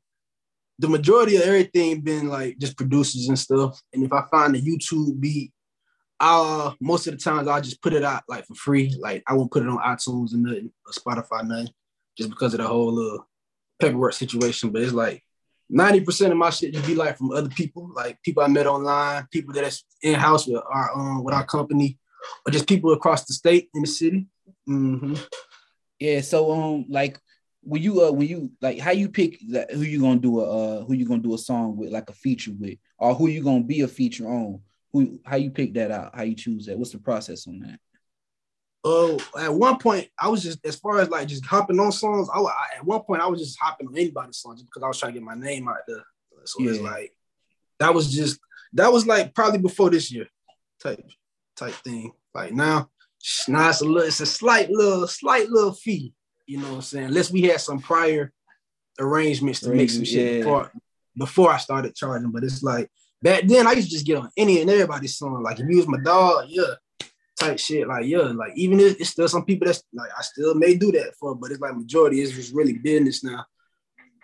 the 0.79 0.89
majority 0.89 1.37
of 1.37 1.43
everything 1.43 2.01
been 2.01 2.29
like 2.29 2.59
just 2.59 2.77
producers 2.77 3.29
and 3.29 3.39
stuff. 3.39 3.81
And 3.93 4.05
if 4.05 4.13
I 4.13 4.25
find 4.31 4.55
a 4.55 4.61
YouTube 4.61 5.21
beat, 5.21 5.53
uh, 6.21 6.73
most 6.81 7.07
of 7.07 7.15
the 7.15 7.19
times 7.19 7.47
I'll 7.47 7.61
just 7.61 7.83
put 7.83 7.93
it 7.93 8.05
out 8.05 8.25
like 8.29 8.47
for 8.47 8.55
free. 8.55 8.97
Like 9.01 9.23
I 9.27 9.35
won't 9.35 9.53
put 9.53 9.63
it 9.63 9.69
on 9.69 9.79
iTunes 9.79 10.33
and 10.33 10.43
nothing 10.43 10.73
or 10.87 10.93
Spotify 10.93 11.47
nothing, 11.47 11.73
just 12.17 12.31
because 12.31 12.55
of 12.55 12.59
the 12.59 12.67
whole 12.67 12.99
uh 12.99 13.23
paperwork 13.81 14.15
situation. 14.15 14.71
But 14.71 14.83
it's 14.83 14.93
like 14.93 15.23
90% 15.71 16.31
of 16.31 16.37
my 16.37 16.51
shit 16.51 16.73
just 16.73 16.87
be 16.87 16.95
like 16.95 17.19
from 17.19 17.31
other 17.31 17.49
people, 17.49 17.91
like 17.95 18.21
people 18.23 18.43
I 18.43 18.49
met 18.49 18.67
online, 18.67 19.27
people 19.31 19.53
that's 19.53 19.85
in 20.03 20.15
house 20.15 20.47
with 20.47 20.63
our 20.71 20.91
um 20.95 21.25
with 21.25 21.35
our 21.35 21.45
company, 21.45 21.99
or 22.47 22.53
just 22.53 22.69
people 22.69 22.93
across 22.93 23.25
the 23.25 23.35
state 23.35 23.69
in 23.75 23.83
the 23.83 23.89
city. 23.89 24.27
hmm 24.67 25.15
Yeah. 25.99 26.21
So 26.23 26.51
um 26.53 26.87
like 26.89 27.19
when 27.63 27.83
you 27.83 28.03
uh 28.03 28.13
when 28.13 28.29
you 28.29 28.51
like 28.63 28.79
how 28.79 28.93
you 28.93 29.09
pick 29.09 29.41
that 29.51 29.71
who 29.73 29.83
you 29.83 30.01
gonna 30.01 30.21
do 30.21 30.41
a 30.41 30.45
uh 30.45 30.85
who 30.85 30.95
you 30.95 31.07
gonna 31.07 31.21
do 31.23 31.35
a 31.35 31.39
song 31.39 31.77
with 31.77 31.91
like 31.91 32.09
a 32.09 32.15
feature 32.15 32.53
with? 32.59 32.79
Or 32.99 33.15
who 33.15 33.29
you 33.29 33.43
gonna 33.43 33.65
be 33.65 33.83
a 33.83 33.89
feature 33.89 34.27
on? 34.27 34.61
Who 34.93 35.21
how 35.25 35.37
you 35.37 35.51
pick 35.51 35.75
that 35.75 35.91
out? 35.91 36.15
How 36.15 36.23
you 36.23 36.35
choose 36.35 36.67
that? 36.67 36.79
What's 36.79 36.93
the 36.93 36.99
process 36.99 37.47
on 37.47 37.61
that 37.61 37.79
Oh, 38.91 39.19
at 39.39 39.53
one 39.53 39.77
point, 39.77 40.09
I 40.19 40.29
was 40.29 40.43
just 40.43 40.65
as 40.65 40.77
far 40.77 40.99
as 41.01 41.11
like 41.11 41.29
just 41.29 41.45
hopping 41.45 41.79
on 41.79 41.93
songs. 41.93 42.27
I, 42.35 42.39
I- 42.41 42.77
at 42.79 42.87
one 42.87 43.03
point 43.03 43.21
I 43.21 43.27
was 43.27 43.39
just 43.39 43.59
hopping 43.61 43.87
on 43.87 43.95
anybody's 43.95 44.39
songs 44.39 44.63
because 44.63 44.83
I 44.83 44.89
was 44.89 44.99
trying 44.99 45.13
to 45.13 45.19
get 45.19 45.27
my 45.27 45.35
name 45.35 45.69
out 45.69 45.77
there. 45.87 46.05
So 46.45 46.65
it's 46.65 46.79
Yeah. 46.79 46.91
like 46.91 47.13
that 47.81 47.93
was 47.93 48.11
just 48.11 48.41
that 48.73 48.91
was 48.91 49.07
like 49.07 49.35
probably 49.35 49.59
before 49.59 49.91
this 49.91 50.11
year 50.11 50.27
type 50.83 51.05
type 51.55 51.75
thing. 51.75 52.13
Like 52.35 52.55
now, 52.55 52.89
now 53.47 53.69
it's 53.69 53.83
a 53.83 53.85
little, 53.85 54.09
it's 54.09 54.21
a 54.21 54.27
slight 54.27 54.71
little, 54.71 55.07
slight 55.07 55.51
little 55.51 55.75
fee. 55.75 56.15
You 56.47 56.59
know 56.59 56.69
what 56.69 56.75
I'm 56.77 56.81
saying? 56.83 57.07
Unless 57.09 57.31
we 57.31 57.43
had 57.43 57.61
some 57.61 57.81
prior 57.81 58.33
arrangements 58.99 59.61
to 59.61 59.71
make 59.71 59.91
some 59.91 60.05
shit 60.05 60.33
yeah. 60.33 60.39
before, 60.39 60.73
before 61.19 61.53
I 61.53 61.59
started 61.59 61.95
charging. 61.95 62.31
But 62.31 62.45
it's 62.45 62.63
like 62.63 62.91
back 63.21 63.43
then 63.45 63.67
I 63.67 63.73
used 63.73 63.89
to 63.89 63.93
just 63.93 64.07
get 64.07 64.17
on 64.17 64.31
any 64.35 64.63
and 64.63 64.71
everybody's 64.71 65.19
song. 65.19 65.43
Like 65.43 65.61
if 65.61 65.69
you 65.69 65.77
was 65.77 65.89
my 65.89 65.99
dog, 66.03 66.47
yeah 66.49 66.75
type 67.39 67.59
shit. 67.59 67.87
Like, 67.89 68.07
yeah, 68.07 68.19
like 68.19 68.53
even 68.57 68.81
if 68.81 69.01
it's 69.01 69.11
still 69.11 69.29
some 69.29 69.45
people 69.45 69.67
that's 69.67 69.83
like 69.93 70.11
I 70.17 70.23
still 70.23 70.55
may 70.55 70.77
do 70.77 70.93
that 70.93 71.15
for, 71.19 71.35
but 71.35 71.51
it's 71.51 71.61
like 71.61 71.77
majority 71.77 72.21
is 72.21 72.33
just 72.33 72.55
really 72.55 72.75
business 72.75 73.25
now. 73.25 73.45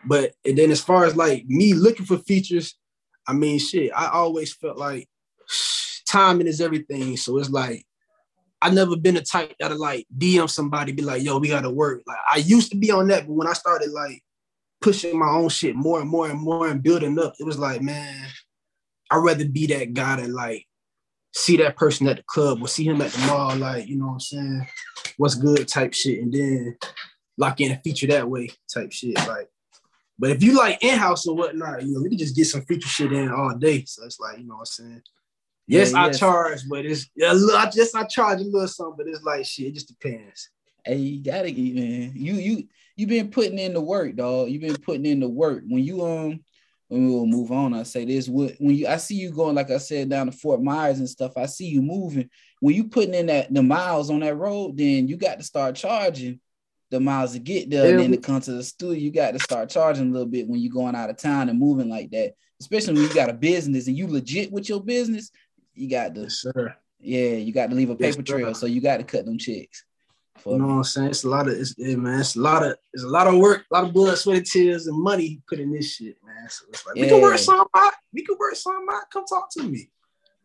But 0.06 0.32
and 0.44 0.58
then 0.58 0.70
as 0.70 0.80
far 0.80 1.04
as 1.04 1.16
like 1.16 1.46
me 1.46 1.74
looking 1.74 2.06
for 2.06 2.18
features, 2.18 2.76
I 3.26 3.32
mean 3.32 3.58
shit, 3.58 3.92
I 3.94 4.08
always 4.08 4.52
felt 4.54 4.76
like 4.76 5.08
timing 6.06 6.46
is 6.46 6.60
everything. 6.60 7.16
So 7.16 7.38
it's 7.38 7.50
like 7.50 7.84
I 8.60 8.70
never 8.70 8.96
been 8.96 9.14
the 9.14 9.22
type 9.22 9.54
that'll 9.60 9.78
like 9.78 10.06
DM 10.16 10.48
somebody, 10.48 10.92
be 10.92 11.02
like, 11.02 11.22
yo, 11.22 11.38
we 11.38 11.48
gotta 11.48 11.70
work. 11.70 12.02
Like 12.06 12.18
I 12.32 12.38
used 12.38 12.70
to 12.72 12.76
be 12.76 12.90
on 12.90 13.08
that, 13.08 13.26
but 13.26 13.34
when 13.34 13.48
I 13.48 13.52
started 13.52 13.90
like 13.90 14.22
pushing 14.80 15.18
my 15.18 15.28
own 15.28 15.48
shit 15.48 15.74
more 15.74 16.00
and 16.00 16.08
more 16.08 16.28
and 16.28 16.40
more 16.40 16.68
and 16.68 16.82
building 16.82 17.18
up, 17.18 17.34
it 17.38 17.44
was 17.44 17.58
like, 17.58 17.80
man, 17.80 18.26
I'd 19.10 19.16
rather 19.16 19.46
be 19.46 19.66
that 19.68 19.94
guy 19.94 20.16
that 20.16 20.30
like 20.30 20.66
see 21.34 21.56
that 21.56 21.76
person 21.76 22.06
at 22.06 22.16
the 22.18 22.22
club 22.22 22.62
or 22.62 22.68
see 22.68 22.84
him 22.84 23.00
at 23.02 23.10
the 23.10 23.26
mall, 23.26 23.56
like, 23.56 23.88
you 23.88 23.96
know 23.96 24.06
what 24.06 24.12
I'm 24.12 24.20
saying? 24.20 24.66
What's 25.16 25.34
good 25.34 25.66
type 25.66 25.92
shit. 25.92 26.20
And 26.22 26.32
then 26.32 26.76
lock 27.36 27.60
in 27.60 27.72
a 27.72 27.80
feature 27.82 28.06
that 28.06 28.30
way 28.30 28.50
type 28.72 28.92
shit. 28.92 29.16
Like, 29.26 29.48
but 30.18 30.30
if 30.30 30.42
you 30.42 30.56
like 30.56 30.82
in-house 30.82 31.26
or 31.26 31.34
whatnot, 31.34 31.82
you 31.82 31.92
know, 31.92 32.02
we 32.02 32.08
can 32.10 32.18
just 32.18 32.36
get 32.36 32.46
some 32.46 32.62
feature 32.62 32.88
shit 32.88 33.12
in 33.12 33.30
all 33.30 33.56
day. 33.56 33.84
So 33.84 34.04
it's 34.04 34.20
like, 34.20 34.38
you 34.38 34.46
know 34.46 34.54
what 34.54 34.60
I'm 34.60 34.66
saying? 34.66 35.02
Yes, 35.66 35.92
Yeah, 35.92 36.02
I 36.02 36.06
yes. 36.06 36.18
charge, 36.18 36.60
but 36.68 36.84
it's 36.84 37.10
yeah, 37.16 37.32
look, 37.32 37.54
I 37.54 37.70
just 37.70 37.96
I 37.96 38.04
charge 38.04 38.40
a 38.40 38.44
little 38.44 38.68
something, 38.68 38.94
but 38.98 39.08
it's 39.08 39.24
like 39.24 39.46
shit, 39.46 39.68
it 39.68 39.74
just 39.74 39.88
depends. 39.88 40.50
Hey, 40.84 40.96
you 40.96 41.24
gotta 41.24 41.50
get 41.50 41.74
man. 41.74 42.12
You 42.14 42.34
you 42.34 42.68
you 42.96 43.06
been 43.06 43.30
putting 43.30 43.58
in 43.58 43.72
the 43.72 43.80
work, 43.80 44.14
dog. 44.14 44.50
You 44.50 44.60
been 44.60 44.76
putting 44.76 45.06
in 45.06 45.20
the 45.20 45.28
work. 45.28 45.64
When 45.66 45.82
you 45.82 46.04
um 46.04 46.43
when 46.94 47.08
we 47.08 47.12
will 47.12 47.26
move 47.26 47.50
on, 47.50 47.74
I 47.74 47.82
say 47.82 48.04
this 48.04 48.28
when 48.28 48.54
you 48.60 48.86
I 48.86 48.98
see 48.98 49.16
you 49.16 49.32
going, 49.32 49.56
like 49.56 49.68
I 49.68 49.78
said, 49.78 50.10
down 50.10 50.26
to 50.26 50.32
Fort 50.32 50.62
Myers 50.62 51.00
and 51.00 51.08
stuff. 51.08 51.32
I 51.36 51.46
see 51.46 51.66
you 51.66 51.82
moving. 51.82 52.30
When 52.60 52.76
you 52.76 52.84
putting 52.84 53.14
in 53.14 53.26
that 53.26 53.52
the 53.52 53.64
miles 53.64 54.10
on 54.10 54.20
that 54.20 54.36
road, 54.36 54.76
then 54.76 55.08
you 55.08 55.16
got 55.16 55.38
to 55.38 55.44
start 55.44 55.74
charging 55.74 56.38
the 56.92 57.00
miles 57.00 57.32
to 57.32 57.40
get 57.40 57.68
there. 57.68 57.90
And 57.90 57.98
then 57.98 58.12
to 58.12 58.18
come 58.18 58.40
to 58.40 58.52
the 58.52 58.62
studio, 58.62 58.94
you 58.94 59.10
got 59.10 59.32
to 59.32 59.40
start 59.40 59.70
charging 59.70 60.10
a 60.10 60.12
little 60.12 60.28
bit 60.28 60.46
when 60.46 60.60
you're 60.60 60.72
going 60.72 60.94
out 60.94 61.10
of 61.10 61.16
town 61.16 61.48
and 61.48 61.58
moving 61.58 61.88
like 61.88 62.12
that. 62.12 62.34
Especially 62.60 62.94
when 62.94 63.02
you 63.02 63.12
got 63.12 63.28
a 63.28 63.34
business 63.34 63.88
and 63.88 63.98
you 63.98 64.06
legit 64.06 64.52
with 64.52 64.68
your 64.68 64.80
business, 64.80 65.32
you 65.74 65.90
got 65.90 66.14
to 66.14 66.22
Yes, 66.22 66.34
sir. 66.34 66.76
yeah, 67.00 67.30
you 67.30 67.52
got 67.52 67.70
to 67.70 67.74
leave 67.74 67.90
a 67.90 67.96
Yes, 67.98 68.14
paper 68.14 68.22
trail. 68.22 68.54
So 68.54 68.66
you 68.66 68.80
got 68.80 68.98
to 68.98 69.04
cut 69.04 69.24
them 69.24 69.36
checks. 69.36 69.84
For 70.38 70.52
You 70.52 70.58
know 70.58 70.66
what 70.66 70.74
I'm 70.74 70.84
saying? 70.84 71.08
It's 71.08 71.24
a 71.24 71.28
lot 71.28 71.48
of 71.48 71.54
it's 71.54 71.74
yeah, 71.78 71.96
man. 71.96 72.20
It's 72.20 72.36
a 72.36 72.40
lot 72.40 72.64
of 72.64 72.76
it's 72.92 73.04
a 73.04 73.08
lot 73.08 73.26
of 73.26 73.36
work, 73.36 73.64
a 73.70 73.74
lot 73.74 73.84
of 73.84 73.94
blood, 73.94 74.18
sweat, 74.18 74.38
and 74.38 74.46
tears, 74.46 74.86
and 74.86 75.00
money 75.00 75.40
put 75.48 75.60
in 75.60 75.72
this 75.72 75.94
shit, 75.94 76.16
man. 76.24 76.48
So 76.48 76.66
it's 76.68 76.86
like 76.86 76.96
we 76.96 77.08
can 77.08 77.20
work 77.20 77.38
some 77.38 77.66
out. 77.74 77.92
We 78.12 78.24
can 78.24 78.36
work 78.38 78.56
some 78.56 78.86
out. 78.90 79.10
Come 79.12 79.24
talk 79.26 79.50
to 79.52 79.62
me. 79.62 79.90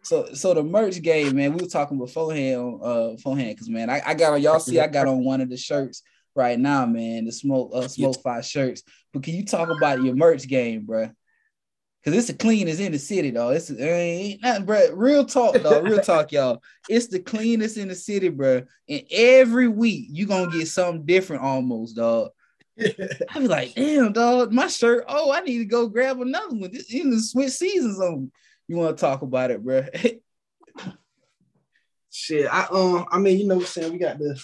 So 0.03 0.33
so 0.33 0.53
the 0.53 0.63
merch 0.63 1.01
game, 1.01 1.35
man, 1.35 1.53
we 1.53 1.63
were 1.63 1.69
talking 1.69 1.97
beforehand 1.97 2.79
uh 2.81 3.09
beforehand 3.11 3.55
because 3.55 3.69
man, 3.69 3.89
I, 3.89 4.01
I 4.05 4.13
got 4.13 4.33
on 4.33 4.41
y'all 4.41 4.59
see 4.59 4.79
I 4.79 4.87
got 4.87 5.07
on 5.07 5.23
one 5.23 5.41
of 5.41 5.49
the 5.49 5.57
shirts 5.57 6.03
right 6.35 6.59
now, 6.59 6.85
man, 6.85 7.25
the 7.25 7.31
smoke 7.31 7.71
uh 7.73 7.87
Smoke 7.87 8.21
Phi 8.23 8.41
shirts. 8.41 8.83
But 9.11 9.23
can 9.23 9.33
you 9.33 9.45
talk 9.45 9.69
about 9.69 10.01
your 10.03 10.15
merch 10.15 10.47
game, 10.47 10.85
bruh? 10.85 11.13
Cause 12.05 12.13
it's 12.13 12.27
the 12.27 12.33
cleanest 12.33 12.79
in 12.79 12.93
the 12.93 12.99
city, 12.99 13.29
dog. 13.29 13.57
It's 13.57 13.69
it 13.69 13.83
ain't 13.83 14.41
nothing, 14.41 14.65
bruh. 14.65 14.89
Real 14.93 15.25
talk, 15.25 15.61
dog. 15.61 15.83
Real 15.83 15.99
talk, 16.01 16.31
y'all. 16.31 16.63
It's 16.87 17.07
the 17.07 17.19
cleanest 17.19 17.75
in 17.75 17.89
the 17.89 17.95
city, 17.95 18.29
bro. 18.29 18.63
And 18.87 19.03
every 19.11 19.67
week 19.67 20.07
you 20.09 20.25
gonna 20.25 20.49
get 20.49 20.69
something 20.69 21.05
different 21.05 21.43
almost, 21.43 21.97
dog. 21.97 22.29
I 22.79 23.39
be 23.39 23.47
like, 23.47 23.75
damn, 23.75 24.13
dog, 24.13 24.53
my 24.53 24.67
shirt. 24.67 25.03
Oh, 25.09 25.33
I 25.33 25.41
need 25.41 25.57
to 25.57 25.65
go 25.65 25.87
grab 25.87 26.21
another 26.21 26.55
one. 26.55 26.71
This 26.71 26.89
you 26.89 27.03
know, 27.03 27.19
switch 27.19 27.51
seasons 27.51 27.99
on. 27.99 28.31
You 28.69 28.77
want 28.77 28.97
to 28.97 29.01
talk 29.01 29.21
about 29.21 29.51
it, 29.51 29.63
bro? 29.63 29.85
Shit, 32.11 32.51
I 32.51 32.67
um, 32.71 33.05
I 33.11 33.19
mean, 33.19 33.39
you 33.39 33.47
know 33.47 33.55
what 33.55 33.61
I'm 33.61 33.67
saying? 33.67 33.91
We 33.91 33.99
got 33.99 34.19
the 34.19 34.39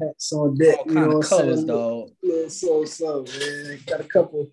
hats 0.00 0.32
on 0.32 0.56
deck. 0.56 0.78
All 0.78 0.86
you 0.86 0.94
know 0.94 1.06
what 1.08 1.16
I'm 1.16 1.22
colors, 1.22 1.56
saying? 1.56 1.66
dog. 1.66 2.10
Yeah, 2.22 2.48
so 2.48 2.84
so 2.84 3.24
man. 3.38 3.78
Got 3.86 4.00
a 4.00 4.04
couple, 4.04 4.50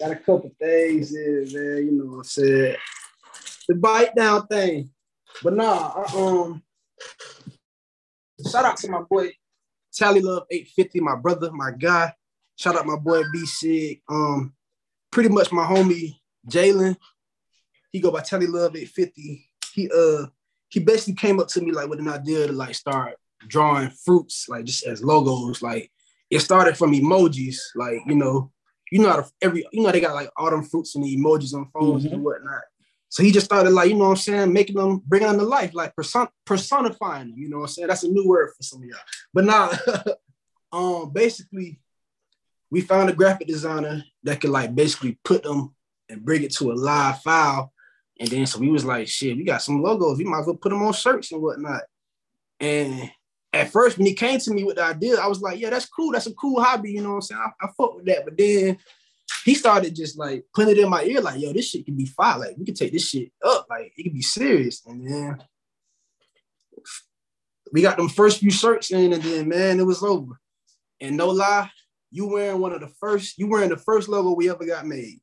got 0.00 0.12
a 0.12 0.16
couple 0.16 0.50
things 0.60 1.14
in, 1.14 1.48
man. 1.52 1.86
You 1.86 1.92
know 1.92 2.04
what 2.04 2.16
I'm 2.18 2.24
saying? 2.24 2.76
The 3.68 3.74
bite 3.74 4.14
down 4.14 4.46
thing. 4.46 4.90
But 5.42 5.54
nah, 5.54 5.92
I, 5.96 6.16
um 6.16 6.62
shout 8.50 8.64
out 8.64 8.76
to 8.78 8.90
my 8.90 9.02
boy 9.02 9.30
Tally 9.94 10.20
Love 10.20 10.44
850, 10.50 11.00
my 11.00 11.16
brother, 11.16 11.50
my 11.52 11.72
guy. 11.72 12.12
Shout 12.56 12.76
out 12.76 12.86
my 12.86 12.96
boy 12.96 13.22
B 13.32 13.44
Sig. 13.46 14.00
Um, 14.08 14.54
pretty 15.10 15.28
much 15.28 15.52
my 15.52 15.64
homie 15.64 16.14
Jalen. 16.48 16.96
He 17.92 18.00
go 18.00 18.10
by 18.10 18.20
Tally 18.20 18.46
Love 18.46 18.76
850. 18.76 19.50
He 19.74 19.90
uh 19.90 20.26
he 20.70 20.80
basically 20.80 21.14
came 21.14 21.40
up 21.40 21.48
to 21.48 21.60
me 21.60 21.72
like 21.72 21.88
with 21.88 22.00
an 22.00 22.08
idea 22.08 22.46
to 22.46 22.52
like 22.52 22.74
start 22.74 23.16
drawing 23.46 23.90
fruits 23.90 24.48
like 24.48 24.64
just 24.64 24.86
as 24.86 25.02
logos. 25.02 25.62
Like 25.62 25.90
it 26.30 26.40
started 26.40 26.76
from 26.76 26.92
emojis, 26.92 27.56
like 27.74 28.00
you 28.06 28.14
know, 28.14 28.52
you 28.90 29.00
know 29.00 29.10
how 29.10 29.16
to, 29.16 29.30
every 29.42 29.66
you 29.72 29.82
know 29.82 29.90
they 29.92 30.00
got 30.00 30.14
like 30.14 30.30
all 30.36 30.50
them 30.50 30.62
fruits 30.64 30.94
and 30.94 31.04
the 31.04 31.16
emojis 31.16 31.54
on 31.54 31.68
phones 31.72 32.04
Mhm. 32.04 32.12
and 32.12 32.24
whatnot. 32.24 32.62
So 33.10 33.22
he 33.22 33.30
just 33.32 33.46
started 33.46 33.70
like, 33.70 33.88
you 33.88 33.94
know 33.94 34.04
what 34.04 34.10
I'm 34.10 34.16
saying, 34.16 34.52
making 34.52 34.76
them, 34.76 35.02
bringing 35.06 35.28
them 35.28 35.38
to 35.38 35.44
life, 35.44 35.72
like 35.74 35.96
person, 35.96 36.26
personifying 36.44 37.30
them, 37.30 37.38
you 37.38 37.48
know 37.48 37.58
what 37.58 37.62
I'm 37.64 37.68
saying? 37.68 37.88
That's 37.88 38.04
a 38.04 38.08
new 38.10 38.26
word 38.28 38.50
for 38.54 38.62
some 38.62 38.82
of 38.82 38.88
y'all. 38.88 38.98
But 39.32 39.44
now, 39.46 39.70
um, 40.72 41.10
basically, 41.10 41.80
we 42.70 42.82
found 42.82 43.08
a 43.08 43.14
graphic 43.14 43.48
designer 43.48 44.04
that 44.24 44.40
could 44.42 44.50
like 44.50 44.74
basically 44.74 45.18
put 45.24 45.42
them 45.42 45.74
and 46.10 46.22
bring 46.22 46.42
it 46.42 46.52
to 46.56 46.70
a 46.70 46.74
live 46.74 47.22
file. 47.22 47.72
And 48.20 48.28
then 48.28 48.44
so 48.46 48.58
we 48.58 48.68
was 48.70 48.84
like, 48.84 49.08
shit, 49.08 49.36
we 49.36 49.44
got 49.44 49.62
some 49.62 49.82
logos. 49.82 50.18
We 50.18 50.24
might 50.24 50.40
as 50.40 50.46
well 50.46 50.56
put 50.56 50.68
them 50.70 50.82
on 50.82 50.92
shirts 50.92 51.32
and 51.32 51.40
whatnot. 51.40 51.82
And 52.60 53.10
at 53.52 53.70
first, 53.70 53.96
when 53.96 54.06
he 54.06 54.14
came 54.14 54.38
to 54.40 54.50
me 54.52 54.64
with 54.64 54.76
the 54.76 54.84
idea, 54.84 55.16
I 55.16 55.26
was 55.26 55.40
like, 55.40 55.58
yeah, 55.58 55.70
that's 55.70 55.86
cool. 55.86 56.12
That's 56.12 56.26
a 56.26 56.34
cool 56.34 56.62
hobby. 56.62 56.92
You 56.92 57.02
know 57.02 57.10
what 57.10 57.14
I'm 57.16 57.22
saying? 57.22 57.40
I, 57.42 57.66
I 57.66 57.68
fuck 57.76 57.96
with 57.96 58.04
that. 58.06 58.24
But 58.24 58.36
then 58.36 58.78
he 59.44 59.54
started 59.54 59.94
just 59.94 60.18
like 60.18 60.44
putting 60.54 60.76
it 60.76 60.82
in 60.82 60.90
my 60.90 61.02
ear, 61.04 61.20
like, 61.20 61.40
yo, 61.40 61.52
this 61.52 61.70
shit 61.70 61.86
can 61.86 61.96
be 61.96 62.04
fire. 62.04 62.38
Like, 62.38 62.56
we 62.58 62.64
can 62.66 62.74
take 62.74 62.92
this 62.92 63.08
shit 63.08 63.32
up. 63.44 63.66
Like, 63.70 63.92
it 63.96 64.02
can 64.02 64.12
be 64.12 64.22
serious. 64.22 64.82
And 64.86 65.06
then 65.08 65.42
we 67.72 67.82
got 67.82 67.96
them 67.96 68.08
first 68.08 68.40
few 68.40 68.50
shirts 68.50 68.90
in, 68.90 69.12
and 69.12 69.22
then 69.22 69.48
man, 69.48 69.80
it 69.80 69.86
was 69.86 70.02
over. 70.02 70.38
And 71.00 71.16
no 71.16 71.28
lie, 71.28 71.70
you 72.10 72.26
wearing 72.26 72.60
one 72.60 72.72
of 72.72 72.80
the 72.80 72.88
first, 73.00 73.38
you 73.38 73.48
wearing 73.48 73.70
the 73.70 73.76
first 73.76 74.08
logo 74.08 74.34
we 74.34 74.50
ever 74.50 74.64
got 74.64 74.86
made. 74.86 75.20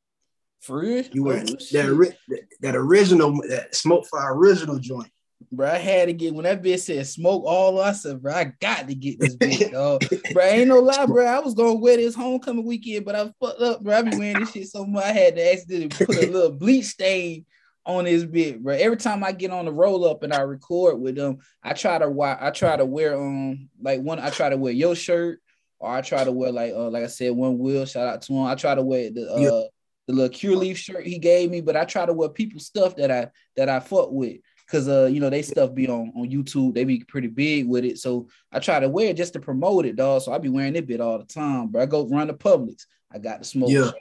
For 0.62 0.80
real? 0.80 1.04
You 1.12 1.24
wearing 1.24 1.50
Oh, 1.50 1.56
that, 1.74 2.18
that, 2.30 2.42
that 2.62 2.76
original, 2.76 3.40
that 3.50 3.76
Smoke 3.76 4.08
Phi 4.08 4.28
original 4.30 4.80
joint. 4.80 5.12
Bro, 5.56 5.70
I 5.70 5.78
had 5.78 6.08
to 6.08 6.14
get 6.14 6.34
when 6.34 6.44
that 6.44 6.62
bitch 6.62 6.80
said 6.80 7.06
smoke 7.08 7.44
all 7.46 7.80
I 7.82 7.92
said, 7.94 8.22
bro, 8.22 8.34
I 8.34 8.52
got 8.60 8.88
to 8.88 8.96
get 8.96 9.20
this 9.20 9.36
bitch, 9.36 9.72
dog. 9.72 10.04
bro, 10.34 10.44
ain't 10.44 10.68
no 10.68 10.80
lie, 10.80 11.06
bro. 11.06 11.26
I 11.26 11.40
was 11.40 11.54
gonna 11.54 11.76
wear 11.76 11.98
this 11.98 12.16
homecoming 12.16 12.66
weekend, 12.66 13.06
but 13.06 13.16
I 13.16 13.32
fucked 13.40 13.62
up, 13.62 13.84
bro. 13.84 13.98
I 13.98 14.02
be 14.02 14.18
wearing 14.18 14.40
this 14.40 14.52
shit 14.52 14.68
so 14.68 14.86
much. 14.86 15.04
I 15.06 15.12
had 15.12 15.36
to 15.36 15.52
accidentally 15.54 15.90
put 15.90 16.10
a 16.18 16.28
little 16.28 16.52
bleach 16.58 16.86
stain 16.86 17.46
on 17.86 18.06
this 18.06 18.24
bit, 18.26 18.64
bro. 18.64 18.74
Every 18.74 18.98
time 18.98 19.24
I 19.24 19.32
get 19.32 19.52
on 19.52 19.66
the 19.66 19.72
roll 19.72 20.06
up 20.10 20.24
and 20.24 20.34
I 20.34 20.42
record 20.42 21.00
with 21.00 21.16
them, 21.16 21.38
I 21.64 21.74
try 21.74 21.98
to 22.00 22.10
wa- 22.10 22.38
I 22.40 22.50
try 22.52 22.76
to 22.76 22.86
wear 22.86 23.16
um 23.20 23.70
like 23.82 24.02
one. 24.02 24.20
I 24.20 24.30
try 24.32 24.50
to 24.50 24.58
wear 24.58 24.74
your 24.74 24.96
shirt, 24.96 25.40
or 25.80 25.90
I 25.92 26.02
try 26.02 26.24
to 26.24 26.32
wear 26.32 26.52
like 26.52 26.74
uh 26.74 26.90
like 26.90 27.04
I 27.04 27.08
said, 27.08 27.32
one 27.34 27.60
will 27.60 27.86
shout 27.86 28.08
out 28.08 28.22
to 28.24 28.34
him. 28.34 28.46
I 28.46 28.56
try 28.56 28.74
to 28.76 28.82
wear 28.82 29.12
the 29.12 29.32
uh 29.32 29.38
Yeah. 29.40 29.62
the 30.08 30.14
little 30.14 30.30
Curaleaf 30.36 30.76
shirt 30.78 31.06
he 31.06 31.20
gave 31.20 31.52
me, 31.52 31.62
but 31.62 31.76
I 31.76 31.86
try 31.86 32.06
to 32.08 32.14
wear 32.14 32.30
people's 32.30 32.66
stuff 32.66 32.96
that 32.96 33.12
I 33.12 33.30
that 33.56 33.70
I 33.70 33.80
fuck 33.80 34.10
with. 34.12 34.38
Cause 34.68 34.88
uh, 34.88 35.06
you 35.06 35.20
know, 35.20 35.30
they 35.30 35.44
stuff 35.44 35.76
be 35.76 35.88
on, 35.88 36.12
on 36.16 36.30
YouTube, 36.30 36.74
they 36.74 36.86
be 36.86 37.04
pretty 37.04 37.28
big 37.28 37.68
with 37.68 37.86
it. 37.86 38.00
So 38.00 38.28
I 38.52 38.60
try 38.60 38.80
to 38.80 38.90
wear 38.90 39.10
it 39.10 39.18
just 39.18 39.34
to 39.34 39.40
promote 39.40 39.86
it, 39.86 39.96
dog. 39.96 40.24
So 40.24 40.34
I 40.34 40.40
be 40.40 40.50
wearing 40.50 40.76
it 40.76 40.88
bit 40.88 41.02
all 41.02 41.20
the 41.20 41.26
time, 41.26 41.68
bro. 41.68 41.84
I 41.84 41.86
go 41.86 42.08
run 42.08 42.28
the 42.28 42.34
Publix. 42.34 42.86
I 43.14 43.20
got 43.20 43.40
the 43.40 43.46
smoke. 43.46 43.70
Yeah. 43.70 43.92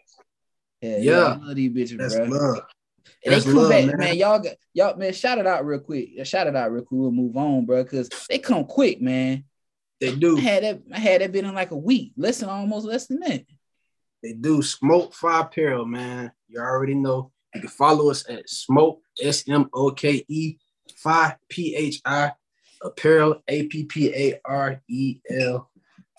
Yeah, 0.81 0.97
yeah. 0.97 0.99
Yeah. 0.99 1.39
I 1.41 1.47
love 1.47 1.57
these 1.57 1.71
bitches, 1.71 1.99
That's 1.99 2.17
bro. 2.17 2.25
love. 2.25 2.61
And 3.25 3.35
they 3.35 3.41
come 3.41 3.55
love, 3.55 3.71
back, 3.71 3.87
man. 3.87 3.97
man. 3.99 4.17
Y'all 4.17 4.39
got 4.39 4.55
y'all, 4.73 4.97
man. 4.97 5.13
Shout 5.13 5.39
it 5.39 5.47
out 5.47 5.65
real 5.65 5.81
quick. 5.81 6.25
Shout 6.25 6.47
it 6.47 6.57
out 6.57 6.73
real 6.73 6.85
quick. 6.85 7.01
We'll 7.01 7.11
move 7.11 7.37
on, 7.37 7.67
bro. 7.67 7.85
Cause 7.85 8.09
they 8.29 8.39
come 8.39 8.65
quick, 8.65 9.01
man. 9.01 9.45
They 10.01 10.15
do. 10.15 10.37
I 10.37 10.41
had 10.41 10.63
that, 10.65 10.83
I 10.93 10.99
had 10.99 11.21
that 11.21 11.33
bit 11.33 11.45
in 11.45 11.55
like 11.55 11.71
a 11.71 11.77
week, 11.77 12.13
less 12.17 12.39
than 12.39 12.49
almost 12.49 12.87
less 12.87 13.07
than 13.07 13.21
that. 13.21 13.45
They 14.23 14.33
do. 14.33 14.63
Smoke 14.63 15.15
Phi 15.15 15.41
Apparel, 15.41 15.85
man. 15.85 16.33
You 16.49 16.61
already 16.61 16.95
know. 16.95 17.31
You 17.55 17.61
can 17.61 17.71
follow 17.71 18.11
us 18.11 18.29
at 18.29 18.49
Smoke 18.49 19.01
S 19.23 19.45
M 19.49 19.69
O 19.73 19.91
K 19.91 20.25
E 20.29 20.57
Phi 20.97 21.37
P 21.49 21.75
H 21.77 22.01
I 22.05 22.33
Apparel 22.83 23.43
A 23.49 23.65
P 23.67 23.85
P 23.85 24.13
A 24.15 24.41
R 24.45 24.81
E 24.89 25.21
L. 25.31 25.71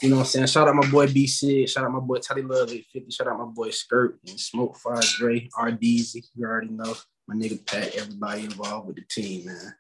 You 0.02 0.10
know 0.10 0.16
what 0.18 0.22
I'm 0.24 0.28
saying? 0.28 0.48
Shout 0.48 0.68
out 0.68 0.76
my 0.76 0.90
boy 0.90 1.12
B 1.12 1.26
Sig. 1.28 1.70
Shout 1.70 1.84
out 1.86 1.92
my 1.92 2.00
boy 2.00 2.18
Teddy 2.20 2.42
Love 2.42 2.70
850. 2.70 3.12
Shout 3.12 3.28
out 3.28 3.38
my 3.40 3.46
boy 3.46 3.70
Skirt 3.72 4.20
and 4.28 4.40
Smoke 4.40 4.78
Phi 4.78 5.00
Dre 5.18 5.50
R 5.58 5.72
Deezy. 5.72 6.24
You 6.36 6.46
already 6.46 6.70
know. 6.70 6.96
My 7.28 7.36
nigga 7.36 7.66
Pat. 7.66 7.96
Everybody 7.96 8.44
involved 8.44 8.88
with 8.88 8.98
the 8.98 9.04
team, 9.10 9.46
man. 9.48 9.74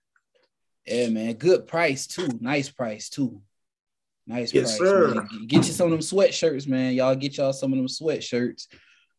Yeah, 0.87 1.09
man. 1.09 1.33
Good 1.33 1.67
price 1.67 2.07
too. 2.07 2.27
Nice 2.39 2.69
price 2.69 3.09
too. 3.09 3.41
Nice 4.27 4.53
Yes, 4.53 4.77
price. 4.77 4.89
sir. 4.89 5.13
Man. 5.13 5.27
Get- 5.31 5.47
Get 5.47 5.67
you 5.67 5.73
some 5.73 5.85
of 5.85 5.91
them 5.91 5.99
sweatshirts, 5.99 6.67
man. 6.67 6.93
Y'all 6.93 7.15
get 7.15 7.37
y'all 7.37 7.53
some 7.53 7.71
of 7.73 7.77
them 7.77 7.87
sweatshirts. 7.87 8.67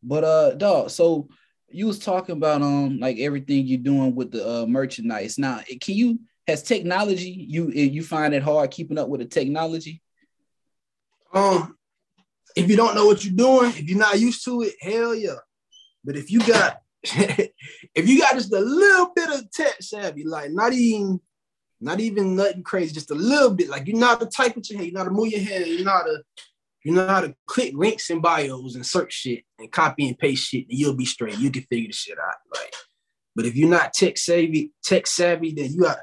But 0.03 0.25
uh, 0.25 0.55
dog. 0.55 0.91
So 0.91 1.29
you 1.69 1.87
was 1.87 1.99
talking 1.99 2.37
about 2.37 2.63
um 2.63 2.99
like 2.99 3.19
everything 3.19 3.67
you're 3.67 3.79
doing 3.79 4.15
with 4.15 4.33
the 4.33 4.49
uh, 4.49 4.67
merchandise. 4.67 5.39
Now, 5.39 5.61
can 5.81 5.95
you 5.95 6.21
has 6.47 6.63
technology 6.63 7.31
you 7.49 7.71
you 7.71 8.03
find 8.03 8.35
it 8.35 8.43
hard 8.43 8.71
keeping 8.71 8.99
up 8.99 9.09
with 9.09 9.21
the 9.21 9.27
technology? 9.27 10.03
Um, 11.33 11.77
if 12.55 12.71
you 12.71 12.77
don't 12.77 12.95
know 12.95 13.07
what 13.07 13.25
you're 13.25 13.35
doing, 13.35 13.71
if 13.71 13.89
you're 13.89 13.99
not 13.99 14.19
used 14.19 14.45
to 14.45 14.63
it, 14.63 14.75
hell 14.81 15.15
yeah. 15.15 15.37
But 16.05 16.17
if 16.17 16.31
you 16.31 16.41
got 16.47 16.81
if 17.03 18.09
you 18.09 18.21
got 18.21 18.35
just 18.35 18.53
a 18.53 18.61
little 18.61 19.13
bit 19.15 19.29
of 19.31 19.51
tech 19.51 19.83
savvy, 19.83 20.25
like 20.25 20.51
not 20.51 20.73
even 20.73 21.21
Not 21.81 22.01
even 22.01 22.37
nothing 22.37 22.63
crazy, 22.63 22.95
just 22.95 23.11
a 23.11 23.15
little 23.15 23.53
bit. 23.55 23.69
Like 23.69 23.87
you're 23.87 23.99
not 23.99 24.21
to 24.21 24.27
type 24.27 24.57
with 24.57 24.71
your 24.71 24.79
hand, 24.79 24.91
you're 24.91 24.99
not 24.99 25.05
to 25.05 25.11
move 25.11 25.29
your 25.29 25.43
hand, 25.43 25.67
you're 25.67 25.85
not 25.85 26.05
to 26.05 26.23
you 26.87 26.93
know 26.93 27.05
how 27.05 27.21
to 27.21 27.35
click 27.47 27.75
links 27.75 28.11
and 28.11 28.23
bios 28.23 28.77
and 28.77 28.87
search 28.87 29.13
shit 29.13 29.43
and 29.59 29.73
copy 29.73 30.07
and 30.07 30.17
paste 30.17 30.49
shit, 30.49 30.69
and 30.71 30.79
you'll 30.79 30.95
be 30.95 31.05
straight. 31.05 31.37
You 31.37 31.51
can 31.51 31.63
figure 31.63 31.89
the 31.89 31.93
shit 31.93 32.17
out. 32.17 32.37
Like, 32.55 32.73
but 33.35 33.45
if 33.45 33.57
you're 33.57 33.69
not 33.69 33.93
tech 33.93 34.17
savvy, 34.17 34.71
tech 34.85 35.09
savvy, 35.09 35.53
then 35.53 35.73
you 35.73 35.81
got 35.81 35.99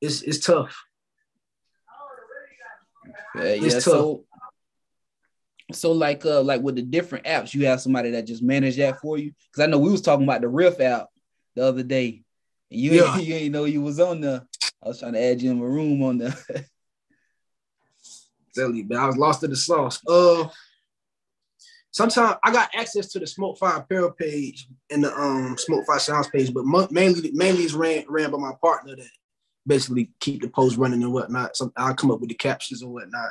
it's 0.00 0.22
it's 0.22 0.40
tough. 0.40 0.84
Yeah, 3.36 3.54
yeah. 3.54 3.78
So, 3.78 4.24
so 5.70 5.92
like 5.92 6.26
uh 6.26 6.42
like 6.42 6.60
with 6.60 6.74
the 6.74 6.82
different 6.82 7.26
apps, 7.26 7.54
you 7.54 7.66
have 7.66 7.80
somebody 7.80 8.10
that 8.10 8.26
just 8.26 8.42
manage 8.42 8.76
that 8.78 8.98
for 8.98 9.16
you. 9.16 9.30
Because 9.52 9.62
I 9.62 9.70
know 9.70 9.78
we 9.78 9.92
was 9.92 10.02
talking 10.02 10.24
about 10.24 10.40
the 10.40 10.48
Riff 10.48 10.80
app 10.80 11.06
the 11.54 11.64
other 11.64 11.84
day. 11.84 12.24
You 12.68 12.94
yeah. 12.94 13.16
you 13.18 13.34
ain't 13.36 13.52
know 13.52 13.64
you 13.64 13.80
was 13.80 14.00
on 14.00 14.22
the. 14.22 14.44
I 14.82 14.88
was 14.88 14.98
trying 14.98 15.12
to 15.12 15.22
add 15.22 15.40
you 15.40 15.52
in 15.52 15.60
my 15.60 15.66
room 15.66 16.02
on 16.02 16.18
the. 16.18 16.64
Silly, 18.54 18.82
but 18.82 18.98
I 18.98 19.06
was 19.06 19.16
lost 19.16 19.42
in 19.42 19.50
the 19.50 19.56
sauce. 19.56 20.00
Uh, 20.06 20.48
sometimes 21.90 22.36
I 22.42 22.52
got 22.52 22.74
access 22.74 23.08
to 23.08 23.18
the 23.18 23.26
Smoke 23.26 23.58
Phi 23.58 23.76
Apparel 23.76 24.12
page 24.12 24.68
and 24.90 25.04
the 25.04 25.14
um 25.14 25.56
Smoke 25.58 25.84
Phi 25.86 25.98
Sounds 25.98 26.28
page, 26.28 26.52
but 26.52 26.64
mainly 26.90 27.30
mainly 27.32 27.64
is 27.64 27.74
ran 27.74 28.04
ran 28.08 28.30
by 28.30 28.38
my 28.38 28.52
partner 28.60 28.96
that 28.96 29.10
basically 29.66 30.10
keep 30.20 30.42
the 30.42 30.48
post 30.48 30.76
running 30.76 31.02
and 31.02 31.12
whatnot. 31.12 31.56
So 31.56 31.72
I'll 31.76 31.94
come 31.94 32.10
up 32.10 32.20
with 32.20 32.28
the 32.28 32.34
captions 32.34 32.82
and 32.82 32.92
whatnot. 32.92 33.30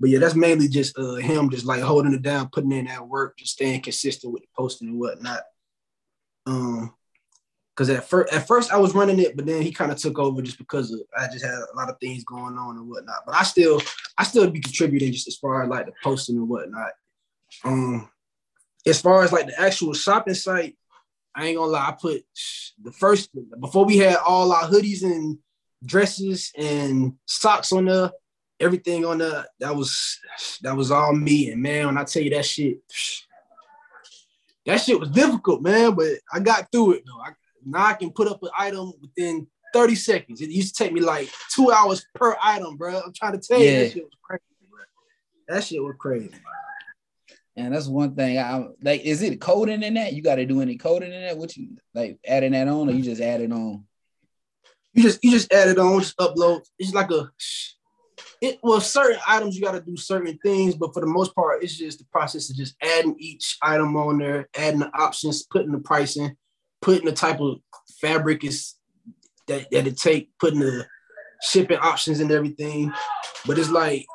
But 0.00 0.10
yeah, 0.10 0.18
that's 0.18 0.34
mainly 0.34 0.68
just 0.68 0.98
uh, 0.98 1.14
him 1.14 1.50
just 1.50 1.64
like 1.64 1.80
holding 1.80 2.14
it 2.14 2.22
down, 2.22 2.50
putting 2.52 2.72
in 2.72 2.86
that 2.86 3.06
work, 3.06 3.38
just 3.38 3.52
staying 3.52 3.82
consistent 3.82 4.32
with 4.32 4.42
the 4.42 4.48
posting 4.56 4.88
and 4.88 4.98
whatnot. 4.98 5.40
Um, 6.46 6.94
because 7.74 7.90
at 7.90 8.08
first 8.08 8.32
at 8.32 8.46
first 8.46 8.72
I 8.72 8.76
was 8.76 8.94
running 8.94 9.18
it, 9.18 9.36
but 9.36 9.46
then 9.46 9.62
he 9.62 9.72
kind 9.72 9.90
of 9.90 9.98
took 9.98 10.18
over 10.18 10.40
just 10.42 10.58
because 10.58 10.92
of, 10.92 11.00
I 11.18 11.26
just 11.26 11.44
had 11.44 11.54
a 11.54 11.76
lot 11.76 11.90
of 11.90 11.98
things 12.00 12.24
going 12.24 12.56
on 12.56 12.76
and 12.76 12.88
whatnot. 12.88 13.22
But 13.26 13.34
I 13.34 13.42
still 13.42 13.80
I 14.16 14.24
still 14.24 14.48
be 14.50 14.60
contributing 14.60 15.12
just 15.12 15.28
as 15.28 15.36
far 15.36 15.62
as 15.62 15.68
like 15.68 15.86
the 15.86 15.92
posting 16.02 16.36
and 16.36 16.48
whatnot. 16.48 16.92
Um, 17.64 18.08
as 18.86 19.00
far 19.00 19.24
as 19.24 19.32
like 19.32 19.46
the 19.46 19.60
actual 19.60 19.92
shopping 19.92 20.34
site, 20.34 20.76
I 21.34 21.46
ain't 21.46 21.56
gonna 21.56 21.70
lie, 21.70 21.88
I 21.88 21.96
put 22.00 22.24
the 22.82 22.92
first 22.92 23.30
before 23.60 23.84
we 23.84 23.98
had 23.98 24.16
all 24.16 24.52
our 24.52 24.68
hoodies 24.68 25.02
and 25.02 25.38
dresses 25.84 26.52
and 26.56 27.14
socks 27.26 27.72
on 27.72 27.86
the 27.86 28.12
everything 28.60 29.04
on 29.04 29.18
the 29.18 29.46
That 29.58 29.74
was 29.74 30.18
that 30.62 30.76
was 30.76 30.92
all 30.92 31.12
me. 31.12 31.50
And 31.50 31.60
man, 31.60 31.86
when 31.86 31.98
I 31.98 32.04
tell 32.04 32.22
you 32.22 32.30
that 32.30 32.44
shit, 32.44 32.78
that 34.64 34.80
shit 34.80 35.00
was 35.00 35.10
difficult, 35.10 35.60
man. 35.62 35.94
But 35.94 36.20
I 36.32 36.38
got 36.38 36.70
through 36.70 36.92
it 36.92 37.02
though. 37.04 37.20
I, 37.20 37.32
now 37.66 37.86
I 37.86 37.94
can 37.94 38.10
put 38.10 38.28
up 38.28 38.42
an 38.42 38.50
item 38.58 38.92
within 39.00 39.46
30 39.72 39.94
seconds. 39.96 40.40
It 40.40 40.50
used 40.50 40.76
to 40.76 40.84
take 40.84 40.92
me 40.92 41.00
like 41.00 41.28
two 41.54 41.70
hours 41.70 42.06
per 42.14 42.36
item, 42.42 42.76
bro. 42.76 43.00
I'm 43.00 43.12
trying 43.12 43.38
to 43.38 43.46
tell 43.46 43.60
you, 43.60 43.70
that 43.70 43.92
shit 43.92 44.04
was 44.04 44.12
crazy, 44.22 44.42
bro. 44.70 44.80
That 45.48 45.64
shit 45.64 45.82
was 45.82 45.94
crazy. 45.98 46.30
And 47.56 47.74
that's 47.74 47.86
one 47.86 48.14
thing. 48.14 48.38
I 48.38 48.66
like. 48.82 49.02
Is 49.02 49.22
it 49.22 49.40
coding 49.40 49.82
in 49.82 49.94
that? 49.94 50.12
You 50.12 50.22
got 50.22 50.36
to 50.36 50.46
do 50.46 50.60
any 50.60 50.76
coding 50.76 51.12
in 51.12 51.22
that? 51.22 51.36
What 51.36 51.56
you 51.56 51.76
like 51.94 52.18
adding 52.26 52.52
that 52.52 52.66
on, 52.66 52.88
or 52.88 52.92
you 52.92 53.02
just 53.02 53.20
add 53.20 53.40
it 53.40 53.52
on? 53.52 53.84
You 54.92 55.02
just 55.04 55.22
you 55.22 55.30
just 55.30 55.52
add 55.52 55.68
it 55.68 55.78
on, 55.78 56.00
just 56.00 56.16
upload. 56.18 56.62
It's 56.78 56.92
like 56.92 57.12
a 57.12 57.30
it 58.40 58.58
well, 58.62 58.80
certain 58.80 59.18
items 59.26 59.56
you 59.56 59.62
got 59.62 59.72
to 59.72 59.80
do 59.80 59.96
certain 59.96 60.38
things, 60.38 60.74
but 60.74 60.92
for 60.92 61.00
the 61.00 61.06
most 61.06 61.34
part, 61.34 61.62
it's 61.62 61.76
just 61.76 61.98
the 61.98 62.04
process 62.06 62.50
of 62.50 62.56
just 62.56 62.76
adding 62.82 63.16
each 63.18 63.56
item 63.62 63.96
on 63.96 64.18
there, 64.18 64.48
adding 64.56 64.80
the 64.80 64.90
options, 64.96 65.44
putting 65.44 65.72
the 65.72 65.78
pricing, 65.78 66.36
putting 66.84 67.06
the 67.06 67.12
type 67.12 67.40
of 67.40 67.58
fabric 68.00 68.44
is 68.44 68.74
that, 69.48 69.66
that 69.70 69.86
it 69.86 69.96
take, 69.96 70.30
putting 70.38 70.60
the 70.60 70.86
shipping 71.42 71.78
options 71.78 72.20
and 72.20 72.30
everything. 72.30 72.92
But 73.46 73.58
it's 73.58 73.70
like 73.70 74.06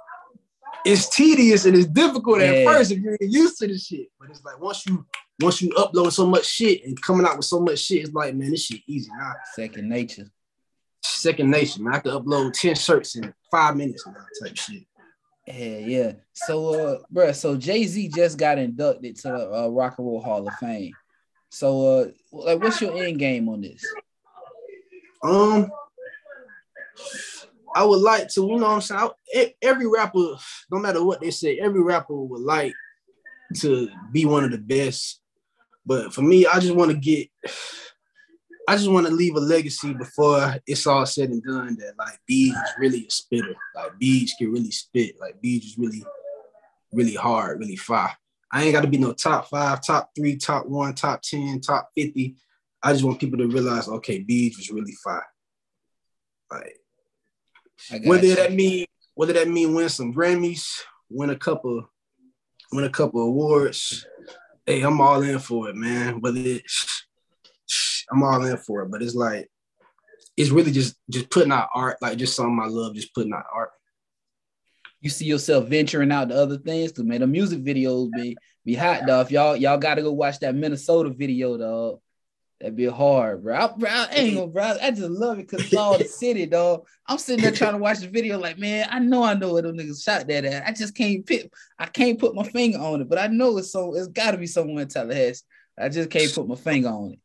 it's 0.86 1.10
tedious 1.10 1.66
and 1.66 1.76
it's 1.76 1.88
difficult 1.88 2.40
yeah. 2.40 2.46
at 2.46 2.66
first 2.68 2.92
if 2.92 3.00
you're 3.00 3.18
used 3.20 3.58
to 3.58 3.68
the 3.68 3.78
shit. 3.78 4.08
But 4.20 4.30
it's 4.30 4.44
like 4.44 4.62
once 4.62 4.86
you 4.86 5.06
once 5.42 5.62
you 5.62 5.70
upload 5.72 6.12
so 6.12 6.28
much 6.28 6.46
shit 6.46 6.86
and 6.86 7.02
coming 7.02 7.26
out 7.26 7.38
with 7.38 7.46
so 7.46 7.60
much 7.60 7.80
shit, 7.80 8.04
it's 8.04 8.14
like 8.14 8.36
man, 8.36 8.52
this 8.52 8.66
shit 8.66 8.82
easy 8.88 9.10
now. 9.18 9.34
Second 9.56 9.90
nature. 9.90 10.30
Second 11.02 11.50
nation, 11.50 11.84
man. 11.84 11.96
I 11.96 12.00
could 12.00 12.14
upload 12.14 12.54
10 12.54 12.76
shirts 12.76 13.16
in 13.16 13.34
five 13.50 13.76
minutes 13.76 14.06
now, 14.06 14.14
type 14.44 14.56
shit. 14.56 14.84
Yeah, 15.48 15.78
yeah. 15.78 16.12
So, 16.34 16.74
uh, 16.74 16.98
bro, 17.10 17.32
so 17.32 17.58
Jay 17.58 17.86
Z 17.86 18.10
just 18.10 18.38
got 18.38 18.60
inducted 18.60 19.16
to 19.18 19.28
the 19.30 19.64
uh, 19.64 19.68
Rock 19.70 19.96
and 19.98 20.06
Roll 20.06 20.22
Hall 20.22 20.48
of 20.48 20.54
Fame. 20.56 20.94
So, 21.50 22.00
uh, 22.02 22.06
like, 22.32 22.62
what's 22.62 22.82
your 22.82 22.96
end 22.96 23.20
game 23.20 23.50
on 23.50 23.62
this? 23.62 23.84
Um, 25.24 25.72
I 27.76 27.84
would 27.84 28.02
like 28.02 28.30
to, 28.30 28.42
you 28.42 28.58
know 28.58 28.68
what 28.68 28.92
I'm 28.92 29.12
saying? 29.34 29.52
every 29.62 29.88
rapper, 29.88 30.36
no 30.72 30.80
matter 30.80 31.04
what 31.04 31.22
they 31.22 31.32
say, 31.32 31.60
every 31.60 31.82
rapper 31.82 32.16
would 32.16 32.42
like 32.42 32.74
to 33.58 33.90
be 34.12 34.26
one 34.26 34.44
of 34.44 34.52
the 34.52 34.58
best. 34.58 35.22
But 35.86 36.14
for 36.14 36.22
me, 36.22 36.46
I 36.46 36.60
just 36.60 36.76
want 36.76 36.92
to 36.92 36.98
get, 36.98 37.30
I 38.68 38.76
just 38.76 38.90
want 38.90 39.08
to 39.08 39.14
leave 39.14 39.36
a 39.36 39.40
legacy 39.40 39.94
before 39.94 40.56
it's 40.68 40.86
all 40.86 41.06
said 41.06 41.30
and 41.30 41.42
done 41.42 41.76
that 41.78 41.98
like 41.98 42.20
Beej 42.30 42.50
is 42.50 42.74
really 42.78 43.06
a 43.08 43.10
spitter. 43.10 43.56
Like 43.76 43.94
Beej 44.00 44.30
can 44.38 44.52
really 44.52 44.72
spit. 44.72 45.16
Like 45.20 45.42
Beej 45.44 45.66
is 45.66 45.76
really, 45.78 46.04
really 46.94 47.16
hard, 47.16 47.60
really 47.60 47.76
fire. 47.76 48.16
I 48.52 48.64
ain't 48.64 48.74
got 48.74 48.82
to 48.82 48.88
be 48.88 48.98
no 48.98 49.14
top 49.14 49.50
five, 49.50 49.86
top 49.86 50.10
three, 50.16 50.36
top 50.36 50.66
one, 50.66 50.96
top 50.96 51.22
10, 51.22 51.62
top 51.62 51.90
50. 51.96 52.36
I 52.82 52.94
just 52.94 53.04
want 53.04 53.20
people 53.20 53.38
to 53.38 53.48
realize, 53.48 53.88
okay, 53.88 54.24
Beej 54.24 54.58
was 54.58 54.72
really 54.72 54.94
fire. 55.04 55.26
Like, 56.52 56.76
whether 58.06 58.26
you. 58.26 58.36
that 58.36 58.54
mean 58.54 58.86
whether 59.14 59.34
that 59.34 59.48
mean 59.48 59.74
win 59.74 59.90
some 59.90 60.14
Grammys, 60.14 60.82
win 61.10 61.30
a 61.30 61.36
couple, 61.36 61.90
win 62.72 62.86
a 62.86 62.90
couple 62.90 63.22
awards. 63.22 64.06
Hey, 64.66 64.82
I'm 64.82 65.00
all 65.02 65.22
in 65.22 65.40
for 65.40 65.70
it, 65.70 65.76
man. 65.76 66.22
Whether 66.22 66.40
it's 66.40 67.06
I'm 68.12 68.24
all 68.24 68.44
in 68.46 68.58
for 68.58 68.82
it, 68.82 68.92
but 68.92 69.04
it's 69.04 69.16
like 69.16 69.50
it's 70.36 70.50
really 70.50 70.72
just 70.72 70.96
just 71.10 71.30
putting 71.30 71.52
out 71.52 71.70
art, 71.76 71.98
like 72.02 72.18
just 72.18 72.36
something 72.36 72.60
I 72.62 72.68
love, 72.68 72.96
just 72.96 73.14
putting 73.14 73.34
out 73.34 73.46
art 73.54 73.72
you 75.02 75.10
see 75.10 75.26
yourself 75.26 75.68
venturing 75.68 76.12
out 76.12 76.30
to 76.30 76.36
other 76.36 76.58
things 76.58 76.92
to 76.94 77.04
man 77.04 77.22
the 77.22 77.28
music 77.28 77.64
videos 77.64 78.12
be 78.12 78.38
be 78.66 78.76
hot 78.76 79.06
dog. 79.06 79.32
y'all 79.32 79.56
y'all 79.56 79.78
gotta 79.78 80.02
go 80.02 80.12
watch 80.12 80.40
that 80.40 80.56
Minnesota 80.56 81.10
video 81.10 81.58
dog. 81.58 82.00
That'd 82.60 82.76
be 82.76 82.88
hard, 82.88 83.44
bro. 83.44 83.56
I, 83.56 83.68
bro, 83.78 83.90
I 83.90 84.08
ain't 84.12 84.36
gonna, 84.36 84.48
bro. 84.48 84.76
I 84.82 84.92
just 84.92 85.10
love 85.10 85.40
it 85.40 85.48
because 85.48 85.66
it's 85.66 85.74
all 85.74 85.98
the 85.98 86.04
city, 86.04 86.46
dog. 86.46 86.86
I'm 87.08 87.18
sitting 87.18 87.42
there 87.42 87.54
trying 87.54 87.72
to 87.72 87.78
watch 87.78 88.00
the 88.00 88.10
video, 88.10 88.38
like, 88.38 88.58
man, 88.58 88.86
I 88.92 89.00
know 89.00 89.24
I 89.24 89.34
know 89.34 89.54
where 89.54 89.62
them 89.62 89.78
niggas 89.78 90.04
shot 90.04 90.28
that 90.28 90.44
at. 90.44 90.68
I 90.68 90.74
just 90.74 90.94
can't 90.94 91.26
pick, 91.26 91.54
I 91.78 91.86
can't 91.86 92.20
put 92.20 92.36
my 92.36 92.44
finger 92.44 92.80
on 92.80 93.00
it, 93.00 93.08
but 93.08 93.18
I 93.18 93.28
know 93.28 93.58
it's 93.58 93.72
so 93.72 93.96
it's 93.96 94.08
gotta 94.08 94.38
be 94.38 94.46
somewhere 94.46 94.84
in 94.84 94.90
Tallahassee. 94.90 95.46
I 95.80 95.88
just 95.88 96.10
can't 96.10 96.34
put 96.34 96.50
my 96.50 96.56
finger 96.56 96.90
on 96.90 97.14
it. 97.14 97.20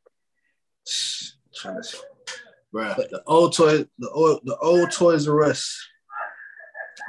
Bro, 2.71 2.95
but, 2.97 3.11
the 3.11 3.23
old 3.27 3.57
toy, 3.57 3.85
the 3.99 4.11
old 4.11 4.41
the 4.45 4.57
old 4.59 4.93
Toys 4.93 5.27
R 5.27 5.43
Us 5.43 5.85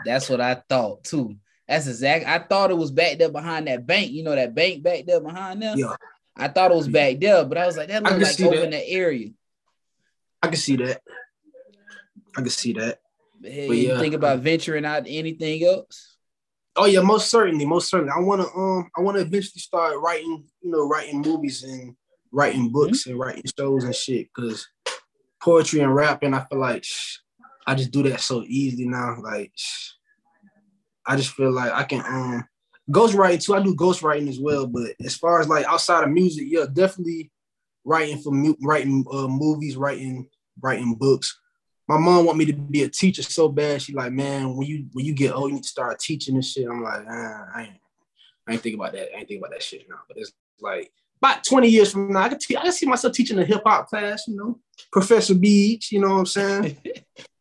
that's 0.05 0.29
what 0.29 0.41
I 0.41 0.61
thought 0.69 1.03
too. 1.03 1.35
That's 1.67 1.87
exact. 1.87 2.25
I 2.27 2.39
thought 2.39 2.71
it 2.71 2.77
was 2.77 2.91
back 2.91 3.17
there 3.17 3.31
behind 3.31 3.67
that 3.67 3.85
bank. 3.85 4.11
You 4.11 4.23
know 4.23 4.35
that 4.35 4.53
bank 4.53 4.83
back 4.83 5.05
there 5.05 5.19
behind 5.19 5.61
them. 5.61 5.77
Yeah. 5.77 5.95
I 6.37 6.47
thought 6.49 6.71
it 6.71 6.75
was 6.75 6.87
back 6.87 7.19
there, 7.19 7.45
but 7.45 7.57
I 7.57 7.65
was 7.65 7.77
like, 7.77 7.87
that 7.87 8.03
looks 8.03 8.39
like 8.39 8.47
over 8.47 8.57
that. 8.57 8.65
in 8.65 8.71
that 8.71 8.89
area. 8.89 9.29
I 10.43 10.47
can 10.47 10.57
see 10.57 10.75
that. 10.77 11.01
I 12.37 12.41
can 12.41 12.49
see 12.49 12.73
that. 12.73 12.99
Hey, 13.41 13.67
but 13.67 13.77
yeah. 13.77 13.93
you 13.93 13.99
think 13.99 14.13
about 14.13 14.39
venturing 14.39 14.85
out 14.85 15.03
anything 15.07 15.63
else? 15.63 16.17
Oh 16.75 16.85
yeah, 16.85 17.01
most 17.01 17.29
certainly, 17.29 17.65
most 17.65 17.89
certainly. 17.89 18.11
I 18.15 18.19
want 18.19 18.41
to 18.41 18.47
um, 18.57 18.89
I 18.97 19.01
want 19.01 19.15
to 19.15 19.21
eventually 19.21 19.61
start 19.61 19.97
writing, 20.01 20.43
you 20.61 20.71
know, 20.71 20.87
writing 20.87 21.21
movies 21.21 21.63
and 21.63 21.95
writing 22.31 22.69
books 22.69 23.03
mm-hmm. 23.03 23.11
and 23.11 23.19
writing 23.19 23.43
shows 23.57 23.85
and 23.85 23.95
shit. 23.95 24.31
Cause 24.33 24.67
poetry 25.41 25.79
and 25.79 25.95
rapping, 25.95 26.33
I 26.33 26.43
feel 26.43 26.59
like 26.59 26.85
I 27.67 27.75
just 27.75 27.91
do 27.91 28.03
that 28.03 28.21
so 28.21 28.43
easily 28.47 28.87
now. 28.87 29.17
Like 29.21 29.51
I 31.05 31.15
just 31.15 31.31
feel 31.31 31.51
like 31.51 31.71
I 31.71 31.83
can 31.83 32.01
um 32.01 32.47
ghostwriting 32.91 33.43
too. 33.43 33.55
I 33.55 33.63
do 33.63 33.75
ghostwriting 33.75 34.29
as 34.29 34.39
well, 34.39 34.67
but 34.67 34.91
as 35.03 35.15
far 35.15 35.39
as 35.39 35.47
like 35.47 35.65
outside 35.65 36.03
of 36.03 36.11
music, 36.11 36.45
yeah, 36.47 36.65
definitely 36.71 37.31
writing 37.83 38.19
for 38.19 38.31
mu- 38.31 38.57
writing 38.61 39.05
uh, 39.11 39.27
movies, 39.27 39.75
writing 39.77 40.29
writing 40.61 40.95
books. 40.95 41.39
My 41.87 41.97
mom 41.97 42.25
want 42.25 42.39
me 42.39 42.45
to 42.45 42.53
be 42.53 42.83
a 42.83 42.89
teacher 42.89 43.21
so 43.21 43.47
bad. 43.47 43.81
She 43.81 43.93
like, 43.93 44.11
man, 44.11 44.55
when 44.55 44.67
you 44.67 44.87
when 44.93 45.05
you 45.05 45.13
get 45.13 45.33
old, 45.33 45.49
you 45.49 45.55
need 45.55 45.63
to 45.63 45.69
start 45.69 45.99
teaching 45.99 46.35
and 46.35 46.45
shit. 46.45 46.67
I'm 46.67 46.83
like, 46.83 47.05
ah, 47.07 47.45
I 47.55 47.61
ain't, 47.63 47.79
I 48.47 48.53
ain't 48.53 48.61
think 48.61 48.75
about 48.75 48.93
that. 48.93 49.13
I 49.13 49.19
ain't 49.19 49.27
think 49.27 49.39
about 49.39 49.51
that 49.51 49.63
shit 49.63 49.87
now. 49.89 49.99
But 50.07 50.17
it's 50.17 50.31
like 50.59 50.91
about 51.21 51.43
20 51.43 51.67
years 51.67 51.91
from 51.91 52.11
now, 52.11 52.21
I 52.21 52.29
can, 52.29 52.39
te- 52.39 52.57
I 52.57 52.63
can 52.63 52.71
see 52.71 52.85
myself 52.85 53.13
teaching 53.13 53.39
a 53.39 53.45
hip 53.45 53.61
hop 53.65 53.87
class, 53.87 54.27
you 54.27 54.35
know, 54.35 54.59
Professor 54.91 55.33
Beej, 55.33 55.91
you 55.91 55.99
know 55.99 56.09
what 56.09 56.19
I'm 56.19 56.25
saying? 56.25 56.77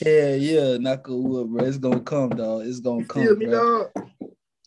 yeah, 0.00 0.34
yeah, 0.34 0.76
knock 0.78 1.08
on 1.08 1.22
wood, 1.22 1.50
bro. 1.50 1.64
It's 1.64 1.78
gonna 1.78 2.00
come, 2.00 2.30
dog. 2.30 2.66
It's 2.66 2.80
gonna 2.80 3.04
come, 3.04 3.38
bro. 3.38 3.90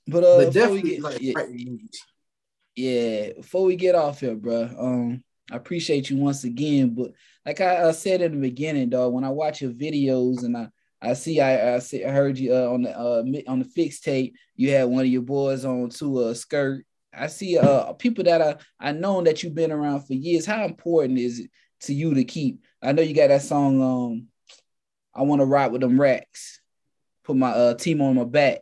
But 0.07 0.23
uh, 0.23 0.37
but 0.37 0.53
before 0.53 0.69
we 0.69 0.81
get 0.81 1.01
like, 1.01 1.21
yeah, 1.21 1.33
yeah, 2.75 3.33
before 3.33 3.65
we 3.65 3.75
get 3.75 3.95
off 3.95 4.19
here, 4.19 4.35
bro. 4.35 4.69
Um, 4.77 5.23
I 5.51 5.55
appreciate 5.57 6.09
you 6.09 6.17
once 6.17 6.43
again, 6.43 6.93
but 6.95 7.11
like 7.45 7.61
I 7.61 7.77
uh, 7.77 7.91
said 7.91 8.21
in 8.21 8.33
the 8.33 8.39
beginning, 8.39 8.89
dog. 8.89 9.13
When 9.13 9.23
I 9.23 9.29
watch 9.29 9.61
your 9.61 9.71
videos 9.71 10.43
and 10.43 10.55
I 10.55 10.69
I 11.01 11.13
see 11.13 11.39
I 11.39 11.75
I, 11.75 11.79
see, 11.79 12.05
I 12.05 12.11
heard 12.11 12.37
you 12.37 12.53
uh, 12.53 12.71
on 12.71 12.83
the 12.83 12.97
uh, 12.97 13.23
on 13.47 13.59
the 13.59 13.65
fix 13.65 13.99
tape. 13.99 14.35
You 14.55 14.71
had 14.71 14.85
one 14.85 15.01
of 15.01 15.11
your 15.11 15.23
boys 15.23 15.65
on 15.65 15.89
to 15.89 16.27
a 16.27 16.35
skirt. 16.35 16.85
I 17.13 17.27
see 17.27 17.57
uh 17.57 17.91
people 17.93 18.23
that 18.25 18.41
I 18.41 18.55
I 18.79 18.91
know 18.91 19.21
that 19.23 19.43
you've 19.43 19.55
been 19.55 19.71
around 19.71 20.01
for 20.01 20.13
years. 20.13 20.45
How 20.45 20.63
important 20.63 21.19
is 21.19 21.39
it 21.39 21.49
to 21.81 21.93
you 21.93 22.13
to 22.13 22.23
keep? 22.23 22.63
I 22.81 22.91
know 22.91 23.01
you 23.01 23.13
got 23.13 23.27
that 23.27 23.41
song. 23.41 23.81
Um, 23.81 24.27
I 25.13 25.23
want 25.23 25.41
to 25.41 25.45
ride 25.45 25.71
with 25.71 25.81
them 25.81 25.99
racks. 25.99 26.59
Put 27.23 27.35
my 27.37 27.51
uh 27.51 27.73
team 27.75 28.01
on 28.01 28.15
my 28.15 28.23
back. 28.23 28.61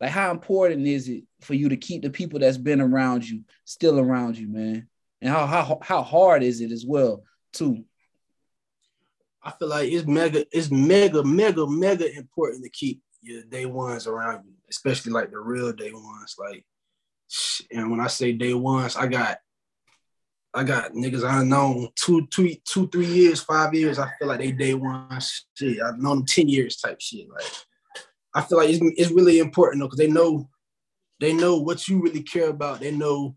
Like, 0.00 0.10
how 0.10 0.30
important 0.30 0.86
is 0.86 1.08
it 1.08 1.24
for 1.42 1.54
you 1.54 1.68
to 1.68 1.76
keep 1.76 2.02
the 2.02 2.10
people 2.10 2.38
that's 2.38 2.56
been 2.56 2.80
around 2.80 3.28
you 3.28 3.42
still 3.64 3.98
around 3.98 4.38
you, 4.38 4.48
man? 4.48 4.88
And 5.20 5.30
how 5.30 5.46
how 5.46 5.78
how 5.82 6.02
hard 6.02 6.42
is 6.42 6.60
it 6.60 6.72
as 6.72 6.84
well, 6.86 7.24
too? 7.52 7.84
I 9.42 9.52
feel 9.52 9.68
like 9.68 9.90
it's 9.90 10.06
mega, 10.06 10.44
it's 10.52 10.70
mega, 10.70 11.24
mega, 11.24 11.66
mega 11.66 12.14
important 12.14 12.62
to 12.64 12.70
keep 12.70 13.02
your 13.22 13.42
day 13.44 13.66
ones 13.66 14.06
around 14.06 14.44
you, 14.44 14.52
especially 14.68 15.12
like 15.12 15.30
the 15.30 15.38
real 15.38 15.72
day 15.72 15.92
ones. 15.92 16.36
Like, 16.38 16.64
and 17.70 17.90
when 17.90 18.00
I 18.00 18.08
say 18.08 18.32
day 18.32 18.54
ones, 18.54 18.96
I 18.96 19.06
got, 19.06 19.38
I 20.52 20.64
got 20.64 20.92
niggas 20.92 21.28
I 21.28 21.44
known 21.44 21.88
two, 21.94 22.26
two, 22.26 22.54
two, 22.64 22.88
three 22.88 23.06
years, 23.06 23.40
five 23.40 23.72
years. 23.72 23.98
I 23.98 24.10
feel 24.18 24.28
like 24.28 24.40
they 24.40 24.52
day 24.52 24.74
one 24.74 25.06
Shit, 25.54 25.80
I've 25.80 25.98
known 25.98 26.18
them 26.18 26.26
ten 26.26 26.48
years 26.48 26.76
type 26.76 27.00
shit. 27.00 27.28
Like, 27.30 27.44
I 28.34 28.42
feel 28.42 28.58
like 28.58 28.70
it's, 28.70 28.80
it's 28.96 29.10
really 29.12 29.38
important 29.38 29.80
though, 29.80 29.86
because 29.86 29.98
they 29.98 30.08
know, 30.08 30.48
they 31.20 31.32
know 31.32 31.56
what 31.56 31.86
you 31.86 32.02
really 32.02 32.22
care 32.22 32.48
about. 32.48 32.80
They 32.80 32.90
know 32.90 33.36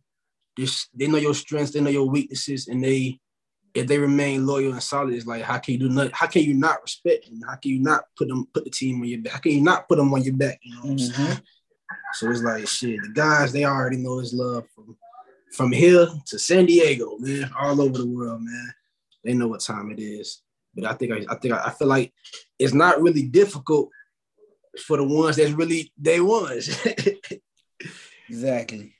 this, 0.57 0.87
they 0.93 1.07
know 1.07 1.17
your 1.17 1.35
strengths, 1.35 1.71
they 1.71 1.81
know 1.81 1.89
your 1.89 2.09
weaknesses, 2.09 2.67
and 2.67 2.83
they 2.83 3.19
if 3.73 3.87
they 3.87 3.97
remain 3.97 4.45
loyal 4.45 4.73
and 4.73 4.83
solid, 4.83 5.13
it's 5.15 5.25
like 5.25 5.41
how 5.41 5.57
can 5.57 5.73
you 5.73 5.79
do 5.79 5.89
not? 5.89 6.11
How 6.13 6.27
can 6.27 6.43
you 6.43 6.53
not 6.53 6.81
respect 6.81 7.25
them? 7.25 7.41
How 7.47 7.55
can 7.55 7.71
you 7.71 7.79
not 7.79 8.05
put 8.15 8.27
them 8.27 8.47
put 8.53 8.65
the 8.65 8.69
team 8.69 9.01
on 9.01 9.07
your 9.07 9.21
back? 9.21 9.33
How 9.33 9.39
can 9.39 9.51
you 9.51 9.61
not 9.61 9.87
put 9.87 9.97
them 9.97 10.13
on 10.13 10.23
your 10.23 10.35
back? 10.35 10.59
You 10.61 10.75
know 10.75 10.81
what 10.81 10.89
I'm 10.91 10.97
Mm-hmm. 10.97 11.23
saying? 11.25 11.41
So 12.13 12.29
it's 12.29 12.43
like 12.43 12.67
shit. 12.67 13.01
The 13.01 13.09
guys 13.09 13.51
they 13.51 13.65
already 13.65 13.97
know 13.97 14.19
his 14.19 14.33
love 14.33 14.65
from 14.75 14.95
from 15.53 15.71
here 15.71 16.07
to 16.25 16.39
San 16.39 16.65
Diego, 16.65 17.17
man, 17.19 17.51
all 17.57 17.79
over 17.81 17.97
the 17.97 18.07
world, 18.07 18.41
man. 18.41 18.73
They 19.23 19.33
know 19.33 19.47
what 19.47 19.61
time 19.61 19.91
it 19.91 19.99
is. 20.01 20.41
But 20.75 20.85
I 20.85 20.93
think 20.93 21.11
I, 21.13 21.33
I 21.33 21.35
think 21.35 21.53
I, 21.53 21.65
I 21.65 21.69
feel 21.69 21.87
like 21.87 22.11
it's 22.57 22.73
not 22.73 23.01
really 23.01 23.23
difficult 23.23 23.89
for 24.85 24.97
the 24.97 25.03
ones 25.03 25.35
that's 25.35 25.51
really 25.51 25.91
day 26.01 26.19
ones. 26.19 26.75
Exactly. 28.29 28.95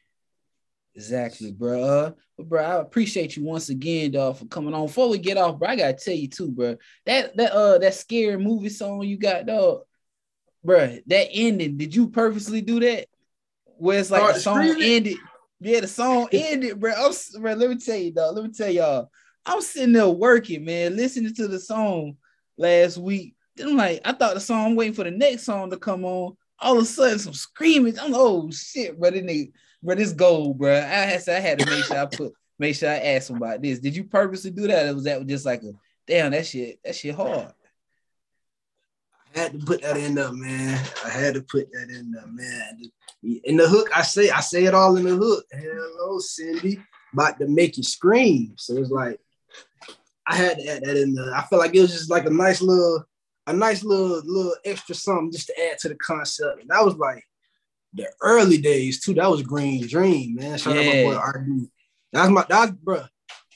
Exactly, 0.96 1.52
bro. 1.52 1.82
Uh, 1.82 2.12
but 2.38 2.50
bro, 2.50 2.64
I 2.64 2.82
appreciate 2.82 3.36
you 3.36 3.44
once 3.44 3.70
again, 3.70 4.12
dog, 4.12 4.38
for 4.38 4.46
coming 4.46 4.74
on. 4.74 4.86
Before 4.86 5.10
we 5.10 5.18
get 5.18 5.38
off, 5.38 5.58
bro, 5.58 5.70
I 5.70 5.76
gotta 5.76 5.94
tell 5.94 6.14
you 6.14 6.28
too, 6.28 6.52
bro. 6.52 6.78
That 7.06 7.36
that 7.38 7.52
uh 7.52 7.80
that 7.80 7.96
scary 7.96 8.38
movie 8.38 8.70
song 8.70 9.02
you 9.02 9.18
got, 9.18 9.48
dog, 9.48 9.82
bro. 10.64 11.00
That 11.08 11.30
ending, 11.32 11.78
did 11.78 11.96
you 11.96 12.10
purposely 12.10 12.62
do 12.62 12.80
that? 12.82 13.08
Where 13.78 14.00
it's 14.00 14.12
like 14.12 14.24
Oh, 14.24 14.34
the 14.34 14.40
song 14.40 14.76
ended. 14.80 15.18
Yeah, 15.64 15.80
the 15.80 15.88
song 15.88 16.28
ended, 16.34 16.80
bro. 16.80 16.92
I'm, 16.92 17.14
bro. 17.42 17.54
Let 17.54 17.70
me 17.70 17.78
tell 17.78 17.96
you, 17.96 18.12
dog. 18.12 18.36
Let 18.36 18.44
me 18.46 18.52
tell 18.52 18.70
y'all. 18.70 19.10
I'm 19.46 19.62
sitting 19.62 19.94
there 19.94 20.08
working, 20.10 20.64
man, 20.64 20.96
listening 20.96 21.34
to 21.36 21.48
the 21.48 21.60
song 21.60 22.18
last 22.58 22.98
week. 22.98 23.36
Then 23.56 23.70
I'm 23.70 23.76
like, 23.78 24.02
I 24.06 24.14
thought 24.14 24.36
the 24.36 24.40
song, 24.40 24.66
I'm 24.68 24.76
waiting 24.76 24.94
for 24.94 25.04
the 25.04 25.12
next 25.12 25.44
song 25.44 25.70
to 25.70 25.78
come 25.78 26.06
on. 26.06 26.36
All 26.60 26.78
of 26.78 26.84
a 26.84 26.86
sudden, 26.86 27.20
some 27.20 27.34
screaming. 27.34 28.00
I'm 28.00 28.12
like, 28.12 28.22
oh 28.22 28.50
shit, 28.52 29.00
bro. 29.00 29.12
This 29.12 29.22
nigga, 29.22 29.52
bro, 29.82 29.96
this 29.96 30.14
gold, 30.14 30.58
bro. 30.60 30.74
I 30.74 30.80
had, 30.82 31.22
to- 31.24 31.36
I 31.38 31.40
had 31.40 31.60
to 31.60 31.66
make 31.66 31.84
sure 31.86 31.98
I 31.98 32.06
put, 32.06 32.34
make 32.58 32.76
sure 32.76 32.90
I 32.90 32.98
asked 32.98 33.30
him 33.30 33.38
about 33.38 33.62
this. 33.62 33.80
Did 33.80 33.96
you 33.96 34.06
purposely 34.06 34.52
do 34.52 34.68
that? 34.68 34.88
Or 34.88 34.96
was 34.96 35.04
that 35.06 35.26
just 35.28 35.46
like 35.46 35.64
a 35.64 35.72
damn? 36.08 36.32
That 36.32 36.46
shit, 36.46 36.80
that 36.84 36.96
shit 36.96 37.16
hard. 37.16 37.54
I 39.36 39.40
had 39.40 39.60
to 39.60 39.66
put 39.66 39.82
that 39.82 39.98
in 39.98 40.16
there, 40.16 40.32
man. 40.32 40.82
I 41.04 41.10
had 41.10 41.34
to 41.34 41.42
put 41.42 41.72
that 41.74 41.90
in 41.90 42.12
there, 42.12 42.28
man. 42.28 42.80
In 43.24 43.56
the 43.58 43.68
hook, 43.68 43.90
I 43.96 44.02
say, 44.02 44.30
I 44.30 44.42
say 44.42 44.66
it 44.66 44.74
all 44.74 44.98
in 44.98 45.06
the 45.06 45.16
hook. 45.16 45.46
Hello, 45.52 46.20
Cindy, 46.20 46.80
about 47.14 47.40
to 47.40 47.48
make 47.48 47.78
you 47.78 47.84
scream. 47.84 48.54
So 48.58 48.76
it's 48.76 48.90
like 48.90 49.20
I 50.28 50.36
had 50.36 50.58
to 50.58 50.68
add 50.68 50.84
that 50.84 50.98
in 50.98 51.14
there. 51.14 51.34
I 51.34 51.44
feel 51.44 51.60
like 51.60 51.74
it 51.76 51.82
was 51.82 51.92
just 51.94 52.10
like 52.10 52.26
a 52.26 52.30
nice 52.30 52.62
little, 52.62 53.06
a 53.48 53.54
nice 53.54 53.84
little, 53.84 54.22
little 54.26 54.56
extra 54.66 54.96
something 54.96 55.32
just 55.32 55.48
to 55.48 55.70
add 55.70 55.78
to 55.80 55.90
the 55.90 55.96
concept. 55.96 56.62
And 56.62 56.70
that 56.70 56.84
was 56.84 56.96
like 56.96 57.24
the 57.94 58.08
early 58.22 58.58
days 58.58 59.00
too. 59.02 59.14
That 59.14 59.30
was 59.30 59.42
Green 59.42 59.88
Dream, 59.88 60.36
man. 60.36 60.58
Shout 60.58 60.76
out 60.78 60.84
Yeah. 60.84 61.06
my 61.06 61.14
boy 61.14 61.22
RD. 61.22 61.70
That's 62.12 62.30
my 62.30 62.46
that's 62.50 62.72
bro. 62.72 63.04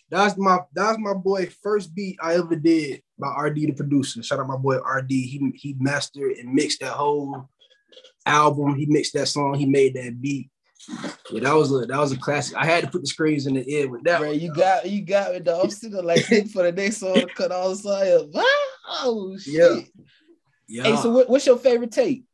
That's 0.10 0.38
my 0.38 0.60
that's 0.74 0.98
my 0.98 1.14
boy 1.14 1.50
first 1.62 1.94
beat 1.94 2.18
I 2.22 2.36
ever 2.36 2.56
did 2.56 3.02
by 3.20 3.28
RD 3.28 3.56
the 3.56 3.72
producer. 3.74 4.24
Shout 4.24 4.40
out 4.40 4.48
my 4.48 4.56
boy 4.56 4.78
RD. 4.78 5.12
He 5.12 5.52
he 5.56 5.76
mastered 5.78 6.38
and 6.38 6.54
mixed 6.54 6.80
that 6.80 6.94
whole 6.94 7.50
album. 8.26 8.76
He 8.76 8.86
mixed 8.86 9.14
that 9.14 9.28
song. 9.28 9.56
He 9.56 9.66
made 9.66 9.96
that 9.96 10.22
beat. 10.22 10.50
Yeah, 11.32 11.42
that 11.42 11.54
was 11.54 11.72
a 11.72 11.86
that 11.86 11.98
was 11.98 12.12
a 12.14 12.18
classic. 12.18 12.56
I 12.56 12.66
had 12.66 12.84
to 12.84 12.90
put 12.90 13.02
the 13.02 13.08
screams 13.08 13.46
in 13.46 13.56
the 13.56 13.70
ear 13.70 13.90
with 13.90 14.04
that. 14.04 14.20
Bro, 14.20 14.32
you 14.32 14.54
got 14.54 14.90
you 14.90 15.04
got 15.04 15.34
me, 15.34 15.40
dog. 15.40 15.66
I'm 15.66 15.70
sitting 15.70 16.04
like 16.04 16.24
for 16.54 16.64
the 16.64 16.72
next 16.72 16.98
song 16.98 17.16
to 17.16 17.28
cut 17.28 17.52
all 17.52 17.70
the 17.72 17.76
song 17.76 18.02
up. 18.02 18.28
Ah, 18.36 19.02
oh 19.04 19.38
shit. 19.38 19.54
Yeah. 19.54 19.80
yeah. 20.68 20.84
Hey, 20.84 20.96
so 21.02 21.10
what, 21.10 21.30
what's 21.30 21.46
your 21.46 21.58
favorite 21.58 21.92
tape? 21.92 22.26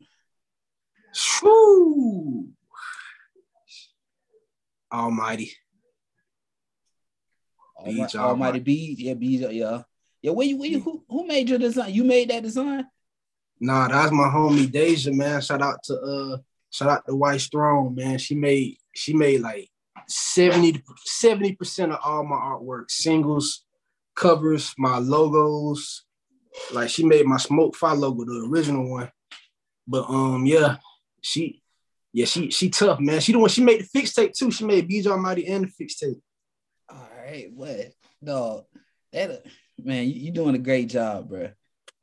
Whew. 1.41 2.49
Almighty. 4.91 5.51
Almighty 7.78 8.18
Almighty. 8.18 8.60
B. 8.60 8.95
Yeah, 8.99 9.14
B. 9.16 9.38
Yeah. 9.38 9.82
Yeah, 10.22 10.32
where 10.32 10.47
you, 10.47 10.58
where 10.58 10.70
you 10.70 10.80
who, 10.80 11.04
who 11.10 11.28
made 11.28 11.49
your 11.49 11.60
design? 11.60 11.93
You 11.93 12.06
made 12.06 12.30
that 12.30 12.43
design? 12.43 12.86
Nah, 13.64 13.88
that's 13.88 14.11
my 14.11 14.26
homie 14.26 14.70
Deja, 14.70 15.14
man. 15.14 15.39
Shout 15.39 15.61
out 15.61 15.82
to 15.84 15.97
uh 15.97 16.38
shout 16.70 16.89
out 16.89 17.05
to 17.07 17.16
White 17.16 17.39
Strong, 17.39 17.95
man. 17.95 18.18
She 18.18 18.36
made 18.36 18.76
she 18.93 19.14
made 19.14 19.39
like 19.39 19.70
70 20.05 20.82
percent 21.53 21.93
of 21.93 21.99
all 22.03 22.26
my 22.26 22.36
artwork, 22.36 22.91
singles, 22.91 23.64
covers, 24.18 24.74
my 24.78 24.97
logos. 24.97 26.03
Like 26.74 26.89
she 26.89 27.05
made 27.05 27.26
my 27.26 27.38
Smoke 27.38 27.78
Phi 27.78 27.93
logo, 27.93 28.26
the 28.26 28.49
original 28.51 28.91
one. 28.91 29.09
But 29.88 30.09
um, 30.09 30.45
yeah, 30.45 30.76
she 31.22 31.61
yeah, 32.11 32.26
she 32.26 32.51
she 32.51 32.70
tough, 32.70 32.99
man. 32.99 33.22
She 33.22 33.32
the 33.32 33.39
one 33.39 33.49
she 33.49 33.64
made 33.64 33.80
the 33.80 33.86
fix 33.86 34.14
tape 34.14 34.34
too. 34.34 34.51
She 34.51 34.66
made 34.66 34.89
Beej 34.89 35.07
Almighty 35.07 35.47
and 35.47 35.64
the 35.64 35.70
fix 35.70 35.95
tape. 35.95 36.22
All 36.89 37.07
right, 37.18 37.49
what? 37.55 37.93
Dog, 38.22 38.66
that 39.14 39.45
man, 39.82 40.03
you, 40.03 40.16
you 40.16 40.32
doing 40.32 40.55
a 40.55 40.59
great 40.59 40.89
job, 40.89 41.30
bro. 41.30 41.51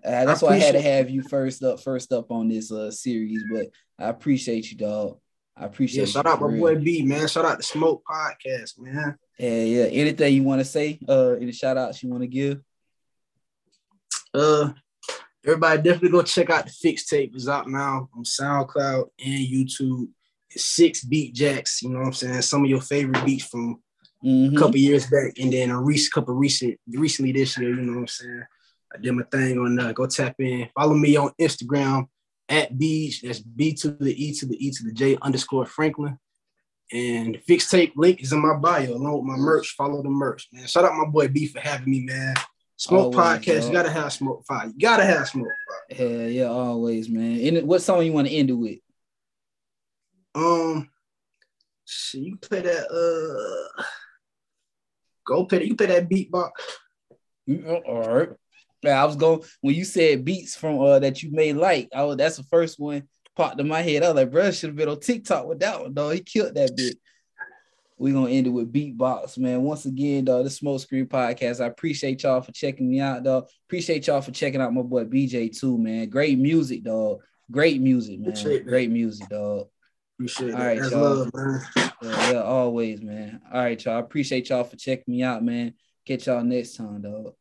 Uh, 0.04 0.24
that's 0.24 0.42
why 0.42 0.50
I 0.54 0.58
had 0.58 0.72
to 0.72 0.80
have 0.80 1.10
you 1.10 1.22
first 1.22 1.62
up, 1.62 1.80
first 1.80 2.12
up 2.12 2.30
on 2.30 2.48
this 2.48 2.72
uh 2.72 2.90
series. 2.90 3.42
But 3.52 3.66
I 3.98 4.08
appreciate 4.08 4.70
you, 4.70 4.76
dog. 4.78 5.18
I 5.56 5.66
appreciate 5.66 5.96
Yeah, 6.02 6.06
you. 6.06 6.12
shout 6.12 6.26
out 6.26 6.40
my 6.40 6.46
real. 6.46 6.60
boy 6.60 6.76
B, 6.82 7.02
man. 7.02 7.28
Shout 7.28 7.44
out 7.44 7.58
the 7.58 7.62
Smoke 7.62 8.02
Podcast, 8.10 8.78
man. 8.78 9.16
Yeah, 9.38 9.62
yeah. 9.62 9.84
Anything 9.84 10.34
you 10.34 10.42
want 10.42 10.60
to 10.60 10.64
say? 10.64 10.98
Uh, 11.06 11.32
any 11.32 11.52
shout 11.52 11.76
outs 11.76 12.02
you 12.02 12.08
want 12.08 12.22
to 12.22 12.28
give? 12.28 12.60
Uh, 14.32 14.70
everybody 15.44 15.82
definitely 15.82 16.10
go 16.10 16.22
check 16.22 16.50
out 16.50 16.66
the 16.66 16.72
fix 16.72 17.06
tape. 17.06 17.32
It's 17.34 17.48
out 17.48 17.68
now 17.68 18.08
on 18.16 18.24
SoundCloud 18.24 19.08
and 19.24 19.46
YouTube. 19.46 20.08
It's 20.50 20.64
six 20.64 21.04
beat 21.04 21.34
jacks. 21.34 21.82
You 21.82 21.90
know 21.90 21.98
what 22.00 22.06
I'm 22.06 22.12
saying? 22.12 22.42
Some 22.42 22.64
of 22.64 22.70
your 22.70 22.80
favorite 22.80 23.24
beats 23.24 23.44
from 23.44 23.80
Mhm. 24.24 24.54
a 24.54 24.58
couple 24.58 24.76
years 24.76 25.06
back, 25.06 25.32
and 25.40 25.52
then 25.52 25.70
a 25.70 25.80
recent 25.80 26.12
couple 26.12 26.34
recent 26.34 26.78
recently 26.88 27.32
this 27.32 27.56
year. 27.58 27.70
You 27.70 27.82
know 27.82 27.92
what 27.94 27.98
I'm 28.00 28.06
saying? 28.08 28.42
I 28.92 28.98
did 28.98 29.12
my 29.12 29.22
thing 29.24 29.58
on 29.58 29.76
that. 29.76 29.94
Go 29.94 30.06
tap 30.06 30.34
in. 30.40 30.68
Follow 30.74 30.94
me 30.94 31.16
on 31.16 31.32
Instagram 31.40 32.06
at 32.48 32.72
Beej. 32.74 33.20
That's 33.22 33.38
B 33.38 33.72
to 33.74 33.90
the 33.92 34.12
E 34.24 34.34
to 34.34 34.46
the 34.46 34.66
E 34.66 34.70
to 34.72 34.84
the 34.84 34.92
J 34.92 35.16
underscore 35.22 35.66
Franklin. 35.66 36.18
And 36.92 37.36
the 37.36 37.38
fix 37.38 37.70
tape 37.70 37.92
link 37.96 38.20
is 38.20 38.32
in 38.32 38.40
my 38.40 38.54
bio 38.56 38.94
along 38.94 39.18
with 39.18 39.24
my 39.24 39.36
merch. 39.36 39.74
Follow 39.76 40.02
the 40.02 40.08
merch, 40.08 40.48
man. 40.52 40.66
Shout 40.66 40.84
out 40.84 40.96
my 40.96 41.06
boy 41.06 41.28
B 41.28 41.46
for 41.46 41.60
having 41.60 41.88
me, 41.88 42.00
man. 42.00 42.34
Smoke 42.76 43.14
Always, 43.14 43.18
podcast, 43.18 43.60
dog. 43.60 43.66
you 43.66 43.72
gotta 43.74 43.90
have 43.90 44.12
Smoke 44.12 44.44
Phi. 44.48 44.64
You 44.64 44.80
gotta 44.80 45.04
have 45.04 45.28
Smoke 45.28 45.48
Phi. 45.90 45.94
Hell 45.96 46.08
yeah, 46.28 46.44
always, 46.46 47.08
man. 47.08 47.38
And 47.58 47.68
what 47.68 47.82
song 47.82 48.04
you 48.04 48.12
want 48.12 48.26
to 48.26 48.34
end 48.34 48.50
it 48.50 48.54
with? 48.54 48.78
Um, 50.34 50.88
shit, 51.84 52.22
you 52.22 52.36
play 52.38 52.62
that. 52.62 52.90
Uh, 52.90 53.82
go 55.26 55.44
play 55.44 55.58
that. 55.58 55.66
You 55.68 55.76
play 55.76 55.86
that 55.86 56.08
beatbox. 56.08 56.50
Mm, 57.48 57.82
All 57.86 58.02
right. 58.02 58.28
Yeah, 58.82 59.02
I 59.02 59.06
was 59.06 59.16
going 59.16 59.42
when 59.60 59.74
you 59.74 59.84
said 59.84 60.24
beats 60.24 60.56
from 60.56 60.80
uh 60.80 60.98
that 61.00 61.22
you 61.22 61.30
may 61.32 61.52
like. 61.52 61.88
I 61.94 62.04
was, 62.04 62.16
that's 62.16 62.36
the 62.36 62.44
first 62.44 62.78
one 62.78 63.08
popped 63.36 63.60
in 63.60 63.68
my 63.68 63.82
head. 63.82 64.02
I 64.02 64.08
was 64.08 64.16
like, 64.16 64.30
bro, 64.30 64.50
should 64.50 64.70
have 64.70 64.76
been 64.76 64.88
on 64.88 65.00
TikTok 65.00 65.46
with 65.46 65.60
that 65.60 65.80
one, 65.80 65.94
though. 65.94 66.10
He 66.10 66.20
killed 66.20 66.54
that 66.54 66.76
bit. 66.76 66.96
We're 67.98 68.14
gonna 68.14 68.30
end 68.30 68.46
it 68.46 68.50
with 68.50 68.72
beatbox, 68.72 69.36
man. 69.36 69.62
Once 69.62 69.84
again, 69.84 70.24
dog, 70.24 70.44
the 70.44 70.50
Smoke 70.50 70.80
Screen 70.80 71.06
Podcast. 71.06 71.62
I 71.62 71.66
appreciate 71.66 72.22
y'all 72.22 72.40
for 72.40 72.52
checking 72.52 72.88
me 72.88 73.00
out, 73.00 73.22
dog. 73.22 73.48
Appreciate 73.68 74.06
y'all 74.06 74.22
for 74.22 74.30
checking 74.30 74.60
out 74.60 74.72
my 74.72 74.80
boy 74.80 75.04
Beej 75.04 75.58
too, 75.58 75.76
man. 75.76 76.08
Great 76.08 76.38
music, 76.38 76.82
dog. 76.82 77.20
Great 77.50 77.78
music, 77.80 78.20
man. 78.20 78.64
Great 78.64 78.90
music, 78.90 79.28
dog. 79.28 79.66
Appreciate 80.16 80.52
All 80.52 80.58
that. 80.58 80.66
right, 80.66 80.90
y'all. 80.90 81.00
love, 81.00 81.30
man. 81.34 81.60
Yeah, 81.76 82.32
yeah, 82.32 82.42
always, 82.42 83.02
man. 83.02 83.42
All 83.52 83.60
right, 83.60 83.84
y'all. 83.84 83.96
I 83.96 84.00
appreciate 84.00 84.48
y'all 84.48 84.64
for 84.64 84.76
checking 84.76 85.14
me 85.14 85.22
out, 85.22 85.44
man. 85.44 85.74
Catch 86.06 86.26
y'all 86.26 86.42
next 86.42 86.76
time, 86.76 87.02
dog. 87.02 87.34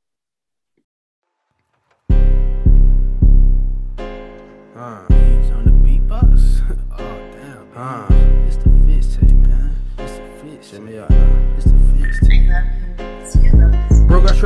Bro, 4.80 5.06
Beans 5.10 5.52
on 5.52 5.66
the 5.66 5.72
beatbox? 5.72 6.62
oh, 6.94 6.98
damn. 6.98 7.70
Man. 7.74 7.76
Uh. 7.76 8.48
It's 8.48 8.56
the 8.56 9.20
tape, 9.20 9.36
man. 9.36 9.76
It's 9.98 10.14
the. 10.14 10.72
Check 10.72 10.82
me 10.84 10.98
out, 10.98 11.10
man. 11.10 11.54
It's 11.58 11.66
the 11.66 11.78
fix 12.00 12.20
tape. 12.26 12.50
I. 12.50 14.08
Bro 14.08 14.22
got 14.22 14.42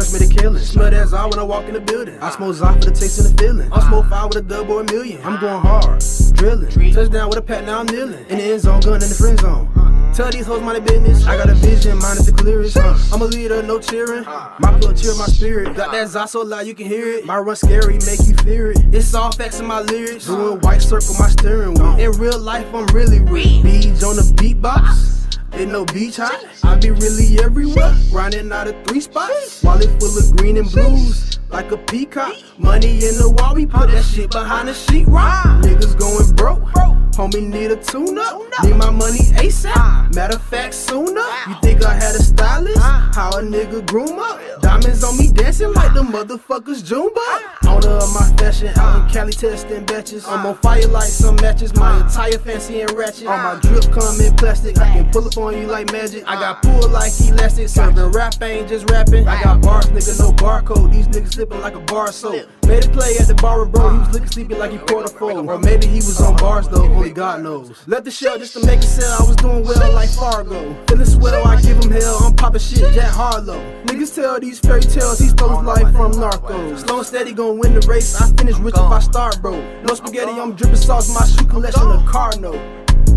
I 1.14 1.26
when 1.28 1.38
I 1.38 1.44
walk 1.44 1.66
in 1.66 1.76
the 1.76 1.80
building. 1.80 2.18
I 2.20 2.32
smoke 2.32 2.56
Zod 2.56 2.84
for 2.84 2.90
the 2.90 2.96
taste 2.96 3.20
and 3.20 3.38
the 3.38 3.44
feeling. 3.44 3.72
I 3.72 3.88
smoke 3.88 4.10
five 4.10 4.30
with 4.30 4.38
a 4.38 4.42
dub 4.42 4.72
or 4.72 4.82
a 4.82 4.84
million. 4.86 5.22
I'm 5.24 5.40
going 5.40 5.62
hard, 5.62 6.04
drilling. 6.34 6.94
Touchdown 6.94 7.30
with 7.30 7.38
a 7.38 7.42
pat, 7.44 7.66
now 7.66 7.82
I'm 7.82 7.86
kneeling. 7.86 8.26
In 8.30 8.40
the 8.40 8.44
end 8.44 8.62
zone, 8.62 8.82
gun 8.82 9.04
in 9.04 9.10
the 9.10 9.16
friend 9.16 9.40
zone. 9.40 9.83
Tell 10.14 10.30
these 10.30 10.46
hoes 10.46 10.62
my 10.62 10.80
business. 10.80 11.26
I 11.26 11.38
got 11.38 11.50
a 11.50 11.56
vision, 11.56 11.98
mine 11.98 12.18
is 12.18 12.28
the 12.28 12.34
clearest. 12.34 12.78
Uh, 12.78 12.96
I'm 13.12 13.24
a 13.24 13.26
leader, 13.26 13.64
no 13.64 13.80
cheering. 13.80 14.24
My 14.24 14.78
blood 14.78 14.96
cheer 14.96 15.16
my 15.16 15.26
spirit. 15.26 15.76
Got 15.76 15.92
that 15.92 16.08
Zah 16.08 16.26
so 16.26 16.42
loud 16.42 16.68
you 16.68 16.76
can 16.76 16.86
hear 16.86 17.08
it. 17.08 17.26
My 17.26 17.40
run 17.40 17.56
scary, 17.56 17.98
make 18.06 18.20
you 18.28 18.36
fear 18.44 18.74
it. 18.74 18.78
It's 18.94 19.16
all 19.16 19.32
facts 19.32 19.60
in 19.60 19.66
my 19.66 19.82
lyrics. 19.82 20.28
Doing 20.28 20.60
white 20.60 20.84
circle 20.84 21.16
my 21.18 21.30
steering 21.30 21.74
wheel. 21.74 21.98
In 21.98 22.12
real 22.20 22.38
life, 22.38 22.72
I'm 22.76 22.86
really 22.88 23.22
real. 23.22 23.64
Beej 23.64 24.04
on 24.08 24.16
the 24.16 24.32
beatbox. 24.36 25.40
Ain't 25.54 25.72
no 25.72 25.84
beach 25.86 26.18
hot. 26.18 26.46
I 26.64 26.76
be 26.76 26.92
really 26.92 27.44
everywhere. 27.44 27.96
Grinding 28.12 28.52
out 28.52 28.68
of 28.68 28.76
three 28.86 29.02
spots. 29.02 29.64
Wallet 29.64 29.90
full 30.00 30.16
of 30.16 30.38
green 30.38 30.58
and 30.58 30.70
blues. 30.70 31.40
Like 31.50 31.72
a 31.72 31.78
peacock. 31.78 32.36
Money 32.60 32.98
in 32.98 33.18
the 33.18 33.36
wall, 33.40 33.56
we 33.56 33.66
put 33.66 33.90
that 33.90 34.04
shit 34.04 34.30
behind 34.30 34.68
the 34.68 34.74
sheetrock. 34.74 35.64
Niggas 35.64 35.98
going 35.98 36.36
broke. 36.36 37.03
Homie 37.16 37.48
need 37.48 37.70
a 37.70 37.76
tune 37.76 38.18
up. 38.18 38.42
Need 38.64 38.76
my 38.76 38.90
money 38.90 39.20
ASAP. 39.38 40.16
Matter 40.16 40.36
of 40.36 40.42
fact, 40.42 40.74
sooner. 40.74 41.22
You 41.48 41.56
think 41.62 41.86
I 41.86 41.94
had 41.94 42.16
a 42.16 42.24
stylist? 42.24 42.80
How 42.80 43.30
a 43.38 43.42
nigga 43.42 43.86
groom 43.86 44.18
up? 44.18 44.42
Diamonds 44.62 45.04
on 45.04 45.18
me 45.18 45.32
dancing 45.32 45.74
like 45.74 45.94
the 45.94 46.02
motherfuckers 46.02 46.82
Jumba. 46.82 47.68
Owner 47.68 47.98
of 47.98 48.14
my 48.14 48.36
fashion 48.38 48.72
out 48.80 49.04
in 49.04 49.14
Cali 49.14 49.32
testing 49.32 49.86
batches. 49.86 50.26
I'm 50.26 50.46
on 50.46 50.56
fire 50.56 50.88
like 50.88 51.10
some 51.10 51.36
matches. 51.36 51.76
My 51.76 52.02
entire 52.02 52.40
fancy 52.40 52.82
and 52.82 52.92
ratchet. 52.92 53.28
All 53.28 53.38
my 53.38 53.60
drip 53.62 53.92
come 53.92 54.20
in 54.20 54.36
plastic. 54.36 54.80
I 54.80 54.94
can 54.94 55.12
pull 55.12 55.28
up 55.28 55.38
on 55.38 55.58
you 55.58 55.68
like 55.68 55.92
magic. 55.92 56.24
I 56.28 56.36
got 56.36 56.64
pull 56.64 56.90
like 56.90 57.12
elastic. 57.20 57.70
Serving 57.70 58.12
rap 58.12 58.42
ain't 58.42 58.68
just 58.68 58.90
rapping. 58.90 59.28
I 59.28 59.42
got 59.44 59.62
bars, 59.62 59.86
nigga, 59.88 60.20
no 60.20 60.32
barcode. 60.32 60.92
These 60.92 61.08
niggas 61.10 61.34
slipping 61.34 61.62
like 61.62 61.76
a 61.76 61.80
bar 61.82 62.12
soap. 62.12 62.48
Made 62.66 62.86
a 62.86 62.90
play 62.90 63.18
at 63.20 63.28
the 63.28 63.36
bar, 63.36 63.66
bro. 63.66 63.92
He 63.92 63.98
was 64.00 64.14
looking 64.14 64.30
sleepy 64.30 64.56
like 64.56 64.72
he 64.72 64.78
poured 64.80 65.06
a 65.06 65.10
phone. 65.10 65.48
Or 65.48 65.60
maybe 65.60 65.86
he 65.86 65.98
was 65.98 66.20
on 66.20 66.36
bars 66.38 66.68
though. 66.68 67.03
Only 67.04 67.16
God 67.16 67.44
knows. 67.44 67.86
Left 67.86 68.06
the 68.06 68.12
shell 68.12 68.38
just 68.38 68.54
to 68.54 68.66
make 68.66 68.80
it 68.80 68.84
sell. 68.84 69.22
I 69.22 69.28
was 69.28 69.36
doing 69.36 69.66
well 69.66 69.92
like 69.92 70.08
Fargo. 70.08 70.74
Feeling 70.88 71.06
swell, 71.06 71.46
I 71.46 71.60
give 71.60 71.84
him 71.84 71.92
hell. 71.92 72.18
I'm 72.24 72.34
popping 72.34 72.62
shit, 72.62 72.94
Jack 72.94 73.12
Harlow. 73.12 73.60
Niggas 73.84 74.16
tell 74.16 74.40
these 74.40 74.58
fairy 74.58 74.80
tales 74.80 75.20
he 75.20 75.28
stole 75.28 75.50
his 75.50 75.68
life 75.68 75.94
from 75.94 76.14
Narcos. 76.14 76.88
Slow 76.88 77.00
and 77.00 77.06
steady 77.06 77.34
gon' 77.34 77.60
win 77.60 77.74
the 77.74 77.86
race. 77.90 78.16
I 78.22 78.32
finish 78.38 78.58
rich 78.60 78.76
if 78.76 78.80
I 78.80 79.00
start, 79.00 79.42
bro. 79.42 79.60
No 79.82 79.96
spaghetti, 79.96 80.32
I'm 80.32 80.54
dripping 80.54 80.78
sauce. 80.78 81.14
My 81.14 81.26
shoe 81.28 81.46
collection, 81.46 81.92
a 81.92 82.02
car 82.08 82.32
note. 82.40 82.62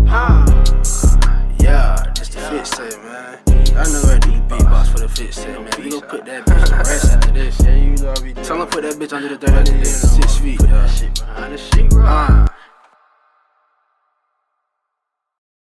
Ha. 0.09 0.43
Yeah, 1.61 2.11
just 2.13 2.33
the 2.33 2.41
fit 2.41 2.67
set, 2.67 3.01
man. 3.03 3.39
I 3.47 3.87
know 3.87 4.01
I 4.03 4.19
do 4.19 4.31
the 4.31 4.43
beatbox 4.49 4.91
for 4.91 4.99
the 4.99 5.07
fit 5.07 5.33
set, 5.33 5.61
man. 5.61 5.71
We 5.81 5.91
gon' 5.91 6.01
put 6.01 6.25
that 6.25 6.45
bitch 6.45 6.73
on 6.73 6.79
rest 6.79 7.05
after 7.13 7.31
this. 7.31 7.57
Yeah, 7.61 7.75
you 7.75 7.95
know 7.95 8.11
I 8.11 8.19
be. 8.19 8.33
Tell 8.33 8.61
him 8.61 8.67
put 8.67 8.83
that 8.83 8.95
bitch 8.95 9.13
under 9.13 9.29
the 9.29 9.37
dirt. 9.37 9.65
That 9.65 9.67
nigga 9.67 9.85
six 9.85 10.39
feet. 10.39 10.59
Put 10.59 10.71
that 10.71 10.89
shit 10.89 11.13
behind 11.15 11.53
the 11.53 11.57
sheet, 11.57 11.93
right? 11.93 12.05
Ah. 12.05 12.56